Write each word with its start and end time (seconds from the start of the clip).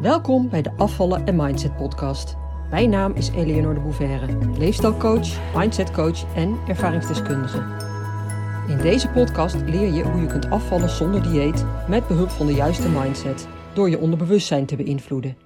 Welkom 0.00 0.48
bij 0.48 0.62
de 0.62 0.72
Afvallen 0.76 1.26
en 1.26 1.36
Mindset 1.36 1.76
podcast. 1.76 2.36
Mijn 2.70 2.90
naam 2.90 3.12
is 3.12 3.28
Eleonore 3.28 3.74
de 3.74 3.80
Bouverre, 3.80 4.58
leefstijlcoach, 4.58 5.54
mindsetcoach 5.56 6.34
en 6.34 6.58
ervaringsdeskundige. 6.68 7.58
In 8.68 8.78
deze 8.78 9.08
podcast 9.08 9.54
leer 9.54 9.92
je 9.92 10.02
hoe 10.02 10.20
je 10.20 10.26
kunt 10.26 10.50
afvallen 10.50 10.88
zonder 10.88 11.22
dieet 11.22 11.64
met 11.88 12.06
behulp 12.06 12.28
van 12.28 12.46
de 12.46 12.52
juiste 12.52 12.88
mindset 12.88 13.48
door 13.74 13.90
je 13.90 13.98
onderbewustzijn 13.98 14.66
te 14.66 14.76
beïnvloeden, 14.76 15.36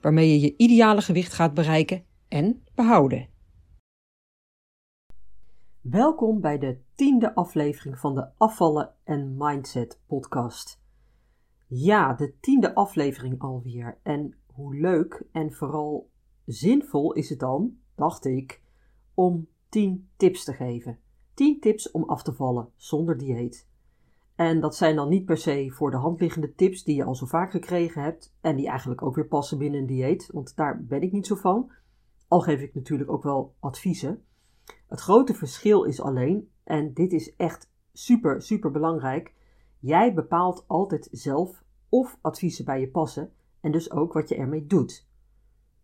waarmee 0.00 0.30
je 0.30 0.40
je 0.40 0.54
ideale 0.56 1.02
gewicht 1.02 1.32
gaat 1.32 1.54
bereiken 1.54 2.04
en 2.28 2.62
behouden. 2.74 3.28
Welkom 5.80 6.40
bij 6.40 6.58
de 6.58 6.78
tiende 6.94 7.34
aflevering 7.34 7.98
van 7.98 8.14
de 8.14 8.26
Afvallen 8.36 8.90
en 9.04 9.34
Mindset 9.38 10.00
podcast. 10.06 10.83
Ja, 11.66 12.14
de 12.14 12.34
tiende 12.40 12.74
aflevering 12.74 13.40
alweer. 13.40 13.98
En 14.02 14.34
hoe 14.46 14.76
leuk 14.76 15.26
en 15.32 15.52
vooral 15.52 16.10
zinvol 16.44 17.12
is 17.12 17.28
het 17.28 17.38
dan, 17.38 17.76
dacht 17.94 18.24
ik, 18.24 18.62
om 19.14 19.48
10 19.68 20.08
tips 20.16 20.44
te 20.44 20.52
geven. 20.52 20.98
10 21.34 21.60
tips 21.60 21.90
om 21.90 22.04
af 22.04 22.22
te 22.22 22.32
vallen 22.32 22.68
zonder 22.76 23.18
dieet. 23.18 23.68
En 24.34 24.60
dat 24.60 24.76
zijn 24.76 24.96
dan 24.96 25.08
niet 25.08 25.24
per 25.24 25.36
se 25.36 25.70
voor 25.70 25.90
de 25.90 25.96
hand 25.96 26.20
liggende 26.20 26.54
tips 26.54 26.84
die 26.84 26.96
je 26.96 27.04
al 27.04 27.14
zo 27.14 27.26
vaak 27.26 27.50
gekregen 27.50 28.02
hebt 28.02 28.34
en 28.40 28.56
die 28.56 28.68
eigenlijk 28.68 29.02
ook 29.02 29.14
weer 29.14 29.26
passen 29.26 29.58
binnen 29.58 29.80
een 29.80 29.86
dieet, 29.86 30.28
want 30.32 30.56
daar 30.56 30.84
ben 30.84 31.02
ik 31.02 31.12
niet 31.12 31.26
zo 31.26 31.34
van. 31.34 31.70
Al 32.28 32.40
geef 32.40 32.60
ik 32.60 32.74
natuurlijk 32.74 33.10
ook 33.10 33.22
wel 33.22 33.54
adviezen. 33.60 34.24
Het 34.88 35.00
grote 35.00 35.34
verschil 35.34 35.84
is 35.84 36.00
alleen, 36.00 36.50
en 36.64 36.92
dit 36.92 37.12
is 37.12 37.36
echt 37.36 37.70
super, 37.92 38.42
super 38.42 38.70
belangrijk, 38.70 39.34
jij 39.84 40.14
bepaalt 40.14 40.64
altijd 40.66 41.08
zelf 41.10 41.62
of 41.88 42.18
adviezen 42.20 42.64
bij 42.64 42.80
je 42.80 42.88
passen 42.88 43.32
en 43.60 43.72
dus 43.72 43.90
ook 43.90 44.12
wat 44.12 44.28
je 44.28 44.34
ermee 44.34 44.66
doet. 44.66 45.08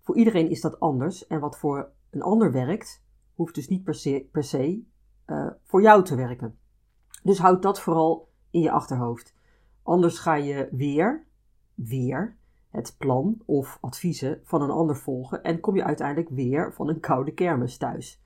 Voor 0.00 0.16
iedereen 0.16 0.50
is 0.50 0.60
dat 0.60 0.80
anders 0.80 1.26
en 1.26 1.40
wat 1.40 1.58
voor 1.58 1.90
een 2.10 2.22
ander 2.22 2.52
werkt, 2.52 3.04
hoeft 3.34 3.54
dus 3.54 3.68
niet 3.68 3.84
per 4.30 4.44
se, 4.44 4.82
uh, 5.26 5.50
voor 5.64 5.82
jou 5.82 6.04
te 6.04 6.14
werken. 6.14 6.58
Dus 7.22 7.38
houd 7.38 7.62
dat 7.62 7.80
vooral 7.80 8.28
in 8.50 8.60
je 8.60 8.70
achterhoofd. 8.70 9.34
Anders 9.82 10.18
ga 10.18 10.34
je 10.34 10.68
weer, 10.70 11.26
weer 11.74 12.36
het 12.68 12.94
plan 12.98 13.42
of 13.46 13.78
adviezen 13.80 14.40
van 14.44 14.62
een 14.62 14.70
ander 14.70 14.96
volgen 14.96 15.42
en 15.42 15.60
kom 15.60 15.76
je 15.76 15.84
uiteindelijk 15.84 16.28
weer 16.28 16.72
van 16.74 16.88
een 16.88 17.00
koude 17.00 17.32
kermis 17.34 17.76
thuis. 17.76 18.22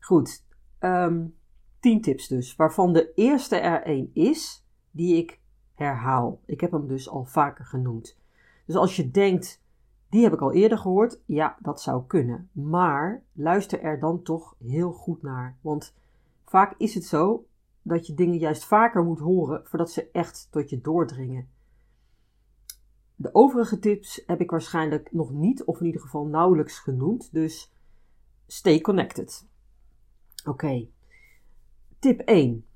Goed, 0.00 0.44
um, 0.80 1.38
tien 1.80 2.00
tips 2.00 2.28
dus, 2.28 2.56
waarvan 2.56 2.92
de 2.92 3.12
eerste 3.14 3.56
er 3.56 3.82
één 3.82 4.10
is 4.14 4.64
die 4.90 5.16
ik 5.16 5.40
herhaal. 5.74 6.40
Ik 6.46 6.60
heb 6.60 6.70
hem 6.70 6.86
dus 6.86 7.08
al 7.08 7.24
vaker 7.24 7.64
genoemd. 7.64 8.18
Dus 8.66 8.76
als 8.76 8.96
je 8.96 9.10
denkt, 9.10 9.62
die 10.08 10.22
heb 10.22 10.32
ik 10.32 10.40
al 10.40 10.52
eerder 10.52 10.78
gehoord, 10.78 11.20
ja, 11.24 11.56
dat 11.60 11.80
zou 11.80 12.06
kunnen. 12.06 12.48
Maar 12.52 13.22
luister 13.32 13.80
er 13.80 14.00
dan 14.00 14.22
toch 14.22 14.54
heel 14.58 14.92
goed 14.92 15.22
naar. 15.22 15.56
Want 15.60 15.94
vaak 16.44 16.74
is 16.76 16.94
het 16.94 17.04
zo 17.04 17.44
dat 17.82 18.06
je 18.06 18.14
dingen 18.14 18.38
juist 18.38 18.64
vaker 18.64 19.04
moet 19.04 19.18
horen 19.18 19.66
voordat 19.66 19.90
ze 19.90 20.10
echt 20.12 20.48
tot 20.50 20.70
je 20.70 20.80
doordringen. 20.80 21.48
De 23.16 23.34
overige 23.34 23.78
tips 23.78 24.22
heb 24.26 24.40
ik 24.40 24.50
waarschijnlijk 24.50 25.12
nog 25.12 25.30
niet, 25.30 25.64
of 25.64 25.80
in 25.80 25.86
ieder 25.86 26.00
geval 26.00 26.26
nauwelijks 26.26 26.78
genoemd. 26.78 27.32
Dus 27.32 27.72
stay 28.46 28.80
connected. 28.80 29.46
Oké. 30.44 30.88
Tip 32.00 32.20
1. 32.20 32.66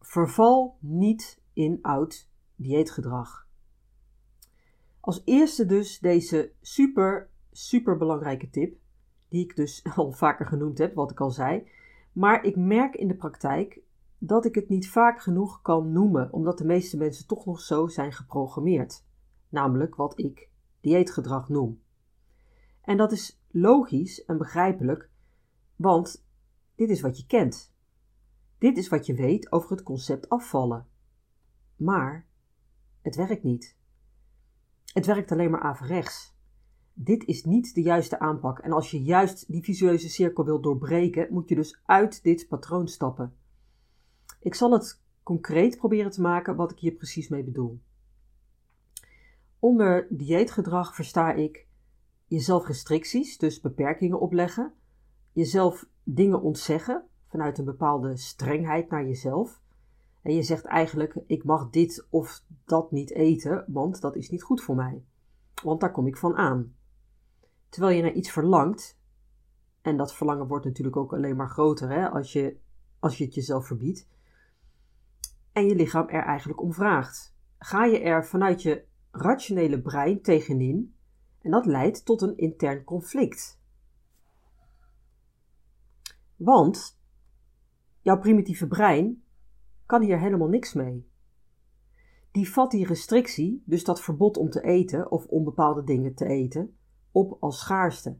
Verval 0.00 0.76
niet 0.80 1.42
in 1.52 1.78
oud 1.82 2.30
dieetgedrag. 2.56 3.46
Als 5.00 5.22
eerste 5.24 5.66
dus 5.66 5.98
deze 5.98 6.52
super, 6.60 7.30
super 7.50 7.96
belangrijke 7.96 8.50
tip, 8.50 8.78
die 9.28 9.44
ik 9.44 9.56
dus 9.56 9.84
al 9.96 10.12
vaker 10.12 10.46
genoemd 10.46 10.78
heb, 10.78 10.94
wat 10.94 11.10
ik 11.10 11.20
al 11.20 11.30
zei. 11.30 11.68
Maar 12.12 12.44
ik 12.44 12.56
merk 12.56 12.94
in 12.94 13.08
de 13.08 13.14
praktijk 13.14 13.80
dat 14.18 14.44
ik 14.44 14.54
het 14.54 14.68
niet 14.68 14.90
vaak 14.90 15.20
genoeg 15.20 15.62
kan 15.62 15.92
noemen, 15.92 16.32
omdat 16.32 16.58
de 16.58 16.66
meeste 16.66 16.96
mensen 16.96 17.26
toch 17.26 17.46
nog 17.46 17.60
zo 17.60 17.86
zijn 17.86 18.12
geprogrammeerd. 18.12 19.04
Namelijk 19.48 19.94
wat 19.94 20.18
ik 20.18 20.48
dieetgedrag 20.80 21.48
noem. 21.48 21.82
En 22.80 22.96
dat 22.96 23.12
is 23.12 23.42
logisch 23.50 24.24
en 24.24 24.38
begrijpelijk, 24.38 25.10
want 25.76 26.26
dit 26.74 26.90
is 26.90 27.00
wat 27.00 27.18
je 27.18 27.26
kent. 27.26 27.71
Dit 28.62 28.76
is 28.76 28.88
wat 28.88 29.06
je 29.06 29.14
weet 29.14 29.52
over 29.52 29.70
het 29.70 29.82
concept 29.82 30.28
afvallen. 30.28 30.86
Maar 31.76 32.26
het 33.00 33.16
werkt 33.16 33.42
niet. 33.42 33.76
Het 34.92 35.06
werkt 35.06 35.32
alleen 35.32 35.50
maar 35.50 35.60
averechts. 35.60 36.34
Dit 36.92 37.24
is 37.24 37.44
niet 37.44 37.74
de 37.74 37.82
juiste 37.82 38.18
aanpak. 38.18 38.58
En 38.58 38.72
als 38.72 38.90
je 38.90 39.02
juist 39.02 39.52
die 39.52 39.62
visueuze 39.62 40.08
cirkel 40.08 40.44
wilt 40.44 40.62
doorbreken, 40.62 41.26
moet 41.30 41.48
je 41.48 41.54
dus 41.54 41.80
uit 41.84 42.22
dit 42.22 42.48
patroon 42.48 42.88
stappen. 42.88 43.36
Ik 44.40 44.54
zal 44.54 44.72
het 44.72 45.02
concreet 45.22 45.76
proberen 45.76 46.10
te 46.10 46.20
maken 46.20 46.56
wat 46.56 46.70
ik 46.70 46.78
hier 46.78 46.92
precies 46.92 47.28
mee 47.28 47.44
bedoel. 47.44 47.80
Onder 49.58 50.06
dieetgedrag 50.10 50.94
versta 50.94 51.32
ik 51.32 51.66
jezelf 52.26 52.66
restricties, 52.66 53.38
dus 53.38 53.60
beperkingen 53.60 54.20
opleggen, 54.20 54.72
jezelf 55.32 55.86
dingen 56.02 56.42
ontzeggen 56.42 57.06
vanuit 57.32 57.58
een 57.58 57.64
bepaalde 57.64 58.16
strengheid 58.16 58.90
naar 58.90 59.04
jezelf, 59.04 59.60
en 60.22 60.34
je 60.34 60.42
zegt 60.42 60.64
eigenlijk: 60.64 61.16
ik 61.26 61.44
mag 61.44 61.70
dit 61.70 62.06
of 62.10 62.42
dat 62.64 62.90
niet 62.90 63.10
eten, 63.10 63.64
want 63.66 64.00
dat 64.00 64.16
is 64.16 64.30
niet 64.30 64.42
goed 64.42 64.62
voor 64.62 64.74
mij. 64.74 65.04
Want 65.62 65.80
daar 65.80 65.92
kom 65.92 66.06
ik 66.06 66.16
van 66.16 66.36
aan. 66.36 66.74
Terwijl 67.68 67.96
je 67.96 68.02
naar 68.02 68.12
iets 68.12 68.30
verlangt, 68.30 68.98
en 69.82 69.96
dat 69.96 70.14
verlangen 70.14 70.46
wordt 70.46 70.64
natuurlijk 70.64 70.96
ook 70.96 71.12
alleen 71.12 71.36
maar 71.36 71.48
groter 71.48 71.88
hè, 71.90 72.08
als, 72.08 72.32
je, 72.32 72.56
als 72.98 73.18
je 73.18 73.24
het 73.24 73.34
jezelf 73.34 73.66
verbiedt, 73.66 74.08
en 75.52 75.66
je 75.66 75.74
lichaam 75.74 76.08
er 76.08 76.22
eigenlijk 76.22 76.60
om 76.60 76.72
vraagt. 76.72 77.34
Ga 77.58 77.84
je 77.84 77.98
er 78.00 78.26
vanuit 78.26 78.62
je 78.62 78.84
rationele 79.10 79.80
brein 79.80 80.22
tegenin, 80.22 80.94
en 81.40 81.50
dat 81.50 81.66
leidt 81.66 82.04
tot 82.04 82.22
een 82.22 82.36
intern 82.36 82.84
conflict. 82.84 83.60
Want 86.36 87.00
jouw 88.02 88.18
primitieve 88.18 88.66
brein 88.66 89.22
kan 89.86 90.02
hier 90.02 90.18
helemaal 90.18 90.48
niks 90.48 90.72
mee. 90.72 91.10
Die 92.30 92.50
vat 92.50 92.70
die 92.70 92.86
restrictie, 92.86 93.62
dus 93.66 93.84
dat 93.84 94.02
verbod 94.02 94.36
om 94.36 94.50
te 94.50 94.62
eten 94.62 95.10
of 95.10 95.26
om 95.26 95.44
bepaalde 95.44 95.84
dingen 95.84 96.14
te 96.14 96.26
eten, 96.26 96.76
op 97.10 97.36
als 97.40 97.58
schaarste. 97.58 98.16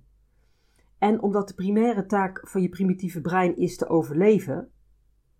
En 0.98 1.22
omdat 1.22 1.48
de 1.48 1.54
primaire 1.54 2.06
taak 2.06 2.48
van 2.48 2.62
je 2.62 2.68
primitieve 2.68 3.20
brein 3.20 3.56
is 3.56 3.76
te 3.76 3.88
overleven, 3.88 4.70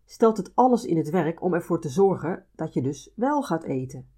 stelt 0.05 0.37
het 0.37 0.55
alles 0.55 0.85
in 0.85 0.97
het 0.97 1.11
werk 1.11 1.43
om 1.43 1.55
ervoor 1.55 1.81
te 1.81 1.89
zorgen 1.89 2.47
dat 2.55 2.75
je 2.75 2.83
dus 2.83 3.13
wel 3.15 3.43
gaat 3.43 3.65
eten. 3.65 4.09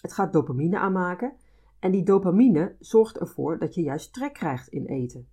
Het 0.00 0.12
gaat 0.12 0.32
dopamine 0.32 0.78
aanmaken 0.78 1.36
en 1.78 1.90
die 1.90 2.02
dopamine 2.02 2.76
zorgt 2.78 3.18
ervoor 3.18 3.58
dat 3.58 3.74
je 3.74 3.82
juist 3.82 4.12
trek 4.12 4.32
krijgt 4.32 4.68
in 4.68 4.86
eten. 4.86 5.28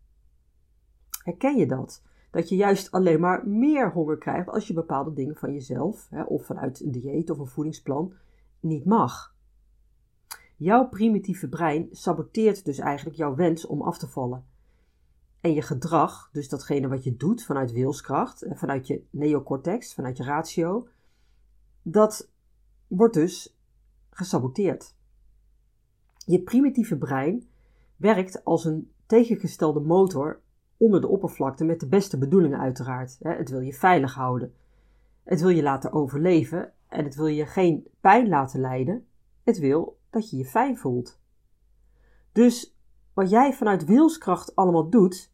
Herken 1.24 1.58
je 1.58 1.66
dat? 1.66 2.04
Dat 2.30 2.50
je 2.50 2.56
juist 2.56 2.92
alleen 2.92 3.20
maar 3.20 3.48
meer 3.48 3.92
honger 3.92 4.18
krijgt 4.18 4.50
als 4.50 4.68
je 4.68 4.74
bepaalde 4.74 5.14
dingen 5.14 5.36
van 5.36 5.54
jezelf, 5.54 6.08
hè, 6.10 6.24
of 6.24 6.46
vanuit 6.46 6.80
een 6.80 6.92
dieet 6.92 7.30
of 7.30 7.40
een 7.40 7.48
voedingsplan, 7.48 8.14
niet 8.60 8.86
mag. 8.86 9.36
Jouw 10.56 10.88
primitieve 10.88 11.50
brein 11.50 11.88
saboteert 11.92 12.66
dus 12.66 12.78
eigenlijk 12.78 13.18
jouw 13.18 13.36
wens 13.36 13.66
om 13.66 13.82
af 13.82 13.98
te 13.98 14.08
vallen. 14.08 14.46
En 15.42 15.54
je 15.54 15.62
gedrag, 15.62 16.30
dus 16.32 16.50
datgene 16.50 16.88
wat 16.88 17.04
je 17.04 17.16
doet 17.16 17.44
vanuit 17.44 17.72
wilskracht, 17.72 18.46
vanuit 18.50 18.88
je 18.88 19.04
neocortex, 19.10 19.94
vanuit 19.94 20.18
je 20.18 20.24
ratio, 20.24 20.88
dat 21.82 22.30
wordt 22.88 23.14
dus 23.14 23.58
gesaboteerd. 24.10 24.96
Je 26.26 26.42
primitieve 26.42 26.98
brein 26.98 27.48
werkt 27.96 28.44
als 28.44 28.66
een 28.66 28.92
tegengestelde 29.06 29.80
motor 29.80 30.42
onder 30.78 31.02
de 31.02 31.08
oppervlakte 31.08 31.64
met 31.64 31.80
de 31.80 31.88
beste 31.88 32.18
bedoelingen 32.18 32.60
uiteraard. 32.60 33.18
Het 33.22 33.50
wil 33.50 33.60
je 33.60 33.74
veilig 33.74 34.14
houden. 34.14 34.54
Het 35.24 35.42
wil 35.42 35.50
je 35.50 35.64
laten 35.64 35.92
overleven 35.92 36.74
en 36.88 37.04
het 37.04 37.16
wil 37.16 37.28
je 37.28 37.46
geen 37.46 37.88
pijn 38.02 38.28
laten 38.28 38.60
lijden. 38.60 39.08
Het 39.44 39.60
wil 39.60 39.98
dat 40.10 40.30
je 40.30 40.38
je 40.38 40.46
fijn 40.46 40.78
voelt. 40.78 41.20
Dus 42.32 42.78
wat 43.14 43.30
jij 43.30 43.54
vanuit 43.54 43.86
wilskracht 43.86 44.56
allemaal 44.56 44.90
doet, 44.90 45.32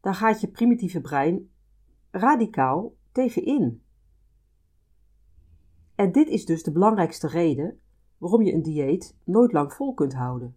daar 0.00 0.14
gaat 0.14 0.40
je 0.40 0.48
primitieve 0.48 1.00
brein 1.00 1.50
radicaal 2.10 2.92
tegen 3.12 3.44
in. 3.44 3.82
En 5.94 6.12
dit 6.12 6.28
is 6.28 6.44
dus 6.44 6.62
de 6.62 6.72
belangrijkste 6.72 7.28
reden 7.28 7.80
waarom 8.18 8.42
je 8.42 8.52
een 8.52 8.62
dieet 8.62 9.16
nooit 9.24 9.52
lang 9.52 9.72
vol 9.72 9.94
kunt 9.94 10.14
houden. 10.14 10.56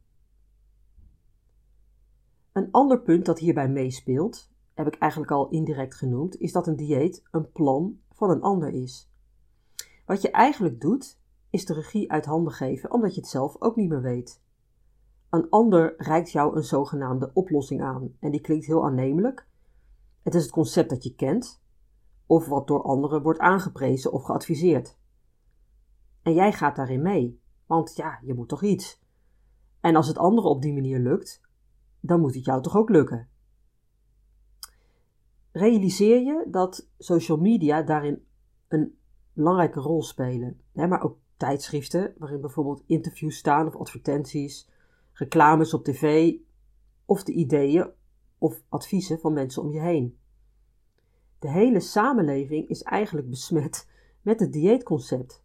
Een 2.52 2.72
ander 2.72 3.02
punt 3.02 3.26
dat 3.26 3.40
hierbij 3.40 3.70
meespeelt, 3.70 4.52
heb 4.74 4.88
ik 4.88 4.96
eigenlijk 4.96 5.32
al 5.32 5.50
indirect 5.50 5.96
genoemd, 5.96 6.38
is 6.38 6.52
dat 6.52 6.68
een 6.68 6.76
dieet 6.76 7.24
een 7.32 7.52
plan 7.52 8.00
van 8.12 8.30
een 8.30 8.42
ander 8.42 8.70
is. 8.70 9.12
Wat 10.06 10.22
je 10.22 10.32
eigenlijk 10.32 10.82
doet, 10.82 11.20
is 11.50 11.66
de 11.66 11.74
regie 11.74 12.12
uit 12.12 12.26
handen 12.26 12.54
geven 12.54 12.92
omdat 12.92 13.16
je 13.16 13.22
het 13.22 13.30
zelf 13.30 13.62
ook 13.62 13.76
niet 13.76 13.90
meer 13.90 14.02
weet. 14.02 14.42
Een 15.30 15.50
ander 15.50 15.94
reikt 15.98 16.32
jou 16.32 16.56
een 16.56 16.64
zogenaamde 16.64 17.32
oplossing 17.34 17.82
aan 17.82 18.16
en 18.20 18.32
die 18.32 18.42
klinkt 18.42 18.66
heel 18.66 18.86
aannemelijk. 18.86 19.48
Het 20.22 20.36
is 20.36 20.42
het 20.42 20.52
concept 20.52 20.90
dat 20.90 21.04
je 21.04 21.16
kent 21.16 21.64
of 22.26 22.48
wat 22.48 22.68
door 22.68 22.84
anderen 22.84 23.22
wordt 23.22 23.40
aangeprezen 23.40 24.12
of 24.12 24.24
geadviseerd. 24.24 24.98
En 26.22 26.34
jij 26.34 26.54
gaat 26.54 26.76
daarin 26.76 27.02
mee, 27.02 27.42
want 27.66 27.96
ja, 27.96 28.20
je 28.22 28.34
moet 28.34 28.50
toch 28.50 28.64
iets. 28.64 29.02
En 29.80 29.96
als 29.96 30.08
het 30.08 30.18
anderen 30.18 30.50
op 30.50 30.62
die 30.62 30.74
manier 30.74 31.00
lukt, 31.00 31.42
dan 32.02 32.20
moet 32.20 32.36
het 32.36 32.46
jou 32.46 32.62
toch 32.62 32.78
ook 32.78 32.90
lukken. 32.90 33.30
Realiseer 35.52 36.22
je 36.22 36.48
dat 36.48 36.88
social 36.98 37.38
media 37.38 37.82
daarin 37.82 38.26
een 38.68 38.98
belangrijke 39.34 39.80
rol 39.80 40.04
spelen, 40.04 40.62
hè, 40.74 40.88
maar 40.88 41.04
ook 41.04 41.18
tijdschriften 41.38 42.14
waarin 42.18 42.42
bijvoorbeeld 42.42 42.84
interviews 42.86 43.38
staan 43.38 43.68
of 43.68 43.76
advertenties, 43.76 44.70
reclames 45.14 45.74
op 45.74 45.84
tv 45.84 46.34
of 47.06 47.24
de 47.24 47.32
ideeën 47.32 47.90
of 48.38 48.64
adviezen 48.70 49.20
van 49.20 49.34
mensen 49.34 49.62
om 49.62 49.72
je 49.72 49.80
heen. 49.80 50.18
De 51.40 51.50
hele 51.50 51.80
samenleving 51.80 52.70
is 52.70 52.82
eigenlijk 52.82 53.30
besmet 53.30 53.90
met 54.22 54.40
het 54.40 54.54
dieetconcept. 54.54 55.44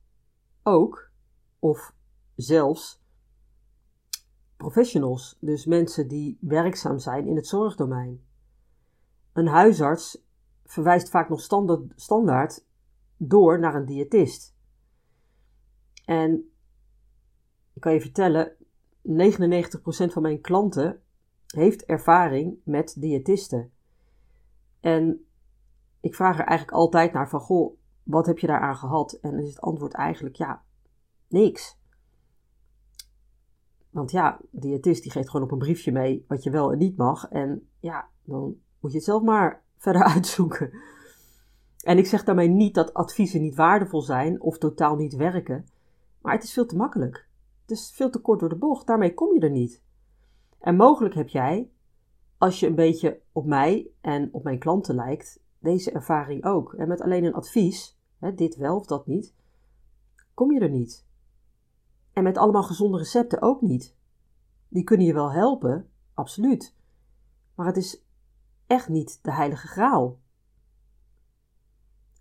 Ook, 0.63 1.11
of 1.59 1.95
zelfs, 2.35 3.03
professionals, 4.67 5.37
dus 5.41 5.67
mensen 5.67 6.09
die 6.09 6.39
werkzaam 6.41 6.99
zijn 6.99 7.27
in 7.27 7.37
het 7.37 7.47
zorgdomein. 7.47 8.25
Een 9.33 9.47
huisarts 9.47 10.25
verwijst 10.65 11.11
vaak 11.11 11.29
nog 11.29 11.41
standaard 11.95 12.65
door 13.17 13.59
naar 13.59 13.75
een 13.75 13.85
diëtist. 13.85 14.57
En 16.05 16.51
ik 17.73 17.81
kan 17.81 17.93
je 17.93 18.01
vertellen, 18.01 18.57
99% 19.03 20.13
van 20.13 20.23
mijn 20.23 20.41
klanten 20.41 21.03
heeft 21.47 21.85
ervaring 21.85 22.59
met 22.65 22.97
diëtisten. 22.99 23.73
En 24.81 25.27
ik 26.01 26.15
vraag 26.15 26.39
er 26.39 26.47
eigenlijk 26.47 26.79
altijd 26.79 27.13
naar 27.13 27.29
van, 27.29 27.41
goh, 27.41 27.79
wat 28.03 28.27
heb 28.27 28.39
je 28.39 28.47
daaraan 28.47 28.77
gehad? 28.77 29.13
En 29.13 29.31
dan 29.31 29.41
is 29.41 29.49
het 29.49 29.61
antwoord 29.61 29.95
eigenlijk, 29.95 30.37
ja, 30.37 30.65
niks. 31.29 31.79
Want 33.97 34.11
ja, 34.11 34.39
de 34.51 34.61
diëtist 34.61 35.03
die 35.03 35.13
geeft 35.13 35.31
gewoon 35.31 35.47
op 35.47 35.53
een 35.53 35.59
briefje 35.59 35.93
mee 35.93 36.25
wat 36.29 36.43
je 36.43 36.51
wel 36.51 36.73
en 36.73 36.79
niet 36.79 36.97
mag. 36.97 37.29
En 37.29 37.69
ja, 37.81 38.09
dan 38.25 38.57
moet 38.81 38.91
je 38.91 38.97
het 38.97 39.07
zelf 39.07 39.23
maar 39.23 39.63
verder 39.85 40.03
uitzoeken. 40.03 40.71
En 41.83 41.99
ik 41.99 42.07
zeg 42.07 42.25
daarmee 42.25 42.49
niet 42.49 42.75
dat 42.75 42.95
adviezen 42.95 43.41
niet 43.41 43.55
waardevol 43.55 44.03
zijn 44.03 44.41
of 44.41 44.59
totaal 44.59 44.97
niet 44.97 45.15
werken. 45.15 45.67
Maar 46.21 46.35
het 46.35 46.43
is 46.43 46.53
veel 46.53 46.67
te 46.67 46.77
makkelijk. 46.77 47.29
Het 47.61 47.71
is 47.71 47.93
veel 47.95 48.11
te 48.11 48.21
kort 48.21 48.41
door 48.41 48.49
de 48.49 48.57
bocht. 48.57 48.87
Daarmee 48.87 49.15
kom 49.15 49.35
je 49.35 49.41
er 49.41 49.51
niet. 49.51 49.83
En 50.59 50.77
mogelijk 50.77 51.15
heb 51.15 51.29
jij, 51.29 51.71
als 52.39 52.61
je 52.61 52.67
een 52.67 52.75
beetje 52.75 53.21
op 53.33 53.47
mij 53.47 53.91
en 54.01 54.29
op 54.33 54.43
mijn 54.43 54.59
klanten 54.59 54.95
lijkt, 54.95 55.41
deze 55.59 55.91
ervaring 55.91 56.45
ook. 56.45 56.75
En 56.75 56.89
met 56.89 57.01
alleen 57.01 57.25
een 57.25 57.35
advies, 57.35 57.99
hè, 58.19 58.35
dit 58.35 58.57
wel 58.57 58.77
of 58.77 58.87
dat 58.87 59.07
niet, 59.07 59.35
kom 60.35 60.53
je 60.53 60.61
er 60.61 60.71
niet. 60.71 61.06
En 62.17 62.23
met 62.23 62.39
allemaal 62.39 62.63
gezonde 62.63 62.99
recepten 62.99 63.43
ook 63.43 63.61
niet. 63.61 63.97
Die 64.69 64.85
kunnen 64.85 65.07
je 65.07 65.13
wel 65.13 65.33
helpen, 65.33 65.91
absoluut. 66.15 66.77
Maar 67.55 67.67
het 67.67 67.77
is 67.77 68.05
echt 68.67 68.89
niet 68.89 69.19
de 69.23 69.33
heilige 69.33 69.67
graal. 69.67 70.19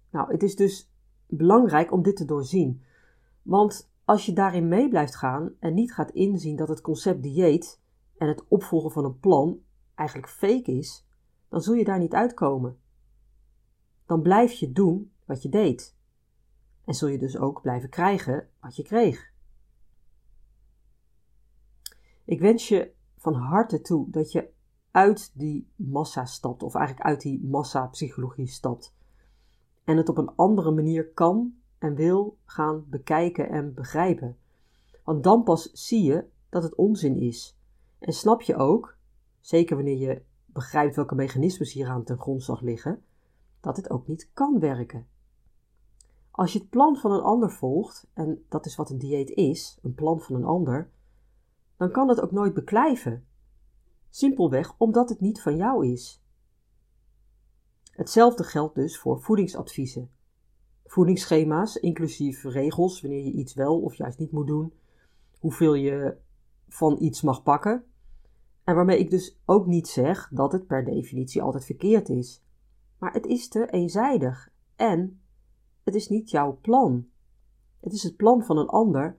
Nou, 0.10 0.32
het 0.32 0.44
is 0.44 0.56
dus 0.56 0.92
belangrijk 1.28 1.92
om 1.92 2.02
dit 2.02 2.16
te 2.16 2.26
doorzien. 2.26 2.84
Want 3.42 3.92
als 4.06 4.26
je 4.26 4.34
daarin 4.34 4.68
mee 4.68 4.90
blijft 4.90 5.16
gaan 5.16 5.52
en 5.60 5.74
niet 5.74 5.94
gaat 5.94 6.12
inzien 6.12 6.56
dat 6.56 6.68
het 6.68 6.82
concept 6.82 7.24
dieet 7.24 7.82
en 8.18 8.28
het 8.28 8.48
opvolgen 8.48 8.92
van 8.92 9.06
een 9.06 9.20
plan 9.20 9.60
eigenlijk 9.94 10.30
fake 10.30 10.72
is, 10.72 11.08
dan 11.50 11.62
zul 11.62 11.74
je 11.74 11.84
daar 11.84 12.00
niet 12.00 12.14
uitkomen. 12.14 12.80
Dan 14.06 14.22
blijf 14.22 14.52
je 14.52 14.72
doen 14.72 15.12
wat 15.26 15.42
je 15.42 15.50
deed. 15.50 15.96
En 16.86 16.94
zul 16.94 17.08
je 17.08 17.18
dus 17.18 17.38
ook 17.38 17.62
blijven 17.62 17.90
krijgen 17.90 18.50
wat 18.60 18.76
je 18.76 18.84
kreeg. 18.84 19.34
Ik 22.26 22.40
wens 22.40 22.68
je 22.68 22.92
van 23.18 23.34
harte 23.34 23.82
toe 23.82 24.10
dat 24.10 24.32
je 24.32 24.50
uit 24.92 25.32
die 25.34 25.68
massa 25.76 26.26
stapt, 26.26 26.64
of 26.64 26.76
eigenlijk 26.76 27.08
uit 27.08 27.22
die 27.22 27.44
massa-psychologie 27.44 28.48
stapt. 28.48 28.96
En 29.84 29.98
het 29.98 30.10
op 30.10 30.18
een 30.18 30.36
andere 30.36 30.72
manier 30.72 31.12
kan 31.12 31.56
en 31.78 31.96
wil 31.96 32.38
gaan 32.46 32.86
bekijken 32.90 33.50
en 33.50 33.74
begrijpen. 33.74 34.38
Want 35.04 35.24
dan 35.24 35.44
pas 35.44 35.72
zie 35.72 36.04
je 36.04 36.26
dat 36.50 36.64
het 36.64 36.76
onzin 36.76 37.16
is. 37.16 37.58
En 38.00 38.14
snap 38.14 38.42
je 38.42 38.56
ook, 38.56 38.98
zeker 39.40 39.76
wanneer 39.76 39.98
je 39.98 40.22
begrijpt 40.46 40.96
welke 40.96 41.16
mechanismes 41.16 41.74
hieraan 41.74 42.04
ten 42.04 42.20
grondslag 42.20 42.62
liggen, 42.62 43.04
dat 43.60 43.78
het 43.78 43.90
ook 43.90 44.08
niet 44.08 44.30
kan 44.34 44.60
werken. 44.60 45.08
Als 46.32 46.54
je 46.54 46.60
het 46.60 46.70
plan 46.70 46.98
van 46.98 47.12
een 47.12 47.22
ander 47.22 47.52
volgt, 47.52 48.08
en 48.14 48.46
dat 48.50 48.66
is 48.66 48.76
wat 48.76 48.90
een 48.90 48.98
dieet 48.98 49.30
is, 49.30 49.78
een 49.82 49.94
plan 49.94 50.22
van 50.22 50.36
een 50.36 50.46
ander, 50.46 50.90
dan 51.78 51.92
kan 51.92 52.10
het 52.10 52.22
ook 52.22 52.32
nooit 52.32 52.54
beklijven. 52.54 53.26
Simpelweg 54.10 54.76
omdat 54.78 55.10
het 55.10 55.20
niet 55.20 55.42
van 55.42 55.56
jou 55.56 55.88
is. 55.88 56.24
Hetzelfde 57.92 58.44
geldt 58.44 58.76
dus 58.76 59.00
voor 59.00 59.22
voedingsadviezen. 59.22 60.10
Voedingsschema's, 60.86 61.76
inclusief 61.76 62.44
regels 62.44 63.02
wanneer 63.02 63.24
je 63.24 63.32
iets 63.32 63.54
wel 63.54 63.82
of 63.82 63.96
juist 63.96 64.20
niet 64.20 64.32
moet 64.32 64.48
doen, 64.48 64.74
hoeveel 65.40 65.74
je 65.74 66.18
van 66.68 66.98
iets 67.00 67.22
mag 67.22 67.44
pakken. 67.44 67.84
En 68.64 68.76
waarmee 68.76 69.00
ik 69.00 69.10
dus 69.10 69.40
ook 69.46 69.66
niet 69.66 69.88
zeg 69.88 70.30
dat 70.32 70.52
het 70.52 70.68
per 70.68 70.86
definitie 70.86 71.42
altijd 71.42 71.66
verkeerd 71.66 72.10
is. 72.10 72.44
Maar 72.98 73.14
het 73.14 73.26
is 73.26 73.48
te 73.48 73.70
eenzijdig 73.70 74.52
en 74.76 75.22
het 75.84 75.96
is 75.96 76.10
niet 76.10 76.30
jouw 76.30 76.58
plan. 76.62 77.08
Het 77.80 77.94
is 77.94 78.04
het 78.04 78.16
plan 78.16 78.44
van 78.44 78.58
een 78.58 78.68
ander 78.68 79.18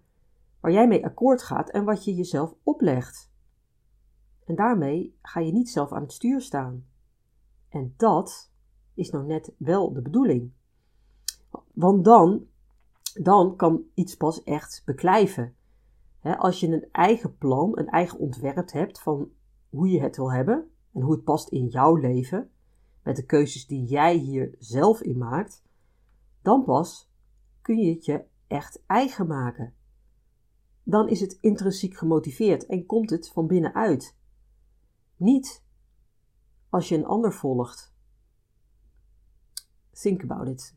waar 0.60 0.72
jij 0.72 0.88
mee 0.88 1.04
akkoord 1.04 1.42
gaat 1.42 1.70
en 1.70 1.84
wat 1.84 2.04
je 2.04 2.14
jezelf 2.14 2.54
oplegt. 2.62 3.30
En 4.44 4.54
daarmee 4.54 5.18
ga 5.22 5.40
je 5.40 5.52
niet 5.52 5.70
zelf 5.70 5.92
aan 5.92 6.02
het 6.02 6.12
stuur 6.12 6.40
staan. 6.40 6.86
En 7.68 7.94
dat 7.96 8.50
is 8.94 9.10
nou 9.10 9.26
net 9.26 9.52
wel 9.58 9.92
de 9.92 10.02
bedoeling. 10.02 10.52
Want 11.72 12.04
dan, 12.04 12.46
dan 13.22 13.56
kan 13.56 13.82
iets 13.94 14.16
pas 14.16 14.42
echt 14.42 14.82
beklijven. 14.84 15.54
als 16.20 16.60
je 16.60 16.66
een 16.68 16.88
eigen 16.92 17.36
plan, 17.36 17.78
een 17.78 17.88
eigen 17.88 18.18
ontwerp 18.18 18.72
hebt 18.72 19.00
van 19.00 19.30
hoe 19.68 19.88
je 19.88 20.00
het 20.00 20.16
wil 20.16 20.32
hebben 20.32 20.70
en 20.92 21.00
hoe 21.00 21.12
het 21.12 21.25
past 21.25 21.48
in 21.48 21.66
jouw 21.66 21.94
leven, 21.94 22.50
met 23.02 23.16
de 23.16 23.26
keuzes 23.26 23.66
die 23.66 23.84
jij 23.84 24.16
hier 24.16 24.54
zelf 24.58 25.00
in 25.00 25.18
maakt, 25.18 25.62
dan 26.42 26.64
pas 26.64 27.10
kun 27.62 27.78
je 27.78 27.94
het 27.94 28.04
je 28.04 28.25
echt 28.46 28.82
eigen 28.86 29.26
maken. 29.26 29.75
Dan 30.88 31.09
is 31.09 31.21
het 31.21 31.38
intrinsiek 31.40 31.97
gemotiveerd 31.97 32.66
en 32.66 32.87
komt 32.87 33.11
het 33.11 33.28
van 33.28 33.47
binnenuit. 33.47 34.16
Niet 35.16 35.64
als 36.69 36.88
je 36.88 36.97
een 36.97 37.07
ander 37.07 37.33
volgt. 37.33 37.95
Think 39.90 40.23
about 40.23 40.49
it. 40.49 40.76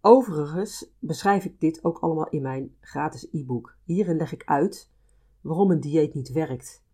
Overigens 0.00 0.90
beschrijf 0.98 1.44
ik 1.44 1.60
dit 1.60 1.84
ook 1.84 1.98
allemaal 1.98 2.28
in 2.28 2.42
mijn 2.42 2.76
gratis 2.80 3.28
e-book. 3.32 3.76
Hierin 3.84 4.16
leg 4.16 4.32
ik 4.32 4.44
uit 4.44 4.90
waarom 5.40 5.70
een 5.70 5.80
dieet 5.80 6.14
niet 6.14 6.32
werkt. 6.32 6.84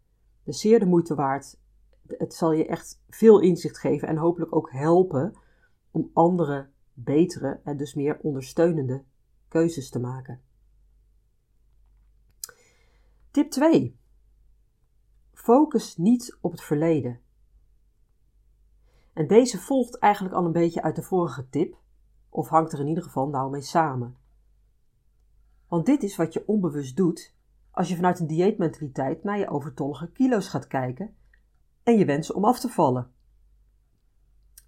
De 0.43 0.53
zeer 0.53 0.79
de 0.79 0.87
moeite 0.87 1.15
waard. 1.15 1.61
Het 2.07 2.35
zal 2.35 2.53
je 2.53 2.67
echt 2.67 3.03
veel 3.09 3.41
inzicht 3.41 3.79
geven 3.79 4.09
en 4.09 4.17
hopelijk 4.17 4.55
ook 4.55 4.73
helpen 4.73 5.37
om 5.91 6.11
andere, 6.13 6.69
betere 6.93 7.61
en 7.65 7.77
dus 7.77 7.95
meer 7.95 8.19
ondersteunende 8.23 9.05
keuzes 9.49 9.91
te 9.91 9.99
maken. 9.99 10.41
Tip 13.31 13.51
2. 13.51 13.99
Focus 15.33 15.97
niet 15.97 16.39
op 16.41 16.51
het 16.51 16.63
verleden. 16.63 17.21
En 19.13 19.27
deze 19.27 19.59
volgt 19.59 19.99
eigenlijk 19.99 20.35
al 20.35 20.45
een 20.45 20.53
beetje 20.53 20.83
uit 20.83 20.97
de 20.97 21.03
vorige 21.03 21.49
tip, 21.49 21.77
of 22.29 22.49
hangt 22.49 22.73
er 22.73 22.81
in 22.81 22.87
ieder 22.87 23.03
geval 23.03 23.29
nauw 23.29 23.49
mee 23.49 23.61
samen. 23.61 24.17
Want 25.69 25.87
dit 25.87 26.03
is 26.03 26.17
wat 26.17 26.33
je 26.33 26.47
onbewust 26.47 26.97
doet 26.97 27.35
als 27.71 27.89
je 27.89 27.97
vanuit 27.97 28.21
een 28.21 28.27
dieetmentaliteit 28.27 29.25
naar 29.25 29.39
je 29.39 29.49
overtollige 29.49 30.11
kilo's 30.13 30.49
gaat 30.49 30.67
kijken 30.67 31.17
en 31.83 31.99
je 31.99 32.05
wensen 32.05 32.35
om 32.35 32.45
af 32.45 32.61
te 32.61 32.69
vallen. 32.69 33.13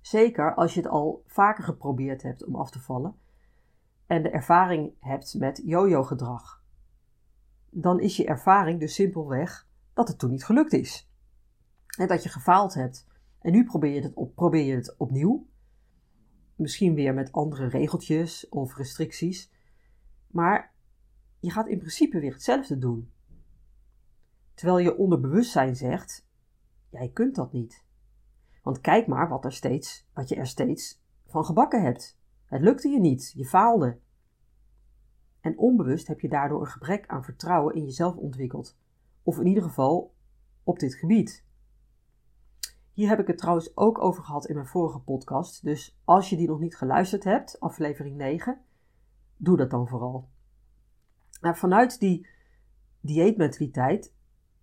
Zeker 0.00 0.54
als 0.54 0.74
je 0.74 0.80
het 0.80 0.90
al 0.90 1.22
vaker 1.26 1.64
geprobeerd 1.64 2.22
hebt 2.22 2.44
om 2.44 2.56
af 2.56 2.70
te 2.70 2.80
vallen 2.80 3.18
en 4.06 4.22
de 4.22 4.30
ervaring 4.30 4.94
hebt 5.00 5.34
met 5.34 5.62
yo-yo 5.64 6.02
gedrag. 6.02 6.61
Dan 7.74 8.00
is 8.00 8.16
je 8.16 8.24
ervaring 8.24 8.80
dus 8.80 8.94
simpelweg 8.94 9.68
dat 9.92 10.08
het 10.08 10.18
toen 10.18 10.30
niet 10.30 10.44
gelukt 10.44 10.72
is. 10.72 11.10
En 11.98 12.08
dat 12.08 12.22
je 12.22 12.28
gefaald 12.28 12.74
hebt. 12.74 13.06
En 13.40 13.52
nu 13.52 13.64
probeer 13.64 13.94
je 13.94 14.00
het, 14.00 14.14
op, 14.14 14.34
probeer 14.34 14.64
je 14.64 14.74
het 14.74 14.94
opnieuw. 14.96 15.46
Misschien 16.56 16.94
weer 16.94 17.14
met 17.14 17.32
andere 17.32 17.66
regeltjes 17.66 18.48
of 18.48 18.76
restricties. 18.76 19.52
Maar 20.26 20.74
je 21.40 21.50
gaat 21.50 21.68
in 21.68 21.78
principe 21.78 22.20
weer 22.20 22.32
hetzelfde 22.32 22.78
doen. 22.78 23.12
Terwijl 24.54 24.78
je 24.78 24.96
onderbewustzijn 24.96 25.76
zegt: 25.76 26.26
jij 26.90 27.08
kunt 27.08 27.34
dat 27.34 27.52
niet. 27.52 27.84
Want 28.62 28.80
kijk 28.80 29.06
maar 29.06 29.28
wat, 29.28 29.44
er 29.44 29.52
steeds, 29.52 30.06
wat 30.12 30.28
je 30.28 30.34
er 30.34 30.46
steeds 30.46 31.02
van 31.26 31.44
gebakken 31.44 31.82
hebt. 31.82 32.18
Het 32.44 32.60
lukte 32.60 32.88
je 32.88 33.00
niet, 33.00 33.32
je 33.36 33.44
faalde. 33.44 33.98
En 35.42 35.58
onbewust 35.58 36.06
heb 36.06 36.20
je 36.20 36.28
daardoor 36.28 36.60
een 36.60 36.66
gebrek 36.66 37.06
aan 37.06 37.24
vertrouwen 37.24 37.74
in 37.74 37.84
jezelf 37.84 38.16
ontwikkeld. 38.16 38.78
Of 39.22 39.38
in 39.38 39.46
ieder 39.46 39.62
geval 39.62 40.14
op 40.62 40.78
dit 40.78 40.94
gebied. 40.94 41.44
Hier 42.92 43.08
heb 43.08 43.18
ik 43.18 43.26
het 43.26 43.38
trouwens 43.38 43.76
ook 43.76 44.02
over 44.02 44.22
gehad 44.22 44.46
in 44.46 44.54
mijn 44.54 44.66
vorige 44.66 44.98
podcast. 44.98 45.64
Dus 45.64 45.98
als 46.04 46.30
je 46.30 46.36
die 46.36 46.48
nog 46.48 46.60
niet 46.60 46.76
geluisterd 46.76 47.24
hebt, 47.24 47.60
aflevering 47.60 48.16
9, 48.16 48.60
doe 49.36 49.56
dat 49.56 49.70
dan 49.70 49.88
vooral. 49.88 50.28
Maar 51.40 51.58
vanuit 51.58 52.00
die 52.00 52.26
dieetmentaliteit 53.00 54.14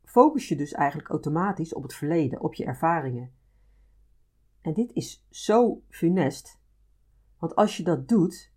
focus 0.04 0.48
je 0.48 0.56
dus 0.56 0.74
eigenlijk 0.74 1.10
automatisch 1.10 1.74
op 1.74 1.84
het 1.84 1.94
verleden, 1.94 2.42
op 2.42 2.54
je 2.54 2.66
ervaringen. 2.66 3.32
En 4.62 4.74
dit 4.74 4.94
is 4.94 5.26
zo 5.30 5.82
funest, 5.90 6.60
want 7.38 7.56
als 7.56 7.78
je 7.78 7.84
dat 7.84 8.08
doet, 8.08 8.52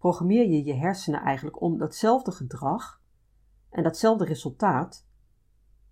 programmeer 0.00 0.48
je 0.48 0.64
je 0.64 0.74
hersenen 0.74 1.20
eigenlijk 1.20 1.60
om 1.60 1.78
datzelfde 1.78 2.32
gedrag 2.32 3.02
en 3.70 3.82
datzelfde 3.82 4.24
resultaat 4.24 5.06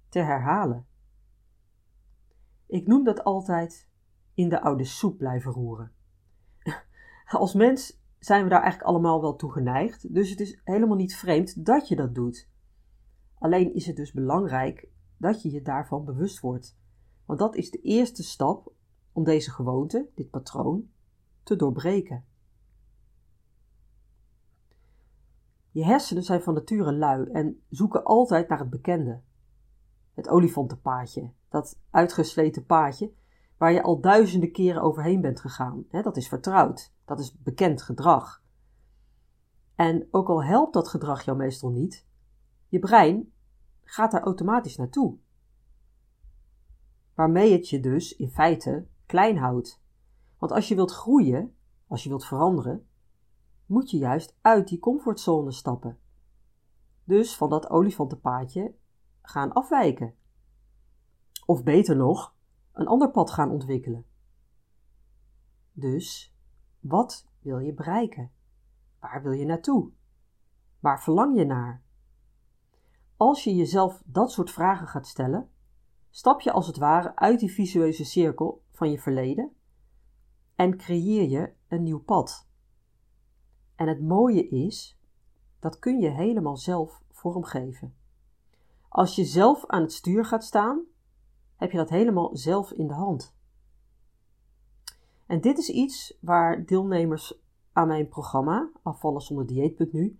te 0.09 0.19
herhalen. 0.19 0.87
Ik 2.67 2.87
noem 2.87 3.05
dat 3.05 3.25
altijd 3.25 3.89
in 4.35 4.49
de 4.49 4.61
oude 4.61 4.85
soep 4.85 5.19
blijven 5.19 5.53
roeren. 5.53 5.93
Als 7.27 7.55
mens 7.55 8.03
zijn 8.19 8.43
we 8.43 8.49
daar 8.49 8.63
eigenlijk 8.63 8.91
allemaal 8.91 9.21
wel 9.21 9.37
toe 9.37 9.53
geneigd, 9.53 10.15
dus 10.15 10.31
het 10.31 10.41
is 10.41 10.61
helemaal 10.65 10.97
niet 10.97 11.17
vreemd 11.17 11.65
dat 11.65 11.89
je 11.89 11.97
dat 11.97 12.15
doet. 12.15 12.49
Alleen 13.39 13.75
is 13.75 13.87
het 13.87 13.97
dus 13.97 14.13
belangrijk 14.13 14.89
dat 15.17 15.43
je 15.43 15.51
je 15.51 15.63
daarvan 15.63 16.05
bewust 16.05 16.41
wordt, 16.41 16.79
want 17.25 17.39
dat 17.39 17.57
is 17.57 17.71
de 17.71 17.81
eerste 17.81 18.23
stap 18.23 18.73
om 19.13 19.25
deze 19.25 19.51
gewoonte, 19.51 20.09
dit 20.15 20.31
patroon, 20.31 20.91
te 21.43 21.57
doorbreken. 21.57 22.25
Je 25.79 25.85
hersenen 25.85 26.23
zijn 26.23 26.43
van 26.43 26.55
nature 26.55 26.93
lui 26.93 27.31
en 27.33 27.63
zoeken 27.69 28.05
altijd 28.05 28.49
naar 28.49 28.59
het 28.59 28.71
bekende. 28.71 29.21
Het 30.15 30.29
olifantenpaadje, 30.29 31.33
dat 31.49 31.79
uitgesleten 31.91 32.67
paadje 32.67 33.13
waar 33.57 33.73
je 33.73 33.83
al 33.83 34.01
duizenden 34.01 34.53
keren 34.53 34.83
overheen 34.83 35.21
bent 35.21 35.41
gegaan. 35.41 35.85
dat 35.91 36.17
is 36.17 36.29
vertrouwd, 36.29 36.93
dat 37.05 37.21
is 37.21 37.39
bekend 37.43 37.83
gedrag. 37.83 38.43
En 39.75 40.09
ook 40.11 40.29
al 40.29 40.45
helpt 40.45 40.73
dat 40.73 40.89
gedrag 40.89 41.25
jou 41.25 41.37
meestal 41.37 41.71
niet, 41.71 42.07
je 42.69 42.79
brein 42.79 43.33
gaat 43.85 44.11
daar 44.11 44.23
automatisch 44.23 44.77
naartoe. 44.77 45.17
Waarmee 47.15 47.53
het 47.53 47.69
je 47.69 47.81
dus 47.81 48.17
in 48.17 48.31
feite 48.31 48.87
klein 49.07 49.37
houdt. 49.37 49.83
Want 50.39 50.53
als 50.53 50.69
je 50.69 50.75
wilt 50.75 50.93
groeien, 50.93 51.55
als 51.87 52.03
je 52.03 52.09
wilt 52.09 52.27
veranderen, 52.27 52.87
moet 53.69 53.91
je 53.91 53.97
juist 53.97 54.37
uit 54.41 54.69
die 54.69 54.79
comfortzone 54.79 55.53
stappen. 55.53 55.99
Dus 57.05 57.37
van 57.37 57.51
dat 57.51 57.71
olifantenpaadje 57.71 58.75
gaan 59.23 59.53
afwijken. 59.53 60.15
Of 61.47 61.63
beter 61.63 61.97
nog, 61.97 62.35
een 62.73 62.87
ander 62.87 63.11
pad 63.11 63.31
gaan 63.31 63.51
ontwikkelen. 63.51 64.07
Dus, 65.73 66.35
wat 66.81 67.29
wil 67.41 67.59
je 67.59 67.73
bereiken? 67.73 68.31
Waar 69.01 69.23
wil 69.23 69.33
je 69.33 69.45
naartoe? 69.45 69.91
Waar 70.81 71.03
verlang 71.03 71.37
je 71.37 71.45
naar? 71.45 71.83
Als 73.17 73.45
je 73.45 73.55
jezelf 73.55 74.03
dat 74.05 74.33
soort 74.33 74.51
vragen 74.51 74.87
gaat 74.87 75.07
stellen, 75.07 75.51
stap 76.11 76.41
je 76.41 76.53
als 76.53 76.67
het 76.67 76.77
ware 76.77 77.17
uit 77.17 77.41
die 77.41 77.53
visueuze 77.53 78.05
cirkel 78.05 78.63
van 78.71 78.91
je 78.91 78.99
verleden 78.99 79.53
en 80.55 80.77
creëer 80.77 81.29
je 81.29 81.53
een 81.69 81.83
nieuw 81.83 82.03
pad. 82.03 82.48
En 83.79 83.89
het 83.89 84.01
mooie 84.01 84.49
is, 84.49 84.99
dat 85.59 85.79
kun 85.79 85.99
je 85.99 86.09
helemaal 86.09 86.57
zelf 86.57 87.03
vormgeven. 87.11 87.95
Als 88.89 89.15
je 89.15 89.25
zelf 89.25 89.67
aan 89.67 89.83
het 89.83 89.93
stuur 89.93 90.25
gaat 90.25 90.45
staan, 90.45 90.83
heb 91.57 91.71
je 91.71 91.77
dat 91.77 91.89
helemaal 91.89 92.37
zelf 92.37 92.73
in 92.73 92.87
de 92.87 92.95
hand. 92.95 93.35
En 95.27 95.41
dit 95.41 95.59
is 95.59 95.69
iets 95.69 96.17
waar 96.21 96.65
deelnemers 96.65 97.41
aan 97.73 97.87
mijn 97.87 98.09
programma, 98.09 98.71
Afvallen 98.83 99.21
zonder 99.21 99.47
dieet.nu, 99.47 100.19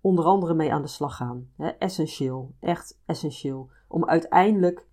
onder 0.00 0.24
andere 0.24 0.54
mee 0.54 0.72
aan 0.72 0.82
de 0.82 0.88
slag 0.88 1.16
gaan. 1.16 1.50
essentieel, 1.78 2.54
echt 2.60 3.00
essentieel, 3.04 3.70
om 3.88 4.04
uiteindelijk 4.04 4.86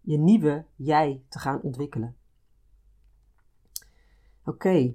je 0.00 0.18
nieuwe 0.18 0.66
jij 0.76 1.22
te 1.28 1.38
gaan 1.38 1.60
ontwikkelen. 1.62 2.16
Oké, 4.44 4.94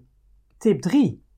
tip 0.57 0.81
3. 0.81 1.29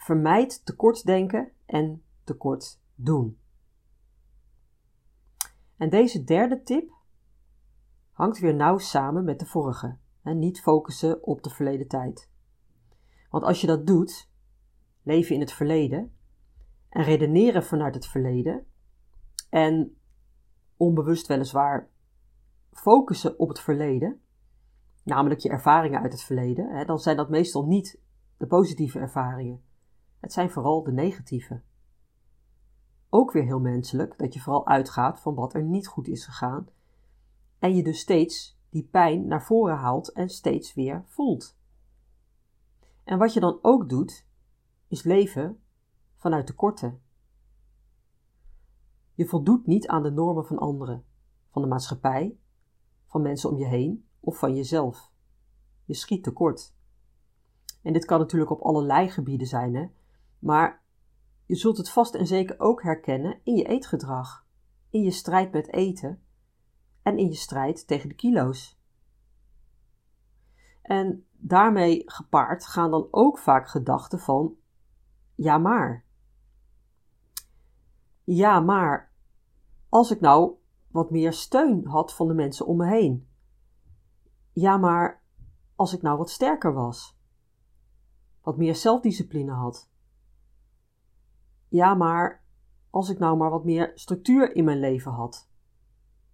Vermijd 0.00 0.64
tekortdenken 0.64 1.52
en 1.66 2.02
tekort 2.24 2.80
doen. 2.94 3.38
En 5.76 5.90
deze 5.90 6.24
derde 6.24 6.62
tip 6.62 6.92
hangt 8.12 8.38
weer 8.38 8.54
nauw 8.54 8.78
samen 8.78 9.24
met 9.24 9.38
de 9.38 9.46
vorige. 9.46 9.96
Niet 10.22 10.60
focussen 10.60 11.24
op 11.24 11.42
de 11.42 11.50
verleden 11.50 11.88
tijd. 11.88 12.30
Want 13.30 13.44
als 13.44 13.60
je 13.60 13.66
dat 13.66 13.86
doet, 13.86 14.30
leven 15.02 15.34
in 15.34 15.40
het 15.40 15.52
verleden 15.52 16.12
en 16.88 17.02
redeneren 17.02 17.64
vanuit 17.64 17.94
het 17.94 18.06
verleden 18.06 18.66
en 19.50 19.96
onbewust 20.76 21.26
weliswaar 21.26 21.88
focussen 22.72 23.38
op 23.38 23.48
het 23.48 23.60
verleden, 23.60 24.20
namelijk 25.02 25.40
je 25.40 25.48
ervaringen 25.48 26.00
uit 26.00 26.12
het 26.12 26.22
verleden, 26.22 26.76
hè, 26.76 26.84
dan 26.84 26.98
zijn 26.98 27.16
dat 27.16 27.30
meestal 27.30 27.66
niet 27.66 28.00
de 28.36 28.46
positieve 28.46 28.98
ervaringen. 28.98 29.68
Het 30.20 30.32
zijn 30.32 30.50
vooral 30.50 30.82
de 30.82 30.92
negatieve. 30.92 31.60
Ook 33.08 33.32
weer 33.32 33.44
heel 33.44 33.60
menselijk 33.60 34.18
dat 34.18 34.34
je 34.34 34.40
vooral 34.40 34.66
uitgaat 34.66 35.20
van 35.20 35.34
wat 35.34 35.54
er 35.54 35.62
niet 35.62 35.86
goed 35.86 36.08
is 36.08 36.24
gegaan 36.24 36.68
en 37.58 37.76
je 37.76 37.82
dus 37.82 38.00
steeds 38.00 38.58
die 38.70 38.88
pijn 38.90 39.26
naar 39.26 39.44
voren 39.44 39.76
haalt 39.76 40.12
en 40.12 40.28
steeds 40.28 40.74
weer 40.74 41.04
voelt. 41.06 41.56
En 43.04 43.18
wat 43.18 43.32
je 43.32 43.40
dan 43.40 43.58
ook 43.62 43.88
doet, 43.88 44.26
is 44.88 45.02
leven 45.02 45.60
vanuit 46.16 46.46
tekorten. 46.46 47.02
Je 49.14 49.26
voldoet 49.26 49.66
niet 49.66 49.88
aan 49.88 50.02
de 50.02 50.10
normen 50.10 50.46
van 50.46 50.58
anderen, 50.58 51.04
van 51.50 51.62
de 51.62 51.68
maatschappij, 51.68 52.38
van 53.06 53.22
mensen 53.22 53.50
om 53.50 53.56
je 53.56 53.66
heen 53.66 54.08
of 54.20 54.38
van 54.38 54.54
jezelf. 54.54 55.12
Je 55.84 55.94
schiet 55.94 56.22
tekort. 56.22 56.74
En 57.82 57.92
dit 57.92 58.04
kan 58.04 58.18
natuurlijk 58.18 58.50
op 58.50 58.60
allerlei 58.60 59.08
gebieden 59.08 59.46
zijn, 59.46 59.74
hè? 59.74 59.88
Maar 60.40 60.82
je 61.46 61.54
zult 61.54 61.76
het 61.76 61.90
vast 61.90 62.14
en 62.14 62.26
zeker 62.26 62.60
ook 62.60 62.82
herkennen 62.82 63.40
in 63.42 63.56
je 63.56 63.64
eetgedrag, 63.64 64.46
in 64.90 65.02
je 65.02 65.10
strijd 65.10 65.52
met 65.52 65.72
eten 65.72 66.22
en 67.02 67.18
in 67.18 67.28
je 67.28 67.34
strijd 67.34 67.86
tegen 67.86 68.08
de 68.08 68.14
kilo's. 68.14 68.78
En 70.82 71.26
daarmee 71.32 72.02
gepaard 72.06 72.66
gaan 72.66 72.90
dan 72.90 73.08
ook 73.10 73.38
vaak 73.38 73.68
gedachten 73.68 74.18
van: 74.18 74.56
ja, 75.34 75.58
maar. 75.58 76.04
Ja, 78.24 78.60
maar 78.60 79.12
als 79.88 80.10
ik 80.10 80.20
nou 80.20 80.54
wat 80.90 81.10
meer 81.10 81.32
steun 81.32 81.86
had 81.86 82.14
van 82.14 82.28
de 82.28 82.34
mensen 82.34 82.66
om 82.66 82.76
me 82.76 82.86
heen. 82.86 83.28
Ja, 84.52 84.76
maar 84.76 85.22
als 85.74 85.92
ik 85.92 86.02
nou 86.02 86.18
wat 86.18 86.30
sterker 86.30 86.72
was. 86.72 87.18
Wat 88.42 88.56
meer 88.56 88.74
zelfdiscipline 88.74 89.52
had. 89.52 89.89
Ja, 91.70 91.94
maar 91.94 92.44
als 92.90 93.08
ik 93.08 93.18
nou 93.18 93.36
maar 93.36 93.50
wat 93.50 93.64
meer 93.64 93.92
structuur 93.94 94.54
in 94.54 94.64
mijn 94.64 94.80
leven 94.80 95.12
had. 95.12 95.48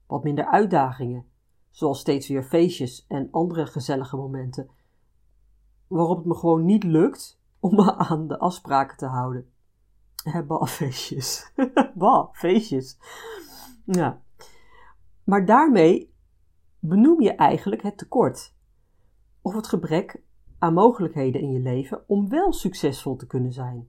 Wat 0.06 0.24
minder 0.24 0.46
uitdagingen, 0.46 1.26
zoals 1.70 1.98
steeds 2.00 2.28
weer 2.28 2.44
feestjes 2.44 3.06
en 3.08 3.28
andere 3.30 3.66
gezellige 3.66 4.16
momenten, 4.16 4.70
waarop 5.86 6.16
het 6.16 6.26
me 6.26 6.34
gewoon 6.34 6.64
niet 6.64 6.84
lukt 6.84 7.40
om 7.60 7.74
me 7.74 7.94
aan 7.94 8.28
de 8.28 8.38
afspraken 8.38 8.96
te 8.96 9.06
houden. 9.06 9.50
Bah, 10.46 10.66
feestjes. 10.66 11.52
bah, 11.94 12.28
feestjes. 12.32 12.98
Ja. 13.84 14.22
Maar 15.24 15.46
daarmee 15.46 16.14
benoem 16.78 17.20
je 17.20 17.34
eigenlijk 17.34 17.82
het 17.82 17.98
tekort 17.98 18.54
of 19.42 19.54
het 19.54 19.66
gebrek 19.66 20.22
aan 20.58 20.74
mogelijkheden 20.74 21.40
in 21.40 21.52
je 21.52 21.60
leven 21.60 22.08
om 22.08 22.28
wel 22.28 22.52
succesvol 22.52 23.16
te 23.16 23.26
kunnen 23.26 23.52
zijn. 23.52 23.88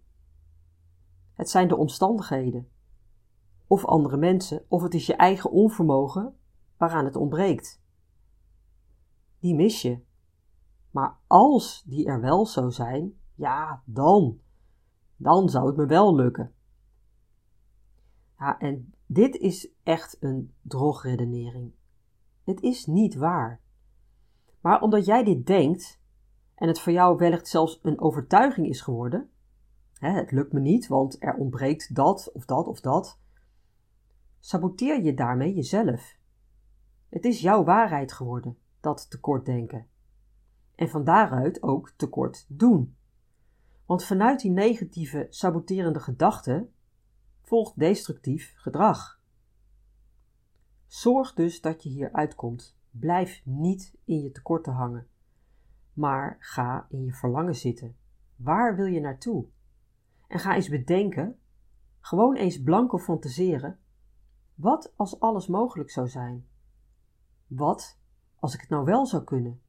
Het 1.38 1.50
zijn 1.50 1.68
de 1.68 1.76
omstandigheden, 1.76 2.70
of 3.68 3.86
andere 3.86 4.18
mensen, 4.18 4.66
of 4.68 4.82
het 4.82 4.94
is 4.94 5.06
je 5.06 5.16
eigen 5.16 5.52
onvermogen 5.52 6.36
waaraan 6.78 7.06
het 7.06 7.16
ontbreekt. 7.16 7.82
Die 9.40 9.56
mis 9.56 9.82
je. 9.82 10.00
Maar 10.92 11.18
als 11.28 11.84
die 11.86 12.06
er 12.06 12.22
wel 12.22 12.46
zou 12.46 12.72
zijn, 12.72 13.14
ja, 13.36 13.82
dan, 13.86 14.40
dan 15.16 15.50
zou 15.50 15.68
het 15.68 15.76
me 15.76 15.86
wel 15.86 16.16
lukken. 16.16 16.54
Ja, 18.40 18.60
en 18.60 18.94
dit 19.06 19.36
is 19.36 19.70
echt 19.84 20.18
een 20.20 20.54
drogredenering. 20.62 21.74
Het 22.44 22.62
is 22.62 22.86
niet 22.86 23.16
waar. 23.16 23.62
Maar 24.62 24.82
omdat 24.82 25.06
jij 25.06 25.24
dit 25.24 25.46
denkt 25.46 26.00
en 26.56 26.68
het 26.68 26.80
voor 26.80 26.94
jou 26.94 27.18
wellicht 27.18 27.48
zelfs 27.48 27.80
een 27.82 28.00
overtuiging 28.00 28.68
is 28.68 28.82
geworden, 28.82 29.30
hè, 30.00 30.12
het 30.12 30.32
lukt 30.32 30.54
me 30.54 30.60
niet, 30.60 30.88
want 30.88 31.24
er 31.24 31.36
ontbreekt 31.36 31.96
dat 31.96 32.32
of 32.34 32.46
dat 32.46 32.68
of 32.68 32.82
dat, 32.82 33.20
saboteer 34.40 35.02
je 35.02 35.14
daarmee 35.14 35.54
jezelf. 35.54 36.16
Het 37.10 37.26
is 37.26 37.42
jouw 37.42 37.64
waarheid 37.64 38.12
geworden, 38.12 38.58
dat 38.80 39.10
tekortdenken. 39.10 39.88
En 40.76 40.90
van 40.90 41.04
daaruit 41.04 41.64
ook 41.64 41.94
tekort 41.96 42.46
doen. 42.48 42.96
Want 43.86 44.04
vanuit 44.04 44.40
die 44.40 44.52
negatieve, 44.52 45.28
saboterende 45.30 46.00
gedachten 46.00 46.74
volgt 47.42 47.80
destructief 47.80 48.54
gedrag. 48.56 49.20
Zorg 50.86 51.34
dus 51.34 51.62
dat 51.62 51.84
je 51.84 51.90
hier 51.90 52.12
uitkomt. 52.12 52.78
Blijf 52.92 53.42
niet 53.44 53.98
in 54.04 54.22
je 54.22 54.32
tekorten 54.32 54.74
hangen, 54.74 55.08
maar 55.94 56.38
ga 56.40 56.86
in 56.90 57.04
je 57.04 57.14
verlangen 57.14 57.56
zitten. 57.56 57.96
Waar 58.36 58.76
wil 58.76 58.86
je 58.86 59.00
naartoe? 59.00 59.46
En 60.28 60.40
ga 60.40 60.56
eens 60.56 60.70
bedenken, 60.70 61.40
gewoon 62.00 62.36
eens 62.36 62.62
blanco 62.62 62.98
fantaseren, 62.98 63.80
wat 64.56 64.94
als 64.96 65.20
alles 65.20 65.48
mogelijk 65.48 65.90
zou 65.90 66.08
zijn? 66.08 66.48
Wat 67.48 68.00
als 68.40 68.54
ik 68.54 68.60
het 68.60 68.70
nou 68.70 68.86
wel 68.86 69.06
zou 69.06 69.24
kunnen? 69.24 69.62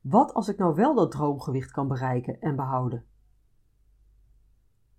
Wat 0.00 0.34
als 0.34 0.48
ik 0.48 0.58
nou 0.58 0.74
wel 0.74 0.94
dat 0.94 1.10
droomgewicht 1.10 1.70
kan 1.70 1.88
bereiken 1.88 2.40
en 2.40 2.56
behouden? 2.56 3.04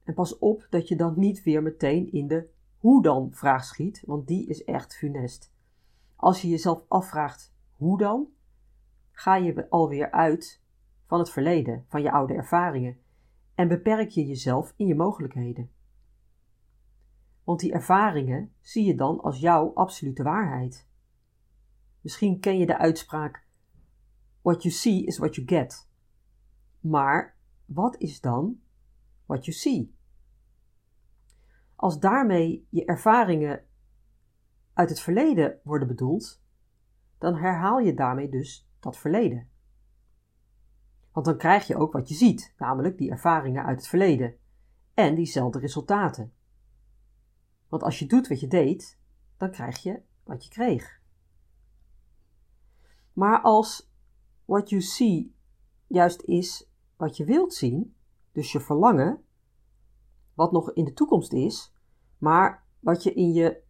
En 0.03 0.13
pas 0.13 0.37
op 0.37 0.67
dat 0.69 0.87
je 0.87 0.95
dan 0.95 1.13
niet 1.17 1.43
weer 1.43 1.63
meteen 1.63 2.11
in 2.11 2.27
de 2.27 2.49
hoe 2.77 3.03
dan 3.03 3.33
vraag 3.33 3.65
schiet, 3.65 4.03
want 4.05 4.27
die 4.27 4.47
is 4.47 4.63
echt 4.63 4.95
funest. 4.95 5.53
Als 6.15 6.41
je 6.41 6.47
jezelf 6.47 6.85
afvraagt 6.87 7.53
hoe 7.71 7.97
dan, 7.97 8.27
ga 9.11 9.35
je 9.35 9.69
alweer 9.69 10.11
uit 10.11 10.61
van 11.05 11.19
het 11.19 11.29
verleden, 11.29 11.85
van 11.87 12.01
je 12.01 12.11
oude 12.11 12.33
ervaringen 12.33 12.97
en 13.55 13.67
beperk 13.67 14.09
je 14.09 14.25
jezelf 14.25 14.73
in 14.75 14.87
je 14.87 14.95
mogelijkheden. 14.95 15.71
Want 17.43 17.59
die 17.59 17.73
ervaringen 17.73 18.53
zie 18.61 18.85
je 18.85 18.95
dan 18.95 19.21
als 19.21 19.39
jouw 19.39 19.73
absolute 19.73 20.23
waarheid. 20.23 20.87
Misschien 22.01 22.39
ken 22.39 22.57
je 22.57 22.65
de 22.65 22.77
uitspraak: 22.77 23.45
What 24.41 24.63
you 24.63 24.73
see 24.73 25.05
is 25.05 25.17
what 25.17 25.35
you 25.35 25.47
get. 25.47 25.89
Maar 26.79 27.37
wat 27.65 27.97
is 27.97 28.21
dan 28.21 28.61
what 29.25 29.45
you 29.45 29.57
see? 29.57 29.95
Als 31.75 31.99
daarmee 31.99 32.67
je 32.69 32.85
ervaringen 32.85 33.65
uit 34.73 34.89
het 34.89 34.99
verleden 34.99 35.59
worden 35.63 35.87
bedoeld, 35.87 36.41
dan 37.17 37.35
herhaal 37.35 37.79
je 37.79 37.93
daarmee 37.93 38.29
dus 38.29 38.69
dat 38.79 38.97
verleden. 38.97 39.49
Want 41.13 41.25
dan 41.25 41.37
krijg 41.37 41.67
je 41.67 41.77
ook 41.77 41.93
wat 41.93 42.09
je 42.09 42.15
ziet, 42.15 42.53
namelijk 42.57 42.97
die 42.97 43.11
ervaringen 43.11 43.65
uit 43.65 43.77
het 43.77 43.87
verleden 43.87 44.35
en 44.93 45.15
diezelfde 45.15 45.59
resultaten. 45.59 46.33
Want 47.67 47.83
als 47.83 47.99
je 47.99 48.05
doet 48.05 48.27
wat 48.27 48.39
je 48.39 48.47
deed, 48.47 48.97
dan 49.37 49.51
krijg 49.51 49.83
je 49.83 50.01
wat 50.23 50.43
je 50.43 50.49
kreeg. 50.49 51.01
Maar 53.13 53.41
als 53.41 53.91
what 54.45 54.69
you 54.69 54.81
see 54.81 55.35
juist 55.87 56.21
is 56.21 56.69
wat 56.95 57.17
je 57.17 57.25
wilt 57.25 57.53
zien, 57.53 57.95
dus 58.31 58.51
je 58.51 58.59
verlangen, 58.59 59.23
wat 60.33 60.51
nog 60.51 60.73
in 60.73 60.85
de 60.85 60.93
toekomst 60.93 61.33
is, 61.33 61.73
maar 62.17 62.63
wat 62.79 63.03
je 63.03 63.13
in 63.13 63.33
je 63.33 63.61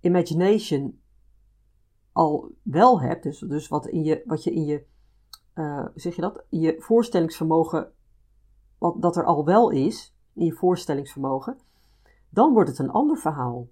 imagination 0.00 1.00
al 2.12 2.52
wel 2.62 3.00
hebt, 3.00 3.22
dus, 3.22 3.38
dus 3.38 3.68
wat, 3.68 3.86
in 3.86 4.04
je, 4.04 4.22
wat 4.26 4.44
je 4.44 4.52
in 4.52 4.64
je, 4.64 4.86
uh, 5.58 5.86
zeg 5.94 6.14
je 6.14 6.20
dat, 6.20 6.44
je 6.48 6.76
voorstellingsvermogen, 6.78 7.92
wat 8.78 9.02
dat 9.02 9.16
er 9.16 9.24
al 9.24 9.44
wel 9.44 9.70
is, 9.70 10.14
in 10.32 10.44
je 10.44 10.52
voorstellingsvermogen, 10.52 11.58
dan 12.28 12.52
wordt 12.52 12.68
het 12.68 12.78
een 12.78 12.90
ander 12.90 13.18
verhaal. 13.18 13.68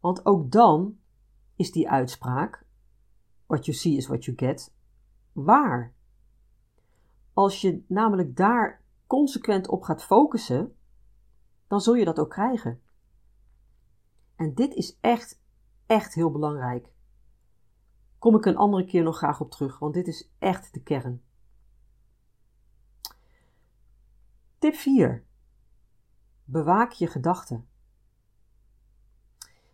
Want 0.00 0.26
ook 0.26 0.50
dan 0.50 0.98
is 1.56 1.72
die 1.72 1.90
uitspraak, 1.90 2.66
what 3.46 3.64
you 3.64 3.76
see 3.76 3.96
is 3.96 4.06
what 4.06 4.24
you 4.24 4.36
get, 4.36 4.74
waar. 5.32 5.94
Als 7.32 7.60
je 7.60 7.84
namelijk 7.86 8.36
daar 8.36 8.82
consequent 9.06 9.68
op 9.68 9.82
gaat 9.82 10.02
focussen, 10.02 10.76
dan 11.66 11.80
zul 11.80 11.94
je 11.94 12.04
dat 12.04 12.18
ook 12.18 12.30
krijgen. 12.30 12.80
En 14.36 14.54
dit 14.54 14.74
is 14.74 14.98
echt, 15.00 15.40
echt 15.86 16.14
heel 16.14 16.30
belangrijk. 16.30 16.92
Kom 18.20 18.36
ik 18.36 18.44
een 18.44 18.56
andere 18.56 18.84
keer 18.84 19.02
nog 19.02 19.16
graag 19.16 19.40
op 19.40 19.50
terug, 19.50 19.78
want 19.78 19.94
dit 19.94 20.06
is 20.06 20.30
echt 20.38 20.74
de 20.74 20.82
kern. 20.82 21.22
Tip 24.58 24.74
4. 24.74 25.24
Bewaak 26.44 26.92
je 26.92 27.06
gedachten. 27.06 27.68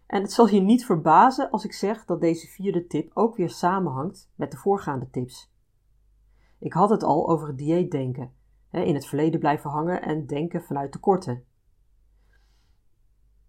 En 0.06 0.22
het 0.22 0.32
zal 0.32 0.48
je 0.48 0.60
niet 0.60 0.84
verbazen 0.84 1.50
als 1.50 1.64
ik 1.64 1.72
zeg 1.72 2.04
dat 2.04 2.20
deze 2.20 2.46
vierde 2.46 2.86
tip 2.86 3.10
ook 3.14 3.36
weer 3.36 3.50
samenhangt 3.50 4.30
met 4.34 4.50
de 4.50 4.56
voorgaande 4.56 5.10
tips. 5.10 5.52
Ik 6.58 6.72
had 6.72 6.90
het 6.90 7.02
al 7.02 7.28
over 7.28 7.48
het 7.48 7.58
dieetdenken, 7.58 8.32
in 8.70 8.94
het 8.94 9.06
verleden 9.06 9.40
blijven 9.40 9.70
hangen 9.70 10.02
en 10.02 10.26
denken 10.26 10.62
vanuit 10.62 10.92
tekorten. 10.92 11.44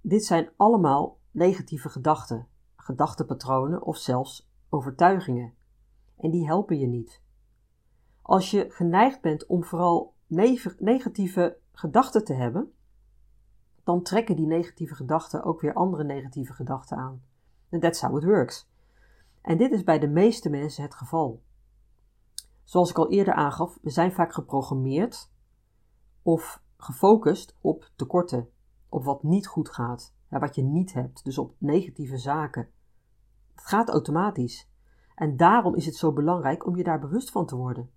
Dit 0.01 0.25
zijn 0.25 0.49
allemaal 0.55 1.19
negatieve 1.31 1.89
gedachten, 1.89 2.47
gedachtepatronen 2.75 3.81
of 3.81 3.97
zelfs 3.97 4.46
overtuigingen. 4.69 5.53
En 6.17 6.32
die 6.32 6.45
helpen 6.45 6.80
je 6.80 6.88
niet. 6.88 7.21
Als 8.21 8.51
je 8.51 8.65
geneigd 8.69 9.21
bent 9.21 9.45
om 9.45 9.63
vooral 9.63 10.13
negatieve 10.77 11.58
gedachten 11.71 12.23
te 12.23 12.34
hebben, 12.34 12.71
dan 13.84 14.01
trekken 14.01 14.36
die 14.36 14.47
negatieve 14.47 14.95
gedachten 14.95 15.43
ook 15.43 15.62
weer 15.62 15.73
andere 15.73 16.03
negatieve 16.03 16.53
gedachten 16.53 16.97
aan. 16.97 17.21
That's 17.80 18.01
how 18.01 18.17
it 18.17 18.23
works. 18.23 18.69
En 19.41 19.58
dit 19.58 19.71
is 19.71 19.84
bij 19.84 19.99
de 19.99 20.08
meeste 20.08 20.49
mensen 20.49 20.84
het 20.84 20.95
geval. 20.95 21.41
Zoals 22.63 22.89
ik 22.89 22.97
al 22.97 23.10
eerder 23.10 23.34
aangaf, 23.34 23.77
we 23.82 23.89
zijn 23.89 24.12
vaak 24.12 24.34
geprogrammeerd 24.34 25.30
of 26.21 26.62
gefocust 26.77 27.56
op 27.62 27.89
tekorten, 27.95 28.49
op 28.89 29.03
wat 29.03 29.23
niet 29.23 29.47
goed 29.47 29.69
gaat, 29.69 30.13
wat 30.30 30.56
je 30.56 30.63
niet 30.63 30.93
hebt, 30.93 31.23
dus 31.23 31.38
op 31.38 31.53
negatieve 31.58 32.17
zaken. 32.17 32.69
Het 33.58 33.65
gaat 33.65 33.89
automatisch. 33.89 34.70
En 35.15 35.38
daarom 35.38 35.76
is 35.76 35.86
het 35.86 35.96
zo 35.96 36.13
belangrijk 36.13 36.65
om 36.65 36.76
je 36.76 36.84
daar 36.84 37.00
bewust 37.00 37.32
van 37.32 37.46
te 37.46 37.56
worden. 37.56 37.91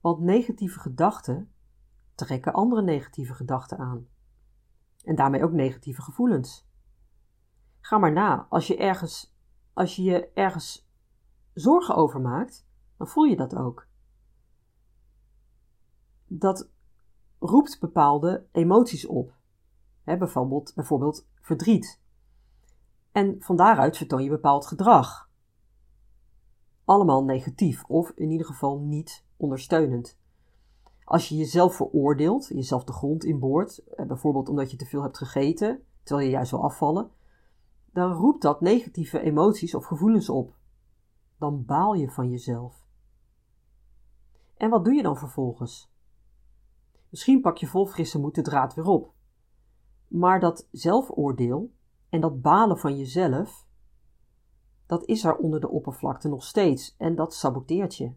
Want 0.00 0.20
negatieve 0.20 0.78
gedachten 0.78 1.52
trekken 2.14 2.52
andere 2.52 2.82
negatieve 2.82 3.34
gedachten 3.34 3.78
aan. 3.78 4.06
En 5.04 5.14
daarmee 5.14 5.44
ook 5.44 5.52
negatieve 5.52 6.02
gevoelens. 6.02 6.68
Ga 7.80 7.98
maar 7.98 8.12
na, 8.12 8.46
als 8.48 8.66
je, 8.66 8.76
ergens, 8.76 9.36
als 9.72 9.96
je 9.96 10.02
je 10.02 10.28
ergens 10.32 10.88
zorgen 11.54 11.94
over 11.94 12.20
maakt, 12.20 12.66
dan 12.96 13.06
voel 13.06 13.24
je 13.24 13.36
dat 13.36 13.56
ook. 13.56 13.86
Dat 16.26 16.70
roept 17.38 17.80
bepaalde 17.80 18.46
emoties 18.52 19.06
op. 19.06 19.34
bijvoorbeeld, 20.04 20.74
bijvoorbeeld 20.74 21.28
verdriet. 21.40 22.01
En 23.12 23.36
van 23.38 23.56
daaruit 23.56 23.96
vertoon 23.96 24.22
je 24.22 24.30
bepaald 24.30 24.66
gedrag. 24.66 25.30
Allemaal 26.84 27.24
negatief 27.24 27.84
of 27.84 28.12
in 28.14 28.30
ieder 28.30 28.46
geval 28.46 28.78
niet 28.78 29.24
ondersteunend. 29.36 30.18
Als 31.04 31.28
je 31.28 31.36
jezelf 31.36 31.74
veroordeelt, 31.76 32.46
jezelf 32.46 32.84
de 32.84 32.92
grond 32.92 33.24
inboort, 33.24 33.78
eh, 33.78 34.06
bijvoorbeeld 34.06 34.48
omdat 34.48 34.70
je 34.70 34.76
te 34.76 34.86
veel 34.86 35.02
hebt 35.02 35.18
gegeten, 35.18 35.82
terwijl 36.02 36.26
je 36.26 36.32
juist 36.34 36.50
wil 36.50 36.62
afvallen, 36.62 37.10
dan 37.92 38.12
roept 38.12 38.42
dat 38.42 38.60
negatieve 38.60 39.20
emoties 39.20 39.74
of 39.74 39.84
gevoelens 39.84 40.28
op. 40.28 40.54
Dan 41.38 41.64
baal 41.64 41.94
je 41.94 42.10
van 42.10 42.30
jezelf. 42.30 42.86
En 44.56 44.70
wat 44.70 44.84
doe 44.84 44.94
je 44.94 45.02
dan 45.02 45.16
vervolgens? 45.16 45.90
Misschien 47.08 47.40
pak 47.40 47.56
je 47.56 47.66
vol 47.66 47.86
frisse 47.86 48.18
moed 48.18 48.34
de 48.34 48.42
draad 48.42 48.74
weer 48.74 48.86
op. 48.86 49.12
Maar 50.08 50.40
dat 50.40 50.68
zelfoordeel 50.70 51.70
en 52.12 52.20
dat 52.20 52.40
balen 52.40 52.78
van 52.78 52.96
jezelf, 52.96 53.66
dat 54.86 55.04
is 55.04 55.24
er 55.24 55.36
onder 55.36 55.60
de 55.60 55.68
oppervlakte 55.68 56.28
nog 56.28 56.44
steeds 56.44 56.94
en 56.98 57.14
dat 57.14 57.34
saboteert 57.34 57.96
je. 57.96 58.12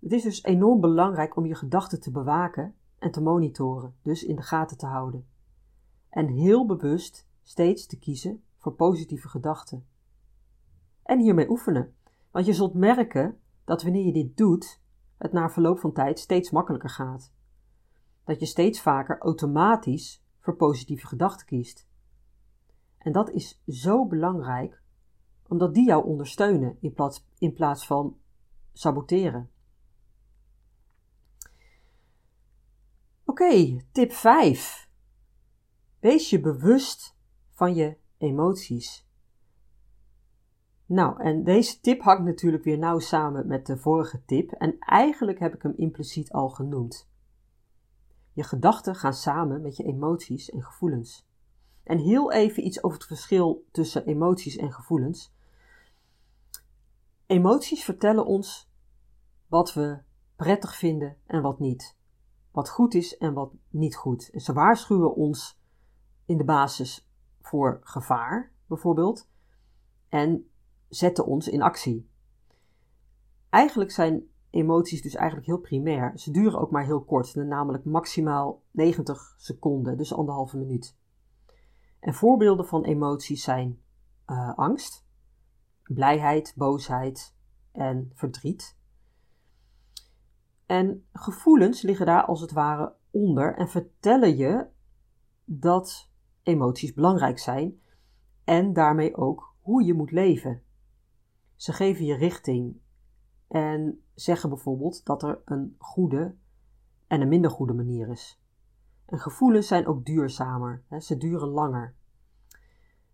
Het 0.00 0.12
is 0.12 0.22
dus 0.22 0.42
enorm 0.42 0.80
belangrijk 0.80 1.36
om 1.36 1.46
je 1.46 1.54
gedachten 1.54 2.00
te 2.00 2.10
bewaken 2.10 2.74
en 2.98 3.10
te 3.10 3.20
monitoren, 3.20 3.94
dus 4.02 4.24
in 4.24 4.36
de 4.36 4.42
gaten 4.42 4.76
te 4.76 4.86
houden. 4.86 5.28
En 6.08 6.28
heel 6.28 6.66
bewust 6.66 7.26
steeds 7.42 7.86
te 7.86 7.98
kiezen 7.98 8.42
voor 8.58 8.72
positieve 8.72 9.28
gedachten. 9.28 9.86
En 11.02 11.20
hiermee 11.20 11.50
oefenen, 11.50 11.94
want 12.30 12.46
je 12.46 12.52
zult 12.52 12.74
merken 12.74 13.40
dat 13.64 13.82
wanneer 13.82 14.04
je 14.04 14.12
dit 14.12 14.36
doet, 14.36 14.80
het 15.18 15.32
na 15.32 15.50
verloop 15.50 15.78
van 15.78 15.92
tijd 15.92 16.18
steeds 16.18 16.50
makkelijker 16.50 16.90
gaat. 16.90 17.32
dat 18.24 18.40
je 18.40 18.46
steeds 18.46 18.80
vaker 18.80 19.18
automatisch 19.18 20.22
voor 20.40 20.56
positieve 20.56 21.06
gedachten 21.06 21.46
kiest. 21.46 21.86
En 23.04 23.12
dat 23.12 23.30
is 23.30 23.62
zo 23.66 24.06
belangrijk, 24.06 24.82
omdat 25.48 25.74
die 25.74 25.86
jou 25.86 26.04
ondersteunen 26.04 26.76
in 26.80 26.92
plaats, 26.92 27.26
in 27.38 27.52
plaats 27.52 27.86
van 27.86 28.16
saboteren. 28.72 29.50
Oké, 33.24 33.80
tip 33.92 34.12
5. 34.12 34.88
Wees 36.00 36.30
je 36.30 36.40
bewust 36.40 37.16
van 37.50 37.74
je 37.74 37.96
emoties. 38.18 39.08
Nou, 40.86 41.22
en 41.22 41.44
deze 41.44 41.80
tip 41.80 42.00
hangt 42.00 42.24
natuurlijk 42.24 42.64
weer 42.64 42.78
nauw 42.78 42.98
samen 42.98 43.46
met 43.46 43.66
de 43.66 43.78
vorige 43.78 44.24
tip 44.24 44.50
en 44.50 44.78
eigenlijk 44.78 45.38
heb 45.38 45.54
ik 45.54 45.62
hem 45.62 45.74
impliciet 45.76 46.32
al 46.32 46.48
genoemd. 46.48 47.08
Je 48.32 48.42
gedachten 48.42 48.94
gaan 48.94 49.14
samen 49.14 49.62
met 49.62 49.76
je 49.76 49.84
emoties 49.84 50.50
en 50.50 50.62
gevoelens. 50.62 51.32
En 51.84 51.98
heel 51.98 52.32
even 52.32 52.66
iets 52.66 52.82
over 52.82 52.98
het 52.98 53.06
verschil 53.06 53.64
tussen 53.70 54.06
emoties 54.06 54.56
en 54.56 54.72
gevoelens. 54.72 55.32
Emoties 57.26 57.84
vertellen 57.84 58.26
ons 58.26 58.70
wat 59.46 59.74
we 59.74 59.98
prettig 60.36 60.76
vinden 60.76 61.16
en 61.26 61.42
wat 61.42 61.58
niet. 61.58 61.96
Wat 62.50 62.70
goed 62.70 62.94
is 62.94 63.16
en 63.16 63.32
wat 63.32 63.52
niet 63.70 63.96
goed. 63.96 64.30
Ze 64.34 64.52
waarschuwen 64.52 65.14
ons 65.14 65.60
in 66.24 66.36
de 66.36 66.44
basis 66.44 67.08
voor 67.40 67.80
gevaar, 67.82 68.52
bijvoorbeeld, 68.66 69.28
en 70.08 70.50
zetten 70.88 71.26
ons 71.26 71.48
in 71.48 71.62
actie. 71.62 72.08
Eigenlijk 73.50 73.90
zijn 73.90 74.28
emoties 74.50 75.02
dus 75.02 75.14
eigenlijk 75.14 75.46
heel 75.46 75.58
primair. 75.58 76.18
Ze 76.18 76.30
duren 76.30 76.60
ook 76.60 76.70
maar 76.70 76.84
heel 76.84 77.04
kort, 77.04 77.34
namelijk 77.34 77.84
maximaal 77.84 78.62
90 78.70 79.34
seconden, 79.36 79.96
dus 79.96 80.14
anderhalve 80.14 80.56
minuut. 80.56 80.96
En 82.04 82.14
voorbeelden 82.14 82.66
van 82.66 82.84
emoties 82.84 83.42
zijn 83.42 83.80
uh, 84.26 84.54
angst, 84.58 85.06
blijheid, 85.82 86.52
boosheid 86.56 87.36
en 87.72 88.10
verdriet. 88.14 88.78
En 90.66 91.06
gevoelens 91.12 91.82
liggen 91.82 92.06
daar 92.06 92.24
als 92.24 92.40
het 92.40 92.52
ware 92.52 92.94
onder 93.10 93.56
en 93.56 93.68
vertellen 93.68 94.36
je 94.36 94.66
dat 95.44 96.10
emoties 96.42 96.92
belangrijk 96.92 97.38
zijn 97.38 97.80
en 98.44 98.72
daarmee 98.72 99.16
ook 99.16 99.54
hoe 99.60 99.84
je 99.84 99.94
moet 99.94 100.10
leven. 100.10 100.62
Ze 101.56 101.72
geven 101.72 102.04
je 102.04 102.16
richting 102.16 102.80
en 103.48 104.04
zeggen 104.14 104.48
bijvoorbeeld 104.48 105.04
dat 105.04 105.22
er 105.22 105.42
een 105.44 105.74
goede 105.78 106.34
en 107.06 107.20
een 107.20 107.28
minder 107.28 107.50
goede 107.50 107.74
manier 107.74 108.08
is. 108.08 108.43
En 109.14 109.20
gevoelens 109.20 109.66
zijn 109.66 109.86
ook 109.86 110.04
duurzamer, 110.04 110.82
hè, 110.88 111.00
ze 111.00 111.16
duren 111.16 111.48
langer. 111.48 111.94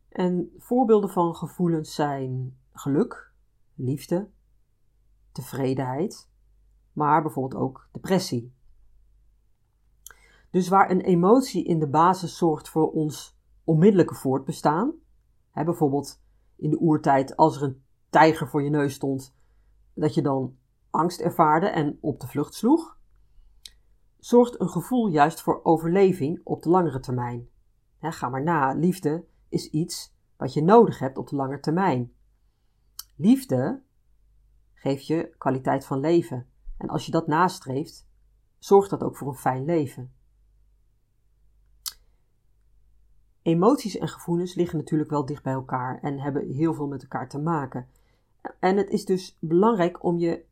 En 0.08 0.52
voorbeelden 0.58 1.10
van 1.10 1.34
gevoelens 1.34 1.94
zijn 1.94 2.56
geluk, 2.72 3.32
liefde, 3.74 4.28
tevredenheid, 5.32 6.28
maar 6.92 7.22
bijvoorbeeld 7.22 7.62
ook 7.62 7.88
depressie. 7.92 8.52
Dus 10.50 10.68
waar 10.68 10.90
een 10.90 11.00
emotie 11.00 11.64
in 11.64 11.78
de 11.78 11.88
basis 11.88 12.36
zorgt 12.36 12.68
voor 12.68 12.90
ons 12.90 13.38
onmiddellijke 13.64 14.14
voortbestaan, 14.14 14.92
hè, 15.50 15.64
bijvoorbeeld 15.64 16.22
in 16.56 16.70
de 16.70 16.80
oertijd 16.80 17.36
als 17.36 17.56
er 17.56 17.62
een 17.62 17.82
tijger 18.10 18.48
voor 18.48 18.62
je 18.62 18.70
neus 18.70 18.94
stond, 18.94 19.34
dat 19.94 20.14
je 20.14 20.22
dan 20.22 20.56
angst 20.90 21.20
ervaarde 21.20 21.66
en 21.66 21.98
op 22.00 22.20
de 22.20 22.26
vlucht 22.26 22.54
sloeg, 22.54 22.98
zorgt 24.20 24.60
een 24.60 24.68
gevoel 24.68 25.08
juist 25.08 25.40
voor 25.40 25.60
overleving 25.62 26.40
op 26.44 26.62
de 26.62 26.68
langere 26.68 27.00
termijn. 27.00 27.48
ga 28.00 28.28
maar 28.28 28.42
na, 28.42 28.72
liefde 28.72 29.24
is 29.48 29.70
iets 29.70 30.14
wat 30.36 30.52
je 30.52 30.62
nodig 30.62 30.98
hebt 30.98 31.18
op 31.18 31.28
de 31.28 31.36
lange 31.36 31.60
termijn. 31.60 32.12
Liefde 33.16 33.82
geeft 34.74 35.06
je 35.06 35.34
kwaliteit 35.38 35.86
van 35.86 36.00
leven. 36.00 36.46
En 36.76 36.88
als 36.88 37.06
je 37.06 37.12
dat 37.12 37.26
nastreeft, 37.26 38.06
zorgt 38.58 38.90
dat 38.90 39.02
ook 39.02 39.16
voor 39.16 39.28
een 39.28 39.34
fijn 39.34 39.64
leven. 39.64 40.12
Emoties 43.42 43.98
en 43.98 44.08
gevoelens 44.08 44.54
liggen 44.54 44.78
natuurlijk 44.78 45.10
wel 45.10 45.24
dicht 45.24 45.42
bij 45.42 45.52
elkaar 45.52 46.02
en 46.02 46.18
hebben 46.18 46.48
heel 46.48 46.74
veel 46.74 46.86
met 46.86 47.02
elkaar 47.02 47.28
te 47.28 47.38
maken. 47.38 47.88
En 48.58 48.76
het 48.76 48.90
is 48.90 49.04
dus 49.04 49.36
belangrijk 49.40 50.04
om 50.04 50.18
je 50.18 50.44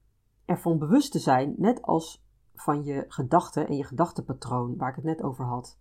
ervan 0.45 0.79
bewust 0.79 1.13
te 1.13 1.19
zijn, 1.19 1.55
net 1.57 1.83
als 1.83 2.27
van 2.61 2.85
je 2.85 3.05
gedachten 3.09 3.69
en 3.69 3.77
je 3.77 3.85
gedachtenpatroon, 3.85 4.77
waar 4.77 4.89
ik 4.89 4.97
het 4.97 5.05
net 5.05 5.23
over 5.23 5.45
had. 5.45 5.79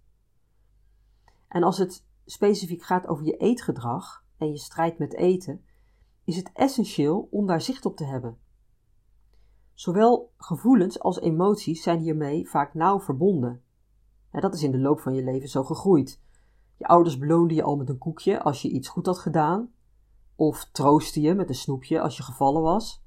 En 1.48 1.64
als 1.64 1.78
het 1.78 2.06
specifiek 2.26 2.84
gaat 2.84 3.08
over 3.08 3.26
je 3.26 3.38
eetgedrag 3.38 4.26
en 4.38 4.48
je 4.48 4.58
strijd 4.58 4.98
met 4.98 5.14
eten, 5.14 5.66
is 6.24 6.36
het 6.36 6.52
essentieel 6.54 7.28
om 7.32 7.48
daar 7.48 7.62
zicht 7.62 7.86
op 7.86 7.96
te 7.96 8.06
hebben. 8.06 8.38
Zowel 9.74 10.32
gevoelens 10.38 11.00
als 11.00 11.20
emoties 11.20 11.84
zijn 11.84 12.00
hiermee 12.00 12.50
vaak 12.50 12.74
nauw 12.74 13.00
verbonden. 13.00 13.62
dat 14.32 14.54
is 14.54 14.64
in 14.64 14.72
de 14.72 14.80
loop 14.80 15.00
van 15.00 15.14
je 15.14 15.24
leven 15.24 15.50
zo 15.50 15.64
gegroeid. 15.64 16.22
Je 16.78 16.88
ouders 16.88 17.18
beloonden 17.18 17.56
je 17.56 17.64
al 17.64 17.76
met 17.76 17.90
een 17.90 17.98
koekje 17.98 18.42
als 18.42 18.62
je 18.62 18.70
iets 18.70 18.88
goed 18.88 19.06
had 19.06 19.20
gedaan, 19.20 19.72
of 20.36 20.70
troosten 20.72 21.22
je 21.22 21.34
met 21.34 21.50
een 21.50 21.56
snoepje 21.56 22.02
als 22.02 22.18
je 22.18 22.24
gevallen 22.24 22.62
was. 22.62 23.04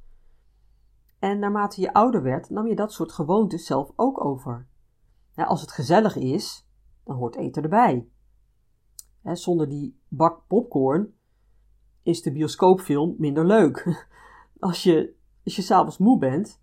En 1.21 1.39
naarmate 1.39 1.81
je 1.81 1.93
ouder 1.93 2.23
werd, 2.23 2.51
nam 2.51 2.67
je 2.67 2.75
dat 2.75 2.93
soort 2.93 3.13
gewoontes 3.13 3.67
zelf 3.67 3.93
ook 3.97 4.25
over. 4.25 4.69
als 5.35 5.61
het 5.61 5.73
gezellig 5.73 6.17
is, 6.17 6.67
dan 7.05 7.17
hoort 7.17 7.37
eten 7.37 7.63
erbij. 7.63 8.09
zonder 9.23 9.69
die 9.69 10.01
bak 10.09 10.47
popcorn 10.47 11.15
is 12.03 12.23
de 12.23 12.33
bioscoopfilm 12.33 13.15
minder 13.19 13.47
leuk. 13.47 14.09
Als 14.59 14.83
je, 14.83 15.15
als 15.45 15.57
je 15.57 15.63
s'avonds 15.63 15.99
moe 15.99 16.19
bent, 16.19 16.61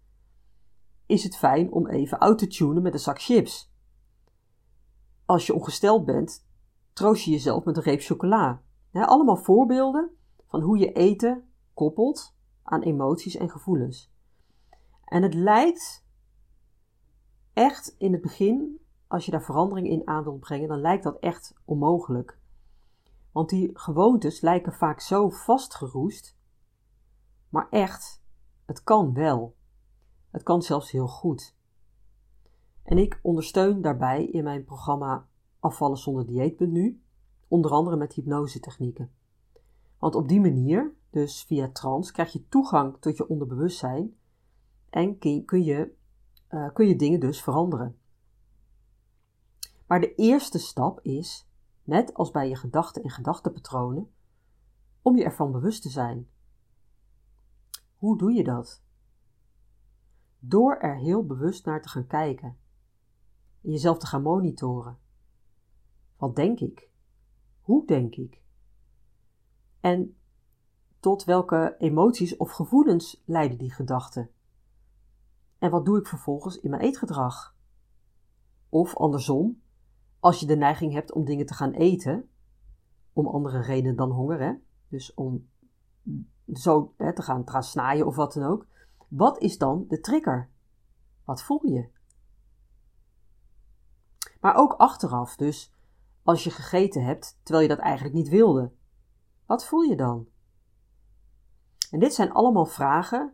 is 1.06 1.24
het 1.24 1.38
fijn 1.38 1.72
om 1.72 1.88
even 1.88 2.20
out 2.20 2.38
te 2.38 2.48
tunen 2.48 2.82
met 2.82 2.93
een 2.93 3.00
zak 3.00 3.22
chips. 3.22 3.74
Als 5.26 5.46
je 5.46 5.54
ongesteld 5.54 6.06
bent, 6.06 6.48
troost 6.93 7.26
je 7.26 7.32
jezelf 7.32 7.63
met 7.63 7.78
een 7.78 7.84
reep 7.84 8.02
chocola. 8.02 8.62
allemaal 8.91 9.36
voorbeelden 9.36 10.10
van 10.48 10.62
hoe 10.62 10.78
je 10.78 10.91
eten 10.91 11.50
koppelt 11.74 12.36
aan 12.63 12.82
emoties 12.82 13.36
en 13.36 13.50
gevoelens. 13.50 14.12
En 15.08 15.24
het 15.24 15.34
lijkt 15.34 16.06
echt 17.54 17.96
in 17.98 18.12
het 18.12 18.22
begin, 18.22 18.80
als 19.08 19.26
je 19.26 19.32
daar 19.32 19.43
verandering 19.43 19.88
in 19.88 20.08
aan 20.08 20.24
wilt 20.24 20.39
brengen, 20.39 20.67
dan 20.67 20.82
lijkt 20.82 21.04
dat 21.04 21.20
echt 21.20 21.56
onmogelijk. 21.65 22.39
Want 23.32 23.50
die 23.50 23.70
gewoontes 23.74 24.41
lijken 24.41 24.74
vaak 24.74 25.00
zo 25.02 25.30
vastgeroest. 25.30 26.38
Maar 27.50 27.67
echt, 27.70 28.24
het 28.65 28.84
kan 28.84 29.13
wel. 29.13 29.56
Het 30.32 30.43
kan 30.43 30.62
zelfs 30.62 30.91
heel 30.91 31.08
goed. 31.08 31.56
En 32.84 32.98
ik 32.98 33.20
ondersteun 33.22 33.82
daarbij 33.82 34.26
in 34.26 34.43
mijn 34.43 34.63
programma 34.63 35.28
Afvallen 35.60 35.98
zonder 35.98 36.26
dieet 36.26 36.60
nu, 36.60 37.02
onder 37.48 37.72
andere 37.72 37.96
met 37.96 38.13
hypnosetechnieken. 38.13 39.12
Want 40.00 40.15
op 40.15 40.28
die 40.28 40.39
manier, 40.39 40.93
dus 41.10 41.43
via 41.43 41.70
trance, 41.72 42.12
krijg 42.12 42.34
je 42.34 42.48
toegang 42.48 42.98
tot 43.00 43.17
je 43.17 43.28
onderbewustzijn 43.28 44.16
en 44.89 45.17
kun 45.45 45.63
je, 45.63 45.95
uh, 46.50 46.73
kun 46.73 46.88
je 46.88 46.95
dingen 46.95 47.19
dus 47.19 47.43
veranderen. 47.43 47.97
Maar 49.88 50.00
de 50.00 50.15
eerste 50.15 50.60
stap 50.60 51.00
is, 51.02 51.50
net 51.84 52.13
als 52.13 52.32
bij 52.32 52.50
je 52.50 52.56
gedachten 52.56 53.04
en 53.04 53.10
gedachtenpatronen, 53.10 54.12
om 55.02 55.17
je 55.17 55.23
ervan 55.23 55.52
bewust 55.52 55.82
te 55.82 55.89
zijn. 55.89 56.28
Hoe 57.97 58.17
doe 58.17 58.34
je 58.34 58.43
dat? 58.43 58.82
Door 60.39 60.76
er 60.76 60.97
heel 60.97 61.26
bewust 61.26 61.65
naar 61.65 61.82
te 61.82 61.89
gaan 61.89 62.08
kijken. 62.08 62.58
En 63.62 63.71
jezelf 63.71 63.97
te 63.97 64.06
gaan 64.06 64.21
monitoren. 64.21 64.97
Wat 66.17 66.36
denk 66.36 66.60
ik? 66.60 66.89
Hoe 67.62 67.86
denk 67.86 68.15
ik? 68.15 68.41
En 69.80 70.17
tot 71.00 71.23
welke 71.23 71.76
emoties 71.78 72.38
of 72.38 72.52
gevoelens 72.52 73.23
leiden 73.26 73.58
die 73.58 73.71
gedachten? 73.71 74.30
En 75.60 75.72
wat 75.72 75.86
doe 75.86 76.00
ik 76.00 76.08
vervolgens 76.08 76.60
in 76.60 76.70
mijn 76.70 76.82
eetgedrag? 76.82 77.56
Of 78.70 78.96
andersom, 78.96 79.62
als 80.20 80.39
je 80.39 80.46
de 80.46 80.56
neiging 80.56 80.93
hebt 80.93 81.12
om 81.12 81.26
dingen 81.26 81.46
te 81.46 81.54
gaan 81.54 81.72
eten, 81.72 82.30
om 83.13 83.28
andere 83.28 83.62
redenen 83.62 83.96
dan 83.96 84.12
honger, 84.12 84.39
hè? 84.39 84.54
dus 84.88 85.13
om 85.13 85.50
zo 86.54 86.93
hè, 86.98 87.13
te, 87.13 87.22
gaan, 87.22 87.63
snijden 87.63 88.06
of 88.06 88.15
wat 88.15 88.34
dan 88.34 88.43
ook, 88.43 88.67
wat 89.08 89.39
is 89.39 89.58
dan 89.58 89.86
de 89.88 90.00
trigger? 90.00 90.50
Wat 91.24 91.43
voel 91.43 91.65
je? 91.65 91.89
Maar 94.41 94.56
ook 94.56 94.74
achteraf, 94.74 95.36
dus 95.36 95.74
als 96.24 96.43
je 96.43 96.50
gegeten 96.50 97.04
hebt 97.04 97.39
terwijl 97.43 97.67
je 97.67 97.76
dat 97.76 97.84
eigenlijk 97.84 98.15
niet 98.15 98.30
wilde, 98.30 98.72
wat 99.46 99.65
voel 99.65 99.82
je 99.82 99.96
dan? 99.96 100.28
En 101.91 102.00
dit 102.00 102.13
zijn 102.13 102.32
allemaal 102.32 102.65
vragen 102.65 103.34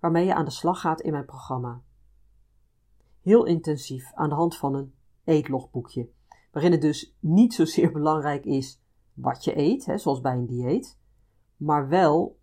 waarmee 0.00 0.24
je 0.24 0.34
aan 0.34 0.44
de 0.44 0.50
slag 0.50 0.80
gaat 0.80 1.00
in 1.00 1.12
mijn 1.12 1.24
programma. 1.24 1.82
heel 3.22 3.44
intensief 3.44 4.12
aan 4.14 4.28
de 4.28 4.34
hand 4.34 4.56
van 4.56 4.74
een 4.74 4.94
eetlogboekje. 5.24 6.10
Waarin 6.52 6.72
het 6.72 6.80
dus 6.80 7.16
niet 7.20 7.54
zozeer 7.54 7.92
belangrijk 7.92 8.44
is 8.44 8.80
wat 9.14 9.44
je 9.44 9.56
eet, 9.58 9.86
hè, 9.86 9.98
zoals 9.98 10.20
bij 10.20 10.34
een 10.34 10.46
dieet, 10.46 10.98
maar 11.56 11.88
wel 11.88 12.38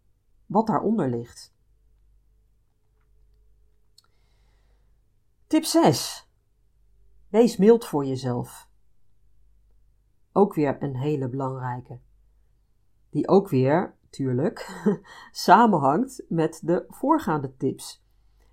wat 0.45 0.67
daaronder 0.67 1.09
ligt. 1.09 1.53
Tip 5.47 5.63
6. 5.63 6.29
Wees 7.29 7.57
mild 7.57 7.85
voor 7.85 8.05
jezelf. 8.05 8.69
Ook 10.31 10.53
weer 10.53 10.83
een 10.83 10.95
hele 10.95 11.29
belangrijke. 11.29 11.99
Die 13.09 13.27
ook 13.27 13.49
weer, 13.49 13.94
samenhangt 15.31 16.23
met 16.29 16.59
de 16.63 16.85
voorgaande 16.87 17.55
tips. 17.57 18.03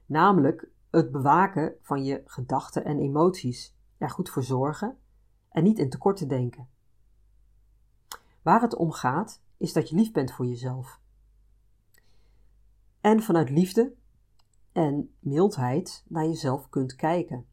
Namelijk 0.06 0.68
het 0.90 1.10
bewaken 1.10 1.74
van 1.80 2.04
je 2.04 2.22
gedachten 2.24 2.84
en 2.84 2.98
emoties. 2.98 3.76
Er 3.98 4.10
goed 4.10 4.30
voor 4.30 4.42
zorgen 4.42 4.98
en 5.50 5.62
niet 5.62 5.78
in 5.78 5.90
tekorten 5.90 6.28
denken. 6.28 6.68
Waar 8.42 8.60
het 8.60 8.76
om 8.76 8.90
gaat, 8.90 9.42
is 9.56 9.72
dat 9.72 9.88
je 9.88 9.96
lief 9.96 10.12
bent 10.12 10.32
voor 10.32 10.46
jezelf. 10.46 11.00
En 13.00 13.22
vanuit 13.22 13.50
liefde 13.50 13.94
en 14.72 15.14
mildheid 15.18 16.04
naar 16.08 16.24
jezelf 16.24 16.68
kunt 16.68 16.94
kijken. 16.94 17.46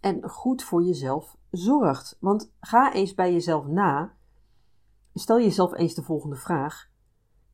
En 0.00 0.28
goed 0.28 0.62
voor 0.62 0.82
jezelf 0.82 1.36
zorgt. 1.50 2.16
Want 2.20 2.52
ga 2.60 2.92
eens 2.92 3.14
bij 3.14 3.32
jezelf 3.32 3.66
na. 3.66 4.14
Stel 5.14 5.40
jezelf 5.40 5.74
eens 5.74 5.94
de 5.94 6.02
volgende 6.02 6.36
vraag: 6.36 6.90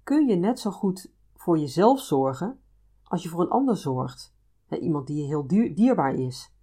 Kun 0.03 0.27
je 0.27 0.37
net 0.37 0.59
zo 0.59 0.71
goed 0.71 1.12
voor 1.35 1.59
jezelf 1.59 2.01
zorgen 2.01 2.61
als 3.03 3.23
je 3.23 3.29
voor 3.29 3.41
een 3.41 3.51
ander 3.51 3.77
zorgt? 3.77 4.35
iemand 4.81 5.07
die 5.07 5.17
je 5.17 5.27
heel 5.27 5.47
dierbaar 5.75 6.15
is. 6.15 6.55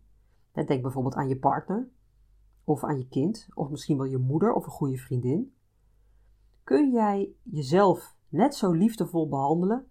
denk 0.68 0.82
bijvoorbeeld 0.82 1.16
aan 1.16 1.28
je 1.28 1.40
partner, 1.40 1.90
of 2.64 2.84
aan 2.84 2.98
je 2.98 3.08
kind, 3.08 3.48
of 3.54 3.70
misschien 3.70 3.98
wel 3.98 4.06
je 4.06 4.18
moeder 4.18 4.54
of 4.54 4.66
een 4.66 4.72
goede 4.72 4.98
vriendin. 4.98 5.54
Kun 6.64 6.92
jij 6.92 7.34
jezelf 7.44 8.16
net 8.28 8.56
zo 8.56 8.72
liefdevol 8.72 9.30
behandelen 9.30 9.88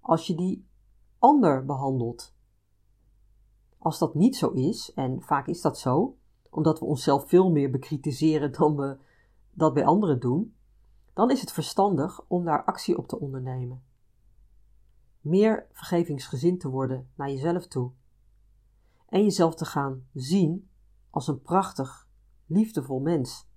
als 0.00 0.26
je 0.26 0.34
die 0.34 0.68
ander 1.18 1.64
behandelt? 1.64 2.34
Als 3.78 3.98
dat 3.98 4.14
niet 4.14 4.36
zo 4.36 4.50
is, 4.50 4.92
en 4.94 5.22
vaak 5.22 5.46
is 5.46 5.60
dat 5.60 5.78
zo, 5.78 6.16
omdat 6.50 6.78
we 6.78 6.84
onszelf 6.84 7.28
veel 7.28 7.50
meer 7.50 7.70
bekritiseren 7.70 8.52
dan 8.52 8.76
we 8.76 8.98
dat 9.52 9.74
bij 9.74 9.84
anderen 9.84 10.20
doen, 10.20 10.55
dan 11.16 11.30
is 11.30 11.40
het 11.40 11.52
verstandig 11.52 12.24
om 12.28 12.44
daar 12.44 12.64
actie 12.64 12.98
op 12.98 13.08
te 13.08 13.18
ondernemen. 13.18 13.84
Meer 15.20 15.66
vergevingsgezind 15.72 16.60
te 16.60 16.68
worden 16.68 17.10
naar 17.14 17.30
jezelf 17.30 17.66
toe. 17.66 17.92
En 19.08 19.22
jezelf 19.22 19.54
te 19.54 19.64
gaan 19.64 20.06
zien 20.12 20.70
als 21.10 21.28
een 21.28 21.42
prachtig, 21.42 22.08
liefdevol 22.46 23.00
mens, 23.00 23.48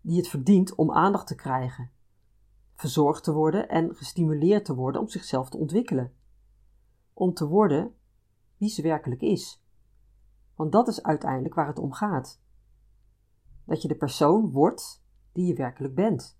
die 0.00 0.16
het 0.16 0.28
verdient 0.28 0.74
om 0.74 0.92
aandacht 0.92 1.26
te 1.26 1.34
krijgen, 1.34 1.90
verzorgd 2.74 3.24
te 3.24 3.32
worden 3.32 3.68
en 3.68 3.94
gestimuleerd 3.94 4.64
te 4.64 4.74
worden 4.74 5.00
om 5.00 5.08
zichzelf 5.08 5.50
te 5.50 5.56
ontwikkelen. 5.56 6.12
Om 7.12 7.34
te 7.34 7.46
worden 7.46 7.94
wie 8.56 8.68
ze 8.68 8.82
werkelijk 8.82 9.20
is. 9.20 9.62
Want 10.54 10.72
dat 10.72 10.88
is 10.88 11.02
uiteindelijk 11.02 11.54
waar 11.54 11.66
het 11.66 11.78
om 11.78 11.92
gaat. 11.92 12.40
Dat 13.64 13.82
je 13.82 13.88
de 13.88 13.96
persoon 13.96 14.50
wordt 14.50 15.04
die 15.32 15.46
je 15.46 15.54
werkelijk 15.54 15.94
bent. 15.94 16.37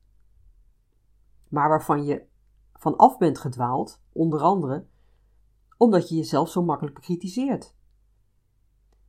Maar 1.48 1.68
waarvan 1.68 2.04
je 2.04 2.26
van 2.74 2.96
af 2.96 3.18
bent 3.18 3.38
gedwaald, 3.38 4.00
onder 4.12 4.40
andere 4.40 4.86
omdat 5.78 6.08
je 6.08 6.16
jezelf 6.16 6.50
zo 6.50 6.62
makkelijk 6.62 6.94
bekritiseert. 6.94 7.74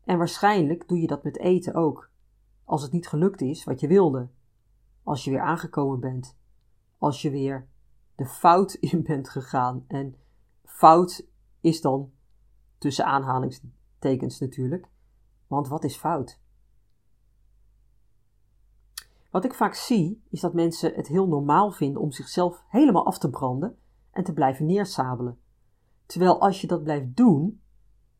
En 0.04 0.18
waarschijnlijk 0.18 0.88
doe 0.88 1.02
je 1.02 1.08
dat 1.08 1.24
met 1.24 1.38
eten 1.38 1.74
ook. 1.74 2.10
Als 2.64 2.82
het 2.82 2.92
niet 2.92 3.08
gelukt 3.08 3.42
is 3.42 3.64
wat 3.64 3.80
je 3.80 3.88
wilde. 3.88 4.30
Als 5.04 5.24
je 5.24 5.32
weer 5.32 5.42
aangekomen 5.42 6.00
bent. 6.00 6.38
Als 6.98 7.22
je 7.22 7.30
weer 7.30 7.68
de 8.16 8.26
fout 8.26 8.74
in 8.92 9.04
bent 9.04 9.30
gegaan. 9.30 9.86
En 9.88 10.16
fout 10.64 11.28
is 11.62 11.82
dan 11.82 12.12
tussen 12.78 13.06
aanhalingstekens 13.06 14.40
natuurlijk. 14.40 14.90
Want 15.48 15.68
wat 15.68 15.84
is 15.84 15.96
fout? 15.96 16.39
Wat 19.30 19.46
ik 19.46 19.54
vaak 19.54 19.74
zie, 19.74 20.24
is 20.30 20.40
dat 20.40 20.54
mensen 20.54 20.94
het 20.94 21.08
heel 21.08 21.28
normaal 21.28 21.72
vinden 21.72 22.02
om 22.02 22.12
zichzelf 22.12 22.64
helemaal 22.68 23.06
af 23.06 23.18
te 23.18 23.30
branden 23.30 23.78
en 24.12 24.24
te 24.24 24.34
blijven 24.34 24.66
neersabelen. 24.66 25.40
Terwijl 26.06 26.42
als 26.42 26.62
je 26.62 26.68
dat 26.68 26.84
blijft 26.84 27.16
doen, 27.16 27.62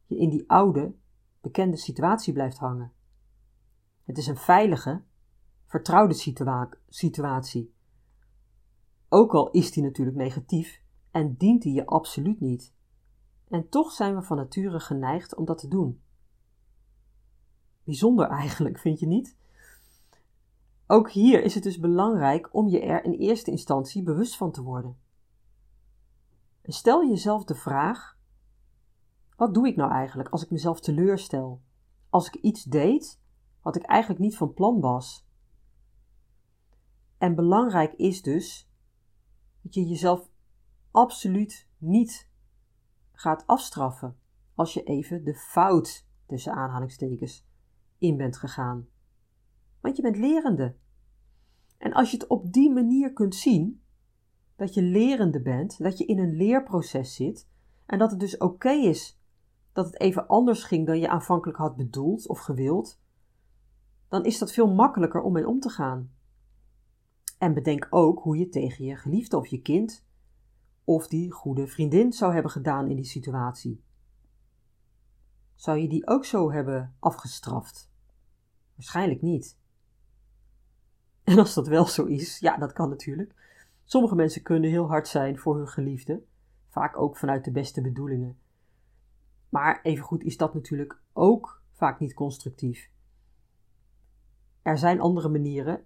je 0.06 0.18
in 0.18 0.30
die 0.30 0.50
oude, 0.50 0.96
bekende 1.42 1.78
situatie 1.78 2.34
blijft 2.34 2.58
hangen. 2.58 2.92
Het 4.04 4.18
is 4.18 4.28
een 4.28 4.38
veilige, 4.38 5.04
vertrouwde 5.66 6.14
situa 6.14 6.70
situatie. 6.88 7.74
Ook 9.10 9.34
al 9.34 9.52
is 9.52 9.72
die 9.72 9.84
natuurlijk 9.84 10.18
negatief 10.18 10.82
en 11.12 11.36
dient 11.36 11.62
die 11.62 11.74
je 11.74 11.86
absoluut 11.86 12.40
niet. 12.40 12.74
En 13.48 13.70
toch 13.70 13.92
zijn 13.92 14.16
we 14.16 14.22
van 14.22 14.38
nature 14.38 14.80
geneigd 14.80 15.36
om 15.36 15.46
dat 15.46 15.58
te 15.58 15.68
doen. 15.68 16.02
Bijzonder 17.84 18.28
eigenlijk, 18.28 18.80
vind 18.80 19.00
je 19.00 19.08
niet? 19.08 19.38
Ook 20.92 21.12
hier 21.12 21.44
is 21.44 21.54
het 21.54 21.64
dus 21.64 21.80
belangrijk 21.80 22.50
om 22.52 22.68
je 22.68 22.80
er 22.80 23.04
in 23.04 23.12
eerste 23.12 23.52
instantie 23.52 24.04
bewust 24.04 24.38
van 24.38 24.52
te 24.52 24.62
worden. 24.62 24.98
En 26.62 26.74
stel 26.74 27.08
jezelf 27.08 27.44
de 27.44 27.56
vraag: 27.56 28.18
wat 29.36 29.54
doe 29.54 29.68
ik 29.68 29.76
nou 29.76 29.92
eigenlijk 29.92 30.30
als 30.30 30.44
ik 30.44 30.50
mezelf 30.50 30.80
teleurstel? 30.80 31.62
Als 32.10 32.28
ik 32.28 32.36
iets 32.36 32.64
deed 32.64 33.20
wat 33.62 33.76
ik 33.76 33.82
eigenlijk 33.82 34.22
niet 34.22 34.38
van 34.38 34.54
plan 34.54 34.80
was? 34.80 35.28
En 37.18 37.36
belangrijk 37.36 37.94
is 37.94 38.22
dus 38.22 38.70
dat 39.62 39.74
je 39.74 39.88
jezelf 39.88 40.30
absoluut 40.92 41.68
niet 41.78 42.30
gaat 43.12 43.44
afstraffen 43.48 44.20
als 44.56 44.74
je 44.74 44.84
even 44.84 45.24
de 45.24 45.36
fout 45.36 46.08
tussen 46.26 46.54
aanhalingstekens 46.54 47.46
in 47.98 48.18
bent 48.18 48.38
gegaan. 48.38 48.88
Want 49.82 49.96
je 49.96 50.02
bent 50.02 50.18
lerende. 50.18 50.76
En 51.78 51.94
als 51.94 52.12
je 52.12 52.18
het 52.18 52.28
op 52.28 52.54
die 52.54 52.72
manier 52.72 53.14
kunt 53.14 53.36
zien, 53.36 53.82
dat 54.56 54.74
je 54.74 54.82
lerende 54.82 55.42
bent, 55.42 55.78
dat 55.78 55.98
je 55.98 56.06
in 56.06 56.20
een 56.20 56.36
leerproces 56.36 57.16
zit 57.16 57.48
en 57.86 58.00
dat 58.00 58.12
het 58.12 58.20
dus 58.20 58.38
oké 58.38 58.72
is 58.72 59.20
dat 59.72 59.86
het 59.86 60.00
even 60.00 60.28
anders 60.28 60.64
ging 60.64 60.86
dan 60.86 61.00
je 61.00 61.10
aanvankelijk 61.10 61.58
had 61.58 61.76
bedoeld 61.76 62.28
of 62.28 62.40
gewild, 62.40 63.00
dan 64.08 64.26
is 64.26 64.38
dat 64.38 64.52
veel 64.52 64.74
makkelijker 64.74 65.22
om 65.22 65.34
mee 65.34 65.48
om 65.48 65.60
te 65.60 65.70
gaan. 65.70 66.12
En 67.38 67.54
bedenk 67.54 67.88
ook 67.90 68.20
hoe 68.20 68.38
je 68.38 68.50
tegen 68.50 68.86
je 68.86 68.96
geliefde 68.96 69.38
of 69.38 69.48
je 69.48 69.62
kind 69.62 70.06
of 70.84 71.08
die 71.08 71.32
goede 71.32 71.68
vriendin 71.68 72.14
zou 72.14 72.34
hebben 72.34 72.52
gedaan 72.52 72.88
in 72.88 72.96
die 72.96 73.06
situatie. 73.06 73.84
Zou 75.56 75.78
je 75.78 75.88
die 75.88 76.08
ook 76.08 76.26
zo 76.26 76.52
hebben 76.52 76.96
afgestraft? 77.00 77.92
Waarschijnlijk 78.76 79.22
niet. 79.22 79.59
En 81.30 81.40
als 81.40 81.54
dat 81.54 81.68
wel 81.68 81.86
zo 81.86 82.06
is, 82.06 82.40
ja, 82.40 82.58
dat 82.58 82.74
kan 82.74 82.90
natuurlijk. 82.90 83.34
Sommige 83.84 84.16
mensen 84.16 84.42
kunnen 84.42 84.70
heel 84.70 84.88
hard 84.88 85.08
zijn 85.08 85.38
voor 85.38 85.58
hun 85.58 85.68
geliefde, 85.68 86.24
vaak 86.70 86.98
ook 86.98 87.18
vanuit 87.18 87.46
de 87.46 87.52
beste 87.52 87.82
bedoelingen. 87.82 88.38
Maar 89.50 89.82
evengoed 89.84 90.24
is 90.24 90.38
dat 90.38 90.54
natuurlijk 90.54 91.00
ook 91.14 91.62
vaak 91.72 92.00
niet 92.00 92.14
constructief. 92.14 92.90
Er 94.62 94.78
zijn 94.78 95.00
andere 95.00 95.30
manieren 95.30 95.86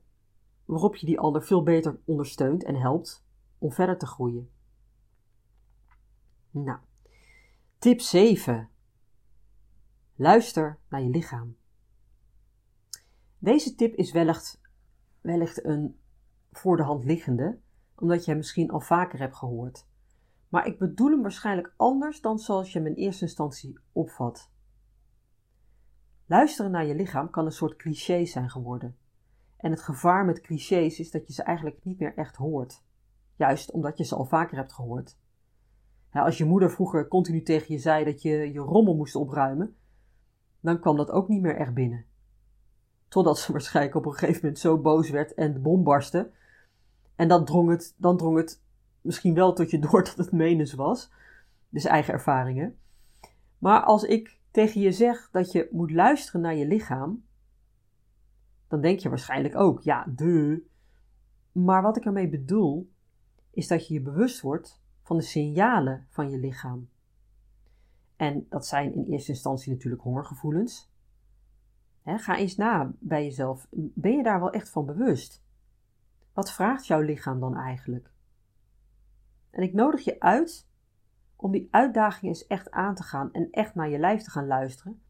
waarop 0.65 0.95
je 0.95 1.05
die 1.05 1.19
ander 1.19 1.43
veel 1.43 1.63
beter 1.63 1.99
ondersteunt 2.05 2.63
en 2.63 2.75
helpt 2.75 3.25
om 3.57 3.71
verder 3.71 3.97
te 3.97 4.05
groeien. 4.05 4.49
Nou, 6.51 6.79
tip 7.77 8.01
7. 8.01 8.69
Luister 10.15 10.77
naar 10.89 11.01
je 11.01 11.09
lichaam. 11.09 11.55
Deze 13.37 13.75
tip 13.75 13.95
is 13.95 14.11
wellicht, 14.11 14.61
wellicht 15.23 15.65
een 15.65 15.99
voor 16.51 16.77
de 16.77 16.83
hand 16.83 17.03
liggende, 17.03 17.59
omdat 17.95 18.23
je 18.23 18.29
hem 18.29 18.39
misschien 18.39 18.71
al 18.71 18.79
vaker 18.79 19.19
hebt 19.19 19.35
gehoord. 19.35 19.87
Maar 20.49 20.67
ik 20.67 20.79
bedoel 20.79 21.09
hem 21.09 21.21
waarschijnlijk 21.21 21.73
anders 21.77 22.21
dan 22.21 22.39
zoals 22.39 22.71
je 22.71 22.79
hem 22.79 22.87
in 22.87 22.93
eerste 22.93 23.23
instantie 23.23 23.79
opvat. 23.91 24.51
Luisteren 26.25 26.71
naar 26.71 26.85
je 26.85 26.95
lichaam 26.95 27.29
kan 27.29 27.45
een 27.45 27.51
soort 27.51 27.75
cliché 27.75 28.25
zijn 28.25 28.49
geworden. 28.49 28.97
En 29.57 29.71
het 29.71 29.81
gevaar 29.81 30.25
met 30.25 30.41
clichés 30.41 30.99
is 30.99 31.11
dat 31.11 31.27
je 31.27 31.33
ze 31.33 31.43
eigenlijk 31.43 31.83
niet 31.83 31.99
meer 31.99 32.17
echt 32.17 32.35
hoort. 32.35 32.83
Juist 33.35 33.71
omdat 33.71 33.97
je 33.97 34.03
ze 34.03 34.15
al 34.15 34.25
vaker 34.25 34.57
hebt 34.57 34.73
gehoord. 34.73 35.17
als 36.11 36.37
je 36.37 36.45
moeder 36.45 36.71
vroeger 36.71 37.07
continu 37.07 37.41
tegen 37.41 37.73
je 37.73 37.79
zei 37.79 38.05
dat 38.05 38.21
je 38.21 38.31
je 38.53 38.59
rommel 38.59 38.95
moest 38.95 39.15
opruimen, 39.15 39.75
dan 40.59 40.79
kwam 40.79 40.97
dat 40.97 41.11
ook 41.11 41.27
niet 41.27 41.41
meer 41.41 41.55
echt 41.55 41.73
binnen. 41.73 42.05
Totdat 43.13 43.39
ze 43.39 43.51
waarschijnlijk 43.51 43.95
op 43.95 44.05
een 44.05 44.11
gegeven 44.13 44.39
moment 44.41 44.59
zo 44.59 44.77
boos 44.77 45.09
werd 45.09 45.33
en 45.33 45.53
de 45.53 45.59
bom 45.59 45.83
barstte. 45.83 46.31
En 47.15 47.27
dan 47.27 47.45
drong 47.45 47.69
het, 47.69 47.95
dan 47.97 48.17
drong 48.17 48.37
het 48.37 48.61
misschien 49.01 49.33
wel 49.33 49.53
tot 49.53 49.69
je 49.69 49.79
door 49.79 50.03
dat 50.03 50.15
het 50.15 50.31
menens 50.31 50.73
was. 50.73 51.11
Dus 51.69 51.85
eigen 51.85 52.13
ervaringen. 52.13 52.77
Maar 53.57 53.81
als 53.81 54.03
ik 54.03 54.39
tegen 54.51 54.81
je 54.81 54.91
zeg 54.91 55.29
dat 55.31 55.51
je 55.51 55.67
moet 55.71 55.91
luisteren 55.91 56.41
naar 56.41 56.55
je 56.55 56.67
lichaam, 56.67 57.23
dan 58.67 58.81
denk 58.81 58.99
je 58.99 59.09
waarschijnlijk 59.09 59.55
ook, 59.55 59.81
ja, 59.81 60.05
de. 60.15 60.63
Maar 61.51 61.81
wat 61.81 61.97
ik 61.97 62.05
ermee 62.05 62.29
bedoel, 62.29 62.89
is 63.51 63.67
dat 63.67 63.87
je 63.87 63.93
je 63.93 64.01
bewust 64.01 64.41
wordt 64.41 64.81
van 65.03 65.17
de 65.17 65.23
signalen 65.23 66.07
van 66.09 66.29
je 66.29 66.37
lichaam. 66.37 66.89
En 68.15 68.45
dat 68.49 68.65
zijn 68.65 68.93
in 68.93 69.05
eerste 69.05 69.31
instantie 69.31 69.71
natuurlijk 69.71 70.03
hongergevoelens. 70.03 70.91
Ga 72.05 72.37
eens 72.37 72.55
na 72.55 72.91
bij 72.99 73.23
jezelf. 73.23 73.67
Ben 73.71 74.17
je 74.17 74.23
daar 74.23 74.39
wel 74.39 74.51
echt 74.51 74.69
van 74.69 74.85
bewust? 74.85 75.43
Wat 76.33 76.51
vraagt 76.51 76.87
jouw 76.87 77.01
lichaam 77.01 77.39
dan 77.39 77.55
eigenlijk? 77.55 78.11
En 79.49 79.63
ik 79.63 79.73
nodig 79.73 80.03
je 80.03 80.19
uit 80.19 80.67
om 81.35 81.51
die 81.51 81.67
uitdaging 81.71 82.31
eens 82.31 82.47
echt 82.47 82.71
aan 82.71 82.95
te 82.95 83.03
gaan 83.03 83.31
en 83.31 83.47
echt 83.51 83.75
naar 83.75 83.89
je 83.89 83.99
lijf 83.99 84.23
te 84.23 84.29
gaan 84.29 84.47
luisteren. 84.47 85.01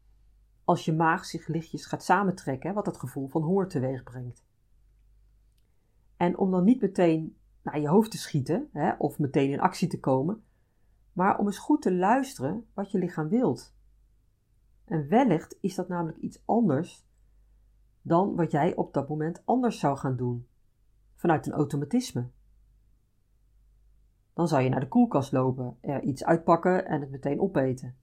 Als 0.64 0.84
je 0.84 0.92
maag 0.92 1.24
zich 1.24 1.46
lichtjes 1.46 1.86
gaat 1.86 2.04
samentrekken, 2.04 2.74
wat 2.74 2.86
het 2.86 2.96
gevoel 2.96 3.28
van 3.28 3.42
honger 3.42 3.68
teweeg 3.68 4.02
brengt. 4.02 4.44
En 6.16 6.38
om 6.38 6.50
dan 6.50 6.64
niet 6.64 6.80
meteen 6.80 7.36
naar 7.62 7.80
je 7.80 7.88
hoofd 7.88 8.10
te 8.10 8.18
schieten 8.18 8.70
of 8.98 9.18
meteen 9.18 9.50
in 9.50 9.60
actie 9.60 9.88
te 9.88 10.00
komen, 10.00 10.44
maar 11.12 11.38
om 11.38 11.46
eens 11.46 11.58
goed 11.58 11.82
te 11.82 11.94
luisteren 11.94 12.66
wat 12.74 12.90
je 12.90 12.98
lichaam 12.98 13.28
wilt. 13.28 13.73
En 14.84 15.08
wellicht 15.08 15.56
is 15.60 15.74
dat 15.74 15.88
namelijk 15.88 16.18
iets 16.18 16.42
anders 16.44 17.06
dan 18.02 18.34
wat 18.34 18.50
jij 18.50 18.74
op 18.76 18.94
dat 18.94 19.08
moment 19.08 19.42
anders 19.44 19.78
zou 19.78 19.96
gaan 19.96 20.16
doen, 20.16 20.48
vanuit 21.14 21.46
een 21.46 21.52
automatisme. 21.52 22.28
Dan 24.32 24.48
zou 24.48 24.62
je 24.62 24.68
naar 24.68 24.80
de 24.80 24.88
koelkast 24.88 25.32
lopen, 25.32 25.76
er 25.80 26.02
iets 26.02 26.24
uitpakken 26.24 26.86
en 26.86 27.00
het 27.00 27.10
meteen 27.10 27.40
opeten. 27.40 27.96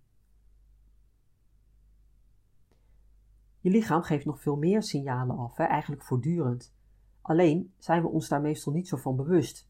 Je 3.59 3.69
lichaam 3.69 4.01
geeft 4.01 4.25
nog 4.25 4.41
veel 4.41 4.55
meer 4.55 4.83
signalen 4.83 5.37
af, 5.37 5.57
hè, 5.57 5.63
eigenlijk 5.63 6.03
voortdurend. 6.03 6.73
Alleen 7.21 7.73
zijn 7.77 8.01
we 8.01 8.07
ons 8.07 8.27
daar 8.27 8.41
meestal 8.41 8.73
niet 8.73 8.87
zo 8.87 8.97
van 8.97 9.15
bewust, 9.15 9.69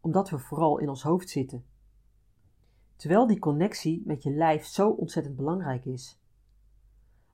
omdat 0.00 0.30
we 0.30 0.38
vooral 0.38 0.78
in 0.78 0.88
ons 0.88 1.02
hoofd 1.02 1.28
zitten. 1.28 1.64
Terwijl 2.96 3.26
die 3.26 3.38
connectie 3.38 4.02
met 4.06 4.22
je 4.22 4.30
lijf 4.30 4.64
zo 4.64 4.90
ontzettend 4.90 5.36
belangrijk 5.36 5.84
is. 5.84 6.19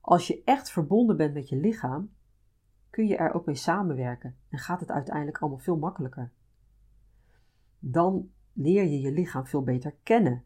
Als 0.07 0.27
je 0.27 0.42
echt 0.45 0.71
verbonden 0.71 1.16
bent 1.16 1.35
met 1.35 1.49
je 1.49 1.57
lichaam, 1.57 2.11
kun 2.90 3.07
je 3.07 3.16
er 3.16 3.33
ook 3.33 3.47
mee 3.47 3.55
samenwerken 3.55 4.37
en 4.49 4.59
gaat 4.59 4.81
het 4.81 4.90
uiteindelijk 4.90 5.38
allemaal 5.38 5.59
veel 5.59 5.77
makkelijker. 5.77 6.33
Dan 7.79 8.31
leer 8.53 8.85
je 8.85 9.01
je 9.01 9.12
lichaam 9.12 9.47
veel 9.47 9.62
beter 9.62 9.95
kennen. 10.03 10.45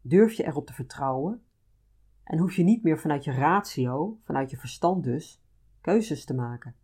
Durf 0.00 0.32
je 0.32 0.44
erop 0.44 0.66
te 0.66 0.72
vertrouwen 0.72 1.42
en 2.24 2.38
hoef 2.38 2.54
je 2.54 2.62
niet 2.62 2.82
meer 2.82 2.98
vanuit 2.98 3.24
je 3.24 3.32
ratio, 3.32 4.18
vanuit 4.22 4.50
je 4.50 4.56
verstand 4.56 5.04
dus, 5.04 5.42
keuzes 5.80 6.24
te 6.24 6.34
maken. 6.34 6.74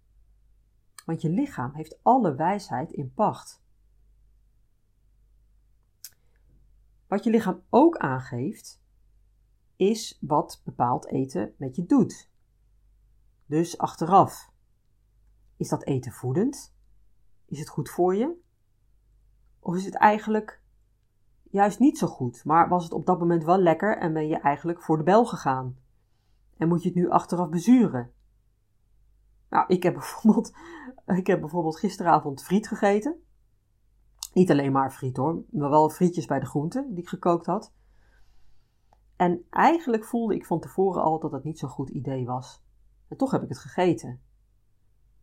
Want 1.05 1.23
je 1.23 1.31
lichaam 1.31 1.75
heeft 1.75 1.99
alle 2.03 2.35
wijsheid 2.35 2.93
in 2.93 3.13
pacht. 3.13 3.63
Wat 7.07 7.25
je 7.25 7.31
lichaam 7.31 7.63
ook 7.69 7.97
aangeeft, 7.97 8.82
is 9.89 10.19
wat 10.21 10.61
bepaald 10.65 11.07
eten 11.07 11.55
met 11.57 11.77
je 11.77 11.87
doet. 11.87 12.31
Dus 13.47 13.79
achteraf, 13.79 14.51
is 15.57 15.69
dat 15.69 15.85
eten 15.85 16.13
voedend? 16.13 16.75
Is 17.47 17.59
het 17.59 17.69
goed 17.69 17.91
voor 17.91 18.17
je? 18.17 18.41
Of 19.61 19.77
is 19.77 19.85
het 19.85 19.95
eigenlijk 19.95 20.63
juist 21.51 21.79
niet 21.79 21.99
zo 21.99 22.07
goed, 22.07 22.45
maar 22.45 22.69
was 22.69 22.85
het 22.85 22.93
op 22.93 23.07
dat 23.07 23.19
moment 23.19 23.45
wel 23.45 23.59
lekker 23.59 23.99
en 23.99 24.13
ben 24.13 24.29
je 24.29 24.39
eigenlijk 24.39 24.83
voor 24.83 24.97
de 24.97 25.03
bel 25.03 25.27
gegaan? 25.27 25.77
En 26.57 26.69
moet 26.69 26.83
je 26.83 26.89
het 26.89 26.99
nu 26.99 27.11
achteraf 27.11 27.49
bezuren? 27.49 28.13
Nou, 29.49 29.65
ik 29.69 29.83
heb 29.83 29.95
bijvoorbeeld, 29.95 30.53
ik 31.21 31.27
heb 31.27 31.41
bijvoorbeeld 31.41 31.79
gisteravond 31.79 32.43
friet 32.43 32.69
gegeten. 32.69 33.23
Niet 34.33 34.51
alleen 34.51 34.73
maar 34.73 34.93
friet 34.93 35.17
hoor, 35.17 35.43
maar 35.51 35.71
wel 35.71 35.91
frietjes 35.91 36.27
bij 36.27 36.41
de 36.41 36.47
groenten 36.47 36.89
die 36.89 37.03
ik 37.03 37.09
gekookt 37.09 37.47
had. 37.47 37.73
En 39.17 39.47
eigenlijk 39.51 40.05
voelde 40.05 40.35
ik 40.35 40.47
van 40.47 40.61
tevoren 40.61 41.03
al 41.03 41.19
dat 41.19 41.33
het 41.33 41.45
niet 41.45 41.59
zo'n 41.59 41.69
goed 41.69 41.91
idee 41.91 42.27
was. 42.27 42.63
En 43.09 43.17
toch 43.17 43.31
heb 43.31 43.43
ik 43.43 43.49
het 43.49 43.59
gegeten. 43.59 44.21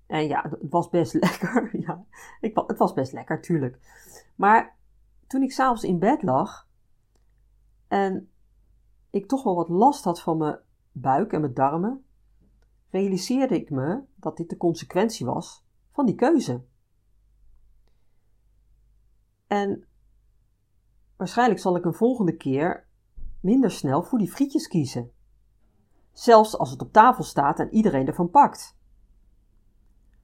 En 0.06 0.28
ja, 0.28 0.50
het 0.50 0.70
was 0.70 0.90
best 0.90 1.14
lekker. 1.24 1.80
ja, 1.80 2.06
ik, 2.40 2.64
het 2.68 2.78
was 2.78 2.94
best 2.94 3.14
lekker, 3.14 3.42
tuurlijk. 3.42 3.80
Maar 4.36 4.76
toen 5.28 5.42
ik 5.42 5.52
s'avonds 5.52 5.84
in 5.84 6.00
bed 6.00 6.24
lag 6.24 6.68
en 7.88 8.30
ik 9.10 9.28
toch 9.28 9.44
wel 9.44 9.56
wat 9.56 9.70
last 9.70 10.04
had 10.04 10.22
van 10.22 10.38
mijn 10.38 10.60
buik 10.92 11.34
en 11.34 11.42
mijn 11.42 11.54
darmen, 11.54 12.06
realiseerde 12.90 13.56
ik 13.56 13.70
me 13.70 14.02
dat 14.16 14.38
dit 14.38 14.50
de 14.50 14.58
consequentie 14.58 15.26
was 15.26 15.66
van 15.92 16.06
die 16.06 16.16
keuze. 16.16 16.64
En 19.48 19.88
waarschijnlijk 21.16 21.60
zal 21.60 21.76
ik 21.76 21.86
een 21.86 21.94
volgende 21.94 22.36
keer 22.38 22.88
minder 23.42 23.72
snel 23.72 24.04
voor 24.04 24.18
die 24.18 24.32
frietjes 24.32 24.68
kiezen. 24.68 25.12
Zelfs 26.12 26.58
als 26.58 26.72
het 26.72 26.82
op 26.82 26.92
tafel 26.94 27.24
staat 27.24 27.60
en 27.60 27.74
iedereen 27.74 28.08
ervan 28.08 28.30
pakt. 28.30 28.78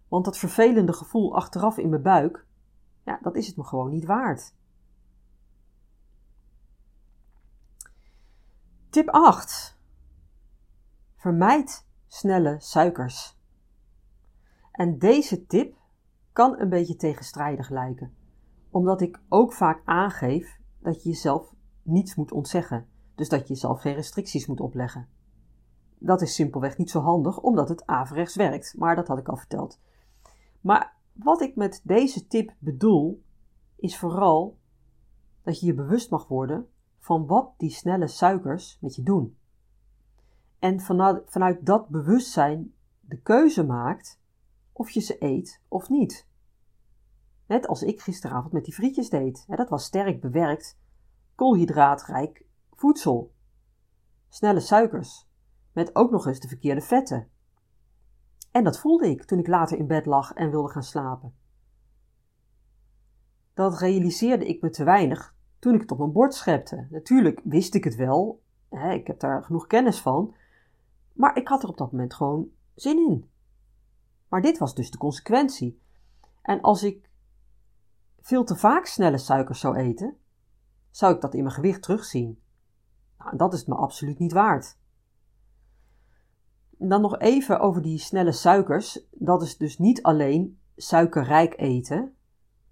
Want 0.08 0.26
dat 0.26 0.38
vervelende 0.38 0.94
gevoel 0.94 1.36
achteraf 1.36 1.78
in 1.78 1.90
mijn 1.90 2.02
buik, 2.02 2.46
ja, 3.04 3.20
dat 3.22 3.36
is 3.36 3.48
het 3.48 3.58
me 3.58 3.64
gewoon 3.64 3.92
niet 3.92 4.06
waard. 4.06 4.56
Tip 8.90 9.10
8. 9.10 9.78
Vermijd 11.16 11.88
snelle 12.08 12.56
suikers. 12.60 13.38
En 14.72 15.00
deze 15.00 15.46
tip 15.46 15.78
kan 16.32 16.60
een 16.60 16.70
beetje 16.70 16.96
tegenstrijdig 16.96 17.70
lijken, 17.70 18.16
omdat 18.70 19.02
ik 19.02 19.20
ook 19.30 19.54
vaak 19.54 19.82
aangeef 19.86 20.60
dat 20.80 21.04
je 21.04 21.10
jezelf 21.10 21.54
niets 21.82 22.16
moet 22.16 22.32
ontzeggen, 22.32 22.90
dus 23.16 23.30
dat 23.30 23.42
je 23.48 23.54
jezelf 23.54 23.82
geen 23.82 23.94
restricties 23.94 24.46
moet 24.46 24.60
opleggen. 24.60 25.08
Dat 25.98 26.22
is 26.22 26.36
simpelweg 26.36 26.78
niet 26.78 26.90
zo 26.90 27.00
handig, 27.00 27.40
omdat 27.40 27.70
het 27.70 27.86
averechts 27.86 28.36
werkt, 28.36 28.76
maar 28.78 28.96
dat 28.96 29.08
had 29.08 29.18
ik 29.18 29.28
al 29.28 29.38
verteld. 29.38 29.80
Maar 30.62 30.96
wat 31.14 31.42
ik 31.42 31.56
met 31.56 31.82
deze 31.84 32.28
tip 32.28 32.54
bedoel, 32.60 33.24
is 33.76 33.98
vooral 33.98 34.58
dat 35.44 35.60
je 35.60 35.66
je 35.66 35.74
bewust 35.74 36.10
mag 36.10 36.28
worden 36.28 36.68
van 37.00 37.26
wat 37.26 37.54
die 37.58 37.70
snelle 37.70 38.08
suikers 38.08 38.78
met 38.82 38.96
je 38.96 39.04
doen. 39.04 39.38
En 40.60 40.80
vanuit, 40.80 41.24
vanuit 41.26 41.66
dat 41.66 41.90
bewustzijn 41.90 42.74
de 43.00 43.22
keuze 43.22 43.64
maakt 43.64 44.20
of 44.72 44.90
je 44.90 45.00
ze 45.00 45.16
eet 45.24 45.62
of 45.68 45.90
niet. 45.90 46.28
Net 47.48 47.68
als 47.68 47.84
ik 47.84 48.02
gisteravond 48.02 48.54
met 48.54 48.66
die 48.66 48.74
frietjes 48.74 49.10
deed. 49.10 49.46
Dat 49.48 49.70
was 49.70 49.84
sterk 49.84 50.22
bewerkt, 50.22 50.78
koolhydraatrijk 51.36 52.45
voedsel. 52.76 53.34
Snelle 54.30 54.60
suikers, 54.60 55.28
met 55.72 55.96
ook 55.96 56.12
nog 56.12 56.28
eens 56.28 56.40
de 56.40 56.48
verkeerde 56.48 56.82
vetten. 56.82 57.30
En 58.52 58.64
dat 58.64 58.80
voelde 58.80 59.10
ik 59.10 59.24
toen 59.24 59.40
ik 59.40 59.48
later 59.48 59.78
in 59.78 59.88
bed 59.88 60.06
lag 60.06 60.34
en 60.34 60.50
wilde 60.50 60.70
gaan 60.70 60.84
slapen. 60.84 61.36
Dat 63.54 63.80
realiseerde 63.80 64.48
ik 64.48 64.62
me 64.62 64.70
te 64.70 64.84
weinig 64.84 65.36
toen 65.60 65.74
ik 65.74 65.82
het 65.82 65.92
op 65.92 65.98
mijn 65.98 66.12
bord 66.12 66.34
schepte. 66.34 66.88
Natuurlijk 66.90 67.42
wist 67.44 67.76
ik 67.76 67.84
het 67.84 67.96
wel, 67.96 68.42
hè, 68.70 68.94
ik 68.94 69.08
heb 69.08 69.20
daar 69.20 69.44
genoeg 69.44 69.68
kennis 69.68 70.02
van, 70.02 70.36
maar 71.14 71.38
ik 71.38 71.48
had 71.48 71.64
er 71.64 71.70
op 71.70 71.78
dat 71.78 71.92
moment 71.92 72.14
gewoon 72.14 72.50
zin 72.76 72.98
in. 72.98 73.30
Maar 74.28 74.42
dit 74.42 74.58
was 74.58 74.76
dus 74.76 74.92
de 74.92 74.98
consequentie. 74.98 75.82
En 76.42 76.62
als 76.62 76.84
ik 76.84 77.10
veel 78.20 78.44
te 78.44 78.56
vaak 78.56 78.86
snelle 78.86 79.18
suikers 79.18 79.60
zou 79.60 79.76
eten, 79.76 80.18
zou 80.92 81.16
ik 81.16 81.22
dat 81.22 81.34
in 81.34 81.44
mijn 81.44 81.56
gewicht 81.56 81.82
terugzien. 81.82 82.40
Nou, 83.18 83.38
dat 83.38 83.54
is 83.54 83.60
het 83.60 83.68
me 83.68 83.76
absoluut 83.76 84.20
niet 84.20 84.34
waard. 84.34 84.78
Dan 86.78 87.02
nog 87.02 87.20
even 87.20 87.60
over 87.60 87.82
die 87.82 87.98
snelle 87.98 88.32
suikers. 88.32 89.06
Dat 89.12 89.42
is 89.42 89.58
dus 89.58 89.78
niet 89.78 90.04
alleen 90.04 90.60
suikerrijk 90.76 91.54
eten, 91.58 92.16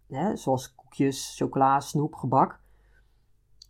hè, 0.08 0.36
zoals 0.36 0.76
koekjes, 0.76 1.36
chocola, 1.38 1.80
snoep, 1.80 2.14
gebak. 2.16 2.62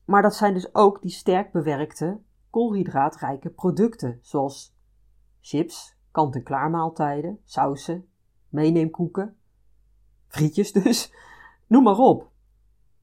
Maar 0.05 0.21
dat 0.21 0.35
zijn 0.35 0.53
dus 0.53 0.75
ook 0.75 1.01
die 1.01 1.11
sterk 1.11 1.51
bewerkte, 1.51 2.19
koolhydraatrijke 2.49 3.49
producten, 3.49 4.19
zoals 4.21 4.75
chips, 5.41 5.97
kant-en-klaar 6.11 6.69
maaltijden, 6.69 7.39
sausen, 7.43 8.07
meeneemkoeken, 8.49 9.37
frietjes 10.27 10.71
dus, 10.71 11.13
noem 11.67 11.83
maar 11.83 11.97
op. 11.97 12.31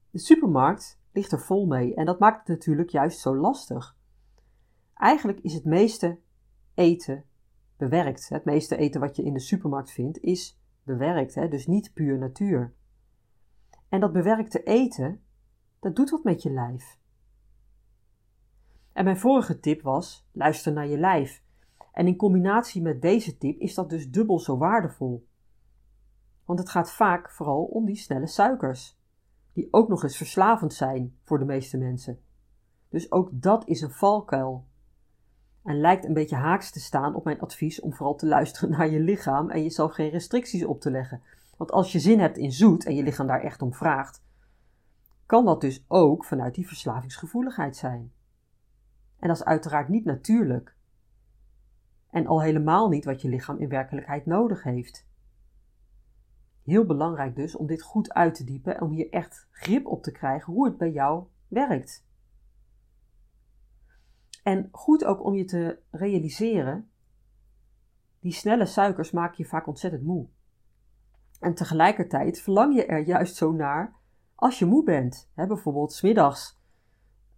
De 0.09 0.19
supermarkt 0.19 1.00
ligt 1.11 1.31
er 1.31 1.41
vol 1.41 1.65
mee 1.65 1.95
en 1.95 2.05
dat 2.05 2.19
maakt 2.19 2.37
het 2.37 2.47
natuurlijk 2.47 2.89
juist 2.89 3.19
zo 3.19 3.35
lastig. 3.35 3.97
Eigenlijk 4.93 5.39
is 5.39 5.53
het 5.53 5.65
meeste 5.65 6.19
eten 6.73 7.25
bewerkt. 7.77 8.29
Het 8.29 8.45
meeste 8.45 8.77
eten 8.77 9.01
wat 9.01 9.15
je 9.15 9.23
in 9.23 9.33
de 9.33 9.39
supermarkt 9.39 9.91
vindt 9.91 10.19
is 10.19 10.59
bewerkt, 10.83 11.35
hè? 11.35 11.47
dus 11.47 11.67
niet 11.67 11.93
puur 11.93 12.17
natuur. 12.17 12.73
En 13.89 13.99
dat 13.99 14.11
bewerkte 14.11 14.63
eten, 14.63 15.21
dat 15.79 15.95
doet 15.95 16.09
wat 16.09 16.23
met 16.23 16.41
je 16.41 16.51
lijf. 16.51 16.99
En 18.93 19.03
mijn 19.03 19.19
vorige 19.19 19.59
tip 19.59 19.81
was: 19.81 20.27
luister 20.31 20.73
naar 20.73 20.87
je 20.87 20.97
lijf. 20.97 21.43
En 21.91 22.07
in 22.07 22.15
combinatie 22.15 22.81
met 22.81 23.01
deze 23.01 23.37
tip 23.37 23.59
is 23.59 23.73
dat 23.73 23.89
dus 23.89 24.09
dubbel 24.09 24.39
zo 24.39 24.57
waardevol. 24.57 25.27
Want 26.45 26.59
het 26.59 26.69
gaat 26.69 26.91
vaak 26.91 27.31
vooral 27.31 27.63
om 27.63 27.85
die 27.85 27.95
snelle 27.95 28.27
suikers, 28.27 28.99
die 29.53 29.67
ook 29.71 29.87
nog 29.87 30.03
eens 30.03 30.17
verslavend 30.17 30.73
zijn 30.73 31.15
voor 31.23 31.39
de 31.39 31.45
meeste 31.45 31.77
mensen. 31.77 32.19
Dus 32.89 33.11
ook 33.11 33.29
dat 33.31 33.67
is 33.67 33.81
een 33.81 33.91
valkuil. 33.91 34.65
En 35.63 35.79
lijkt 35.79 36.05
een 36.05 36.13
beetje 36.13 36.35
haaks 36.35 36.71
te 36.71 36.79
staan 36.79 37.15
op 37.15 37.23
mijn 37.23 37.39
advies 37.39 37.81
om 37.81 37.93
vooral 37.93 38.15
te 38.15 38.27
luisteren 38.27 38.69
naar 38.77 38.89
je 38.89 38.99
lichaam 38.99 39.49
en 39.49 39.63
jezelf 39.63 39.93
geen 39.93 40.09
restricties 40.09 40.65
op 40.65 40.81
te 40.81 40.91
leggen. 40.91 41.21
Want 41.57 41.71
als 41.71 41.91
je 41.91 41.99
zin 41.99 42.19
hebt 42.19 42.37
in 42.37 42.51
zoet 42.51 42.85
en 42.85 42.95
je 42.95 43.03
lichaam 43.03 43.27
daar 43.27 43.41
echt 43.41 43.61
om 43.61 43.73
vraagt, 43.73 44.23
kan 45.25 45.45
dat 45.45 45.61
dus 45.61 45.85
ook 45.87 46.25
vanuit 46.25 46.55
die 46.55 46.67
verslavingsgevoeligheid 46.67 47.75
zijn. 47.75 48.11
En 49.19 49.27
dat 49.27 49.37
is 49.37 49.43
uiteraard 49.43 49.87
niet 49.87 50.05
natuurlijk. 50.05 50.75
En 52.09 52.27
al 52.27 52.41
helemaal 52.41 52.89
niet 52.89 53.05
wat 53.05 53.21
je 53.21 53.29
lichaam 53.29 53.57
in 53.57 53.69
werkelijkheid 53.69 54.25
nodig 54.25 54.63
heeft. 54.63 55.05
Heel 56.63 56.85
belangrijk 56.85 57.35
dus 57.35 57.55
om 57.55 57.67
dit 57.67 57.81
goed 57.81 58.13
uit 58.13 58.35
te 58.35 58.43
diepen 58.43 58.75
en 58.75 58.81
om 58.81 58.91
hier 58.91 59.09
echt 59.09 59.47
grip 59.51 59.85
op 59.85 60.03
te 60.03 60.11
krijgen 60.11 60.53
hoe 60.53 60.65
het 60.65 60.77
bij 60.77 60.91
jou 60.91 61.25
werkt. 61.47 62.05
En 64.43 64.69
goed 64.71 65.05
ook 65.05 65.23
om 65.23 65.35
je 65.35 65.45
te 65.45 65.79
realiseren, 65.91 66.89
die 68.19 68.33
snelle 68.33 68.65
suikers 68.65 69.11
maken 69.11 69.35
je 69.37 69.45
vaak 69.45 69.67
ontzettend 69.67 70.03
moe. 70.03 70.27
En 71.39 71.53
tegelijkertijd 71.53 72.41
verlang 72.41 72.75
je 72.75 72.85
er 72.85 72.99
juist 72.99 73.35
zo 73.35 73.51
naar 73.51 73.95
als 74.35 74.59
je 74.59 74.65
moe 74.65 74.83
bent. 74.83 75.29
Hè, 75.33 75.47
bijvoorbeeld 75.47 75.93
smiddags 75.93 76.59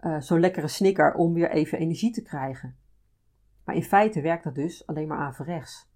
uh, 0.02 0.20
zo'n 0.20 0.40
lekkere 0.40 0.68
snicker 0.68 1.14
om 1.14 1.34
weer 1.34 1.52
even 1.52 1.78
energie 1.78 2.12
te 2.12 2.22
krijgen. 2.22 2.78
Maar 3.64 3.76
in 3.76 3.84
feite 3.84 4.22
werkt 4.22 4.44
dat 4.44 4.56
dus 4.56 4.88
alleen 4.88 5.08
maar 5.08 5.18
averechts. 5.18 5.92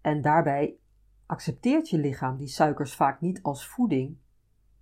En 0.00 0.22
daarbij 0.22 0.76
accepteert 1.26 1.88
je 1.88 1.98
lichaam 1.98 2.36
die 2.36 2.48
suikers 2.48 2.94
vaak 2.94 3.20
niet 3.20 3.42
als 3.42 3.68
voeding, 3.68 4.16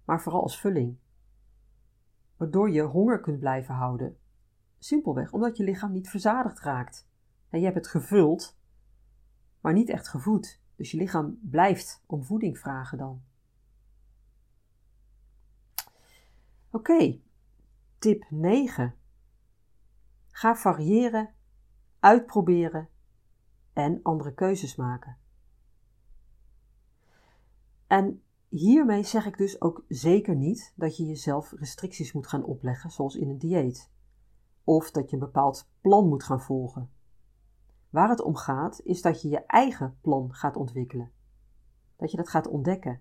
maar 0.05 0.23
vooral 0.23 0.43
als 0.43 0.61
vulling. 0.61 0.97
Waardoor 2.37 2.71
je 2.71 2.83
honger 2.83 3.21
kunt 3.21 3.39
blijven 3.39 3.75
houden. 3.75 4.19
Simpelweg 4.79 5.33
omdat 5.33 5.57
je 5.57 5.65
lichaam 5.65 5.93
niet 5.93 6.09
verzadigd 6.09 6.61
raakt. 6.61 7.09
Je 7.51 7.59
hebt 7.59 7.75
het 7.75 7.87
gevuld, 7.87 8.59
maar 9.61 9.73
niet 9.73 9.89
echt 9.89 10.09
gevoed. 10.09 10.61
Dus 10.77 10.91
je 10.91 10.97
lichaam 10.97 11.39
blijft 11.43 12.03
om 12.07 12.25
voeding 12.25 12.59
vragen 12.59 12.99
dan. 12.99 13.23
Oké, 16.71 17.21
tip 17.99 18.27
9. 18.31 18.95
Ga 20.31 20.57
variëren, 20.57 21.35
uitproberen 21.99 22.89
en 23.73 24.01
andere 24.03 24.35
keuzes 24.35 24.77
maken. 24.77 25.20
En 27.91 28.23
hiermee 28.49 29.03
zeg 29.03 29.27
ik 29.27 29.37
dus 29.37 29.61
ook 29.61 29.85
zeker 29.89 30.37
niet 30.37 30.73
dat 30.77 30.97
je 30.97 31.07
jezelf 31.07 31.53
restricties 31.53 32.13
moet 32.13 32.27
gaan 32.27 32.45
opleggen, 32.45 32.91
zoals 32.91 33.17
in 33.17 33.29
een 33.29 33.39
dieet, 33.39 33.91
of 34.65 34.91
dat 34.91 35.11
je 35.11 35.17
een 35.17 35.23
bepaald 35.23 35.69
plan 35.81 36.09
moet 36.09 36.25
gaan 36.25 36.41
volgen. 36.41 36.91
Waar 37.89 38.09
het 38.09 38.23
om 38.23 38.37
gaat, 38.37 38.81
is 38.85 39.03
dat 39.03 39.23
je 39.23 39.29
je 39.29 39.47
eigen 39.47 39.99
plan 40.01 40.35
gaat 40.35 40.57
ontwikkelen. 40.57 41.13
Dat 41.97 42.11
je 42.11 42.17
dat 42.17 42.29
gaat 42.29 42.47
ontdekken. 42.47 43.01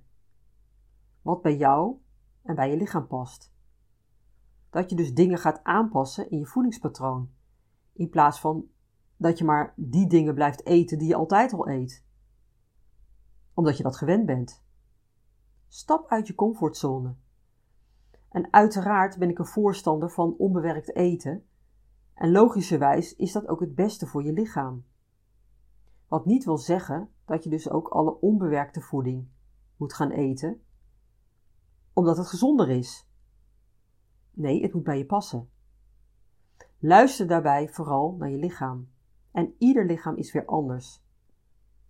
Wat 1.22 1.42
bij 1.42 1.58
jou 1.58 1.96
en 2.42 2.56
bij 2.56 2.70
je 2.70 2.78
lichaam 2.78 3.08
past. 3.08 3.52
Dat 4.70 4.90
je 4.90 4.96
dus 4.96 5.14
dingen 5.14 5.38
gaat 5.38 5.64
aanpassen 5.64 6.30
in 6.30 6.38
je 6.38 6.46
voedingspatroon. 6.46 7.30
In 7.94 8.10
plaats 8.10 8.40
van 8.40 8.66
dat 9.18 9.38
je 9.38 9.44
maar 9.44 9.74
die 9.76 10.08
dingen 10.08 10.34
blijft 10.34 10.66
eten 10.66 10.98
die 10.98 11.08
je 11.08 11.16
altijd 11.16 11.54
al 11.54 11.70
eet. 11.70 12.04
Omdat 13.54 13.78
je 13.78 13.84
dat 13.84 13.98
gewend 13.98 14.26
bent. 14.26 14.68
Stap 15.72 16.07
uit 16.07 16.28
je 16.28 16.36
comfortzone. 16.36 17.15
En 18.30 18.53
uiteraard 18.53 19.17
ben 19.17 19.30
ik 19.30 19.39
een 19.39 19.45
voorstander 19.45 20.11
van 20.11 20.36
onbewerkt 20.38 20.95
eten. 20.95 21.45
En 22.13 22.32
logischerwijs 22.32 23.15
is 23.15 23.32
dat 23.32 23.47
ook 23.47 23.59
het 23.59 23.76
beste 23.76 24.07
voor 24.07 24.24
je 24.24 24.34
lichaam. 24.34 24.86
Wat 26.07 26.26
niet 26.26 26.45
wil 26.45 26.57
zeggen 26.57 27.09
dat 27.26 27.43
je 27.43 27.49
dus 27.49 27.70
ook 27.70 27.88
alle 27.88 28.20
onbewerkte 28.20 28.82
voeding 28.82 29.28
moet 29.78 29.93
gaan 29.93 30.11
eten, 30.11 30.61
omdat 31.93 32.17
het 32.17 32.28
gezonder 32.28 32.70
is. 32.70 33.09
Nee, 34.32 34.61
het 34.61 34.74
moet 34.74 34.84
bij 34.84 34.97
je 34.97 35.05
passen. 35.05 35.49
Luister 36.80 37.28
daarbij 37.28 37.70
vooral 37.70 38.15
naar 38.17 38.30
je 38.30 38.38
lichaam. 38.38 38.89
En 39.32 39.55
ieder 39.57 39.86
lichaam 39.86 40.15
is 40.15 40.32
weer 40.32 40.45
anders. 40.45 41.03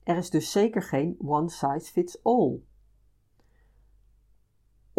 Er 0.04 0.18
is 0.18 0.30
dus 0.30 0.52
zeker 0.52 0.82
geen 0.82 1.18
one 1.20 1.50
size 1.50 1.92
fits 1.92 2.24
all. 2.24 2.68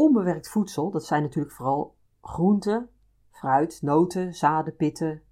Onbewerkt 0.01 0.49
voedsel, 0.49 0.91
dat 0.91 1.05
zijn 1.05 1.23
natuurlijk 1.23 1.55
vooral 1.55 1.97
groenten, 2.21 2.89
fruit, 3.31 3.83
noten, 3.83 4.35
zaden, 4.35 4.77
pitten, 4.77 5.23